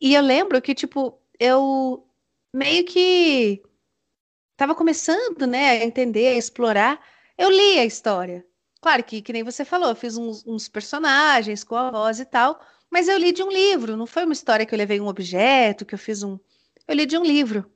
e 0.00 0.14
eu 0.14 0.22
lembro 0.22 0.60
que, 0.62 0.74
tipo, 0.74 1.20
eu 1.38 2.06
meio 2.52 2.84
que 2.84 3.62
estava 4.52 4.74
começando, 4.74 5.46
né, 5.46 5.70
a 5.70 5.84
entender, 5.84 6.28
a 6.28 6.36
explorar. 6.36 7.00
Eu 7.36 7.50
li 7.50 7.78
a 7.78 7.84
história. 7.84 8.44
Claro 8.80 9.04
que, 9.04 9.22
que 9.22 9.32
nem 9.32 9.42
você 9.42 9.64
falou, 9.64 9.88
eu 9.88 9.96
fiz 9.96 10.16
uns, 10.16 10.44
uns, 10.46 10.68
personagens 10.68 11.64
com 11.64 11.76
a 11.76 11.90
voz 11.90 12.20
e 12.20 12.24
tal, 12.24 12.60
mas 12.90 13.08
eu 13.08 13.18
li 13.18 13.32
de 13.32 13.42
um 13.42 13.50
livro, 13.50 13.96
não 13.96 14.06
foi 14.06 14.24
uma 14.24 14.32
história 14.32 14.64
que 14.66 14.74
eu 14.74 14.78
levei 14.78 15.00
um 15.00 15.08
objeto, 15.08 15.84
que 15.84 15.94
eu 15.94 15.98
fiz 15.98 16.22
um. 16.22 16.38
Eu 16.86 16.94
li 16.94 17.06
de 17.06 17.18
um 17.18 17.24
livro. 17.24 17.70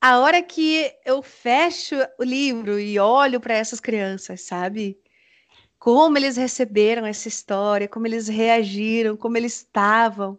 A 0.00 0.20
hora 0.20 0.42
que 0.42 0.92
eu 1.04 1.22
fecho 1.22 1.96
o 2.18 2.24
livro 2.24 2.78
e 2.78 2.98
olho 2.98 3.40
para 3.40 3.54
essas 3.54 3.80
crianças, 3.80 4.42
sabe? 4.42 4.98
Como 5.78 6.18
eles 6.18 6.36
receberam 6.36 7.06
essa 7.06 7.28
história, 7.28 7.88
como 7.88 8.06
eles 8.06 8.28
reagiram, 8.28 9.16
como 9.16 9.36
eles 9.36 9.56
estavam. 9.56 10.38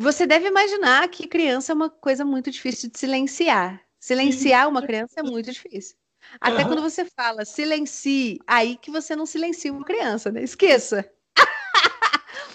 Você 0.00 0.26
deve 0.26 0.48
imaginar 0.48 1.06
que 1.08 1.28
criança 1.28 1.72
é 1.72 1.74
uma 1.74 1.90
coisa 1.90 2.24
muito 2.24 2.50
difícil 2.50 2.88
de 2.90 2.98
silenciar. 2.98 3.84
Silenciar 4.00 4.66
uma 4.66 4.80
criança 4.80 5.20
é 5.20 5.22
muito 5.22 5.52
difícil. 5.52 5.94
Até 6.40 6.62
uhum. 6.62 6.68
quando 6.68 6.80
você 6.80 7.04
fala 7.04 7.44
silencie, 7.44 8.38
aí 8.46 8.78
que 8.78 8.90
você 8.90 9.14
não 9.14 9.26
silencia 9.26 9.70
uma 9.70 9.84
criança, 9.84 10.32
né? 10.32 10.42
Esqueça. 10.42 11.06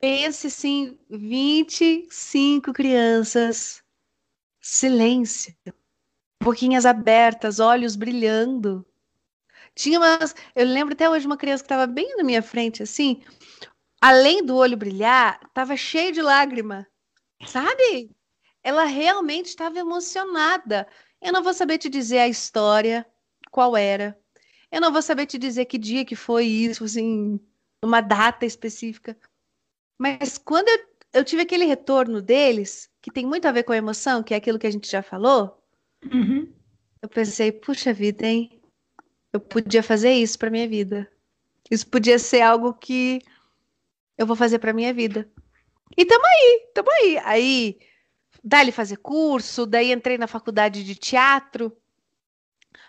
Pense 0.00 0.50
sim, 0.50 0.98
25 1.08 2.72
crianças, 2.72 3.84
silêncio, 4.60 5.54
boquinhas 6.42 6.84
abertas, 6.84 7.60
olhos 7.60 7.94
brilhando. 7.94 8.84
Tinha 9.72 10.00
umas. 10.00 10.34
Eu 10.52 10.66
lembro 10.66 10.94
até 10.94 11.08
hoje 11.08 11.26
uma 11.26 11.36
criança 11.36 11.62
que 11.62 11.66
estava 11.66 11.86
bem 11.86 12.16
na 12.16 12.24
minha 12.24 12.42
frente, 12.42 12.82
assim, 12.82 13.22
além 14.06 14.44
do 14.44 14.54
olho 14.54 14.76
brilhar, 14.76 15.40
estava 15.44 15.76
cheio 15.76 16.12
de 16.12 16.22
lágrima, 16.22 16.86
sabe? 17.44 18.08
Ela 18.62 18.84
realmente 18.84 19.46
estava 19.46 19.80
emocionada. 19.80 20.86
Eu 21.20 21.32
não 21.32 21.42
vou 21.42 21.52
saber 21.52 21.78
te 21.78 21.88
dizer 21.88 22.18
a 22.18 22.28
história, 22.28 23.04
qual 23.50 23.76
era. 23.76 24.16
Eu 24.70 24.80
não 24.80 24.92
vou 24.92 25.02
saber 25.02 25.26
te 25.26 25.36
dizer 25.36 25.64
que 25.64 25.76
dia 25.76 26.04
que 26.04 26.14
foi 26.14 26.46
isso, 26.46 26.84
assim, 26.84 27.40
uma 27.82 28.00
data 28.00 28.46
específica. 28.46 29.16
Mas 29.98 30.38
quando 30.38 30.68
eu, 30.68 30.78
eu 31.14 31.24
tive 31.24 31.42
aquele 31.42 31.64
retorno 31.64 32.22
deles, 32.22 32.88
que 33.02 33.10
tem 33.10 33.26
muito 33.26 33.46
a 33.46 33.52
ver 33.52 33.64
com 33.64 33.72
a 33.72 33.76
emoção, 33.76 34.22
que 34.22 34.34
é 34.34 34.36
aquilo 34.36 34.58
que 34.58 34.68
a 34.68 34.70
gente 34.70 34.88
já 34.88 35.02
falou, 35.02 35.60
uhum. 36.12 36.52
eu 37.02 37.08
pensei, 37.08 37.50
puxa 37.50 37.92
vida, 37.92 38.24
hein? 38.24 38.62
Eu 39.32 39.40
podia 39.40 39.82
fazer 39.82 40.12
isso 40.12 40.38
para 40.38 40.50
minha 40.50 40.68
vida. 40.68 41.10
Isso 41.68 41.88
podia 41.88 42.20
ser 42.20 42.42
algo 42.42 42.72
que 42.72 43.20
eu 44.16 44.26
vou 44.26 44.36
fazer 44.36 44.58
para 44.58 44.72
minha 44.72 44.92
vida. 44.92 45.28
E 45.96 46.04
tamo 46.04 46.24
aí, 46.26 46.68
tamo 46.74 46.90
aí. 46.90 47.18
Aí, 47.24 47.78
dali 48.42 48.72
fazer 48.72 48.96
curso, 48.96 49.66
daí 49.66 49.92
entrei 49.92 50.18
na 50.18 50.26
faculdade 50.26 50.84
de 50.84 50.94
teatro, 50.94 51.76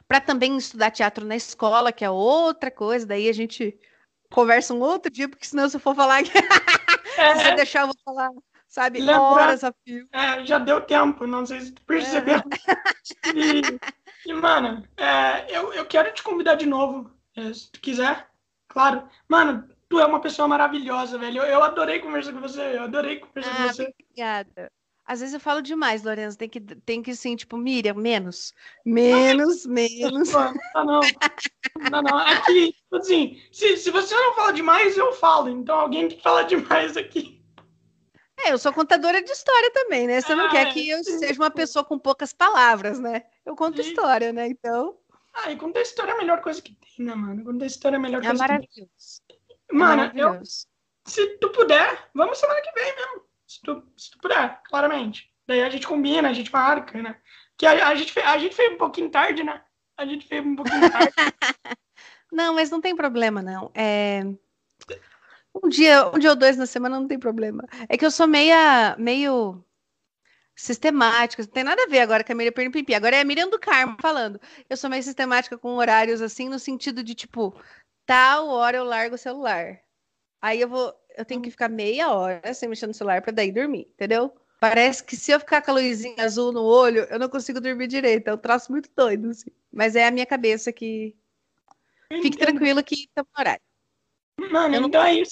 para 0.08 0.22
também 0.22 0.58
estudar 0.58 0.92
teatro 0.92 1.26
na 1.26 1.36
escola, 1.36 1.92
que 1.92 2.06
é 2.06 2.10
outra 2.10 2.72
coisa. 2.72 3.06
Daí 3.06 3.28
a 3.28 3.34
gente 3.34 3.78
conversa 4.32 4.74
um 4.74 4.80
outro 4.80 5.12
dia, 5.12 5.28
porque 5.28 5.46
senão 5.46 5.68
se 5.70 5.76
eu 5.76 5.82
for 5.82 5.96
falar 5.96 6.22
é. 7.18 7.36
se 7.36 7.44
você 7.44 7.56
deixar 7.56 7.82
eu 7.82 7.88
vou 7.88 7.96
falar, 8.04 8.30
sabe, 8.68 9.00
Lembra... 9.00 9.22
horas 9.22 9.64
a 9.64 9.74
fio. 9.84 10.08
É, 10.12 10.46
já 10.46 10.60
deu 10.60 10.82
tempo, 10.82 11.28
não 11.28 11.46
sei 11.46 11.62
se 11.62 11.72
tu 11.72 11.82
percebeu. 11.84 12.38
É. 12.38 13.30
E, 13.36 14.30
e, 14.30 14.34
mano, 14.34 14.84
é, 14.96 15.46
eu, 15.50 15.74
eu 15.74 15.86
quero 15.86 16.14
te 16.14 16.24
convidar 16.24 16.56
de 16.56 16.66
novo, 16.66 17.12
é, 17.36 17.54
se 17.54 17.72
tu 17.72 17.80
quiser, 17.80 18.30
claro. 18.68 19.08
Mano, 19.28 19.68
Tu 19.90 20.00
é 20.00 20.06
uma 20.06 20.20
pessoa 20.20 20.48
maravilhosa, 20.48 21.18
velho. 21.18 21.42
Eu, 21.42 21.46
eu 21.46 21.64
adorei 21.64 22.00
conversar 22.00 22.34
com 22.34 22.42
você. 22.42 22.78
Eu 22.78 22.84
adorei 22.84 23.20
conversar 23.20 23.52
ah, 23.52 23.56
com 23.56 23.74
você. 23.74 23.94
Obrigada. 24.00 24.72
Às 25.06 25.22
vezes 25.22 25.34
eu 25.34 25.40
falo 25.40 25.62
demais, 25.62 26.04
Lorenzo. 26.04 26.38
Tem 26.38 26.50
que, 26.50 26.60
tem 26.60 27.02
que 27.02 27.16
sim, 27.16 27.38
tipo, 27.38 27.56
Miriam, 27.56 27.94
menos. 27.94 28.54
Menos, 28.86 29.66
menos. 29.66 30.32
Não, 30.34 30.54
não, 30.76 30.86
não. 30.86 31.02
Não, 31.90 32.02
não. 32.02 32.18
Aqui, 32.18 32.76
assim, 32.92 33.42
se, 33.52 33.78
se 33.78 33.90
você 33.90 34.14
não 34.14 34.36
fala 34.36 34.52
demais, 34.52 34.98
eu 34.98 35.14
falo. 35.14 35.50
Então 35.50 35.80
alguém 35.80 36.10
que 36.10 36.22
fala 36.22 36.44
demais 36.44 36.98
aqui. 36.98 37.38
É, 38.40 38.52
eu 38.52 38.58
sou 38.58 38.74
contadora 38.74 39.22
de 39.22 39.32
história 39.32 39.72
também, 39.72 40.06
né? 40.06 40.22
Você 40.22 40.34
ah, 40.34 40.36
não 40.36 40.50
quer 40.50 40.68
é, 40.68 40.72
que 40.72 40.88
eu 40.90 41.04
sim. 41.04 41.18
seja 41.18 41.42
uma 41.42 41.50
pessoa 41.50 41.84
com 41.84 41.98
poucas 41.98 42.34
palavras, 42.34 43.00
né? 43.00 43.24
Eu 43.46 43.56
conto 43.56 43.82
sim. 43.82 43.90
história, 43.90 44.32
né? 44.32 44.48
Então. 44.48 44.96
Ah, 45.34 45.52
e 45.52 45.56
contar 45.56 45.82
história 45.82 46.12
é 46.12 46.16
a 46.16 46.18
melhor 46.18 46.42
coisa 46.42 46.62
que 46.62 46.76
tem, 46.76 47.06
né, 47.06 47.16
mano? 47.16 47.44
Contar 47.44 47.66
história 47.66 47.96
é 47.96 48.00
a 48.00 48.02
melhor 48.02 48.22
é 48.22 48.28
coisa 48.28 48.40
maravilhoso. 48.40 48.70
que 48.76 48.82
tem. 48.82 49.27
Mano, 49.72 50.12
eu, 50.16 50.42
se 51.06 51.38
tu 51.38 51.50
puder, 51.50 52.10
vamos 52.14 52.38
semana 52.38 52.62
que 52.62 52.72
vem 52.72 52.96
mesmo. 52.96 53.22
Se 53.48 53.62
tu, 53.62 53.84
se 53.96 54.12
tu 54.12 54.18
puder, 54.20 54.62
claramente. 54.64 55.32
Daí 55.48 55.62
a 55.62 55.70
gente 55.70 55.88
combina, 55.88 56.30
a 56.30 56.34
gente 56.34 56.52
marca, 56.52 57.02
né? 57.02 57.18
Que 57.58 57.66
a, 57.66 57.88
a, 57.88 57.96
gente, 57.96 58.20
a 58.20 58.38
gente 58.38 58.56
fez 58.56 58.74
um 58.74 58.78
pouquinho 58.78 59.10
tarde, 59.10 59.44
né? 59.44 59.62
A 59.96 60.06
gente 60.06 60.28
fez 60.28 60.46
um 60.46 60.56
pouquinho 60.56 60.92
tarde. 60.92 61.14
não, 62.32 62.54
mas 62.54 62.70
não 62.70 62.82
tem 62.82 62.96
problema, 62.96 63.42
não. 63.42 63.72
É... 63.74 64.22
Um 65.64 65.70
dia, 65.70 66.08
um 66.10 66.20
dia 66.20 66.32
ou 66.32 66.36
dois 66.36 66.58
na 66.58 66.66
semana 66.66 67.00
não 67.00 67.08
tem 67.08 67.18
problema. 67.18 67.64
É 67.90 67.98
que 67.98 68.06
eu 68.06 68.12
sou 68.12 68.28
meia, 68.28 68.96
meio 69.00 69.64
sistemática, 70.56 71.44
não 71.44 71.50
tem 71.50 71.64
nada 71.64 71.84
a 71.84 71.88
ver 71.88 72.00
agora 72.00 72.24
com 72.24 72.32
a 72.32 72.36
Miriam 72.36 72.52
Pernipipi. 72.52 72.94
Agora 72.94 73.16
é 73.16 73.22
a 73.22 73.26
Miriam 73.26 73.50
do 73.50 73.60
Carmo 73.60 73.96
falando. 74.02 74.42
Eu 74.70 74.76
sou 74.76 74.90
meio 74.90 75.02
sistemática 75.02 75.58
com 75.58 75.76
horários 75.76 76.22
assim, 76.22 76.50
no 76.50 76.60
sentido 76.60 77.04
de 77.04 77.16
tipo, 77.16 77.56
tal 78.08 78.48
hora 78.48 78.78
eu 78.78 78.84
largo 78.84 79.14
o 79.14 79.20
celular. 79.20 79.80
Aí 80.42 80.62
eu 80.62 80.70
vou, 80.70 80.96
eu 81.16 81.26
tenho 81.26 81.42
que 81.42 81.52
ficar 81.52 81.70
meia 81.70 82.10
hora 82.10 82.54
sem 82.54 82.70
mexer 82.70 82.88
no 82.88 82.94
celular 82.94 83.22
para 83.22 83.34
daí 83.34 83.52
dormir, 83.52 83.88
entendeu? 83.94 84.34
Parece 84.60 85.04
que 85.04 85.16
se 85.16 85.32
eu 85.32 85.40
ficar 85.40 85.62
com 85.62 85.72
a 85.72 85.74
luzinha 85.76 86.24
azul 86.24 86.52
no 86.52 86.64
olho, 86.64 87.06
eu 87.12 87.20
não 87.20 87.30
consigo 87.30 87.62
dormir 87.62 87.88
direito. 87.88 88.28
É 88.28 88.34
um 88.34 88.38
traço 88.38 88.72
muito 88.72 88.90
doido, 88.96 89.30
assim. 89.30 89.52
Mas 89.72 89.96
é 89.96 90.08
a 90.08 90.12
minha 90.12 90.26
cabeça 90.26 90.72
que. 90.72 91.16
Fique 92.10 92.38
tranquilo 92.38 92.84
que 92.84 92.96
estamos 92.96 93.30
no 93.36 93.40
horário. 93.40 93.62
Mano, 94.50 94.80
não... 94.80 94.88
então 94.88 95.02
aí 95.02 95.24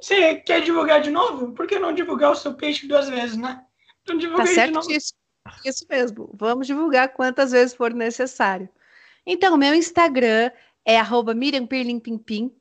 você, 0.00 0.36
quer 0.36 0.62
divulgar 0.62 1.02
de 1.02 1.10
novo? 1.10 1.52
Por 1.52 1.66
que 1.66 1.78
não 1.78 1.92
divulgar 1.92 2.30
o 2.30 2.36
seu 2.36 2.54
peixe 2.54 2.86
duas 2.86 3.08
vezes, 3.08 3.36
né? 3.36 3.62
Então 4.02 4.16
divulga 4.16 4.44
tá 4.44 4.50
certo 4.50 4.90
Isso, 4.90 5.12
isso 5.64 5.86
mesmo. 5.90 6.30
Vamos 6.34 6.66
divulgar 6.66 7.12
quantas 7.12 7.50
vezes 7.50 7.74
for 7.74 7.92
necessário. 7.92 8.68
Então, 9.26 9.56
meu 9.58 9.74
Instagram 9.74 10.50
é 10.84 10.98
arroba 10.98 11.34
Miriam 11.34 11.66
Pimpim. 11.66 12.54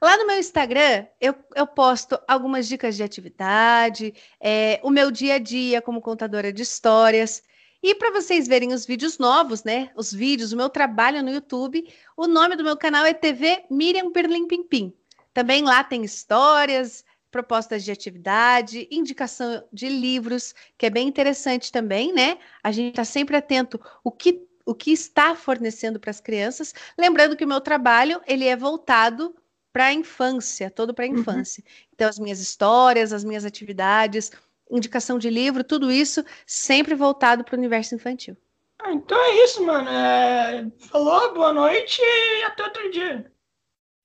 Lá 0.00 0.16
no 0.16 0.26
meu 0.26 0.38
Instagram, 0.38 1.06
eu, 1.20 1.34
eu 1.54 1.66
posto 1.66 2.18
algumas 2.28 2.68
dicas 2.68 2.96
de 2.96 3.02
atividade, 3.02 4.14
é, 4.40 4.80
o 4.82 4.90
meu 4.90 5.10
dia 5.10 5.34
a 5.34 5.38
dia 5.38 5.82
como 5.82 6.00
contadora 6.00 6.52
de 6.52 6.62
histórias. 6.62 7.42
E 7.82 7.94
para 7.94 8.12
vocês 8.12 8.46
verem 8.46 8.72
os 8.72 8.86
vídeos 8.86 9.18
novos, 9.18 9.64
né? 9.64 9.90
Os 9.94 10.12
vídeos, 10.12 10.52
o 10.52 10.56
meu 10.56 10.68
trabalho 10.68 11.22
no 11.22 11.30
YouTube, 11.30 11.86
o 12.16 12.26
nome 12.26 12.56
do 12.56 12.64
meu 12.64 12.76
canal 12.76 13.04
é 13.04 13.12
TV 13.12 13.64
Miriam 13.70 14.10
Pirlim 14.10 14.46
Pimpim. 14.46 14.92
Também 15.34 15.62
lá 15.62 15.82
tem 15.82 16.04
histórias, 16.04 17.04
propostas 17.30 17.84
de 17.84 17.90
atividade, 17.90 18.86
indicação 18.90 19.64
de 19.72 19.88
livros, 19.88 20.54
que 20.78 20.86
é 20.86 20.90
bem 20.90 21.08
interessante 21.08 21.72
também, 21.72 22.12
né? 22.12 22.38
A 22.62 22.70
gente 22.70 22.90
está 22.90 23.04
sempre 23.04 23.36
atento 23.36 23.80
o 24.04 24.10
que 24.12 24.40
o 24.64 24.74
que 24.74 24.92
está 24.92 25.34
fornecendo 25.34 26.00
para 26.00 26.10
as 26.10 26.20
crianças. 26.20 26.74
Lembrando 26.98 27.36
que 27.36 27.44
o 27.44 27.48
meu 27.48 27.60
trabalho 27.60 28.20
ele 28.26 28.46
é 28.46 28.56
voltado 28.56 29.34
para 29.72 29.86
a 29.86 29.92
infância, 29.92 30.70
todo 30.70 30.94
para 30.94 31.04
a 31.04 31.08
uhum. 31.08 31.18
infância. 31.18 31.62
Uhum. 31.66 31.86
Então, 31.92 32.08
as 32.08 32.18
minhas 32.18 32.40
histórias, 32.40 33.12
as 33.12 33.24
minhas 33.24 33.44
atividades, 33.44 34.30
indicação 34.70 35.18
de 35.18 35.28
livro, 35.28 35.64
tudo 35.64 35.90
isso 35.90 36.24
sempre 36.46 36.94
voltado 36.94 37.44
para 37.44 37.54
o 37.54 37.58
universo 37.58 37.94
infantil. 37.94 38.36
Ah, 38.78 38.92
então 38.92 39.18
é 39.18 39.44
isso, 39.44 39.64
mano. 39.64 39.88
É... 39.88 40.70
Falou, 40.78 41.34
boa 41.34 41.52
noite 41.52 42.00
e 42.02 42.42
até 42.44 42.62
outro 42.64 42.90
dia. 42.90 43.32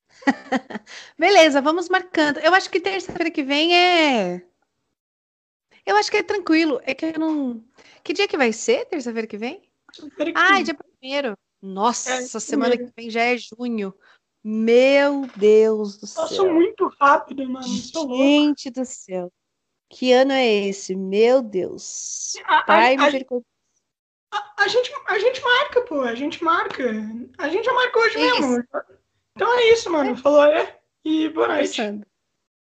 Beleza, 1.18 1.60
vamos 1.60 1.88
marcando. 1.88 2.38
Eu 2.38 2.54
acho 2.54 2.70
que 2.70 2.80
terça-feira 2.80 3.30
que 3.30 3.42
vem 3.42 3.76
é. 3.76 4.42
Eu 5.86 5.96
acho 5.96 6.10
que 6.10 6.16
é 6.16 6.22
tranquilo. 6.22 6.80
É 6.84 6.94
que 6.94 7.06
eu 7.06 7.18
não. 7.18 7.64
Que 8.02 8.12
dia 8.12 8.28
que 8.28 8.36
vai 8.36 8.52
ser 8.52 8.86
terça-feira 8.86 9.26
que 9.26 9.36
vem? 9.36 9.69
Ah, 10.34 10.62
dia 10.62 10.74
primeiro. 10.74 11.36
Nossa, 11.62 12.12
é, 12.12 12.22
semana 12.22 12.70
primeiro. 12.70 12.92
que 12.94 13.00
vem 13.00 13.10
já 13.10 13.22
é 13.22 13.36
junho. 13.36 13.94
Meu 14.42 15.26
Deus 15.36 15.98
do 15.98 16.06
céu. 16.06 16.22
Passou 16.22 16.52
muito 16.52 16.90
rápido, 16.98 17.46
mano. 17.48 17.66
Gente 17.66 18.70
do 18.70 18.84
céu. 18.84 19.30
Que 19.90 20.12
ano 20.12 20.32
é 20.32 20.46
esse? 20.46 20.94
Meu 20.94 21.42
Deus. 21.42 22.34
A, 22.44 22.62
Pai, 22.62 22.96
a, 22.96 23.02
a, 23.02 24.52
a, 24.58 24.68
gente, 24.68 24.92
a 25.06 25.18
gente 25.18 25.42
marca, 25.42 25.82
pô. 25.82 26.00
A 26.02 26.14
gente 26.14 26.42
marca. 26.42 26.84
A 27.38 27.48
gente 27.48 27.64
já 27.64 27.72
marcou 27.74 28.02
hoje 28.02 28.18
isso. 28.18 28.40
mesmo. 28.40 28.64
Então 29.36 29.58
é 29.58 29.72
isso, 29.72 29.90
mano. 29.90 30.16
Falou 30.16 30.44
é. 30.44 30.78
E 31.04 31.28
boa 31.28 31.48
noite. 31.48 32.00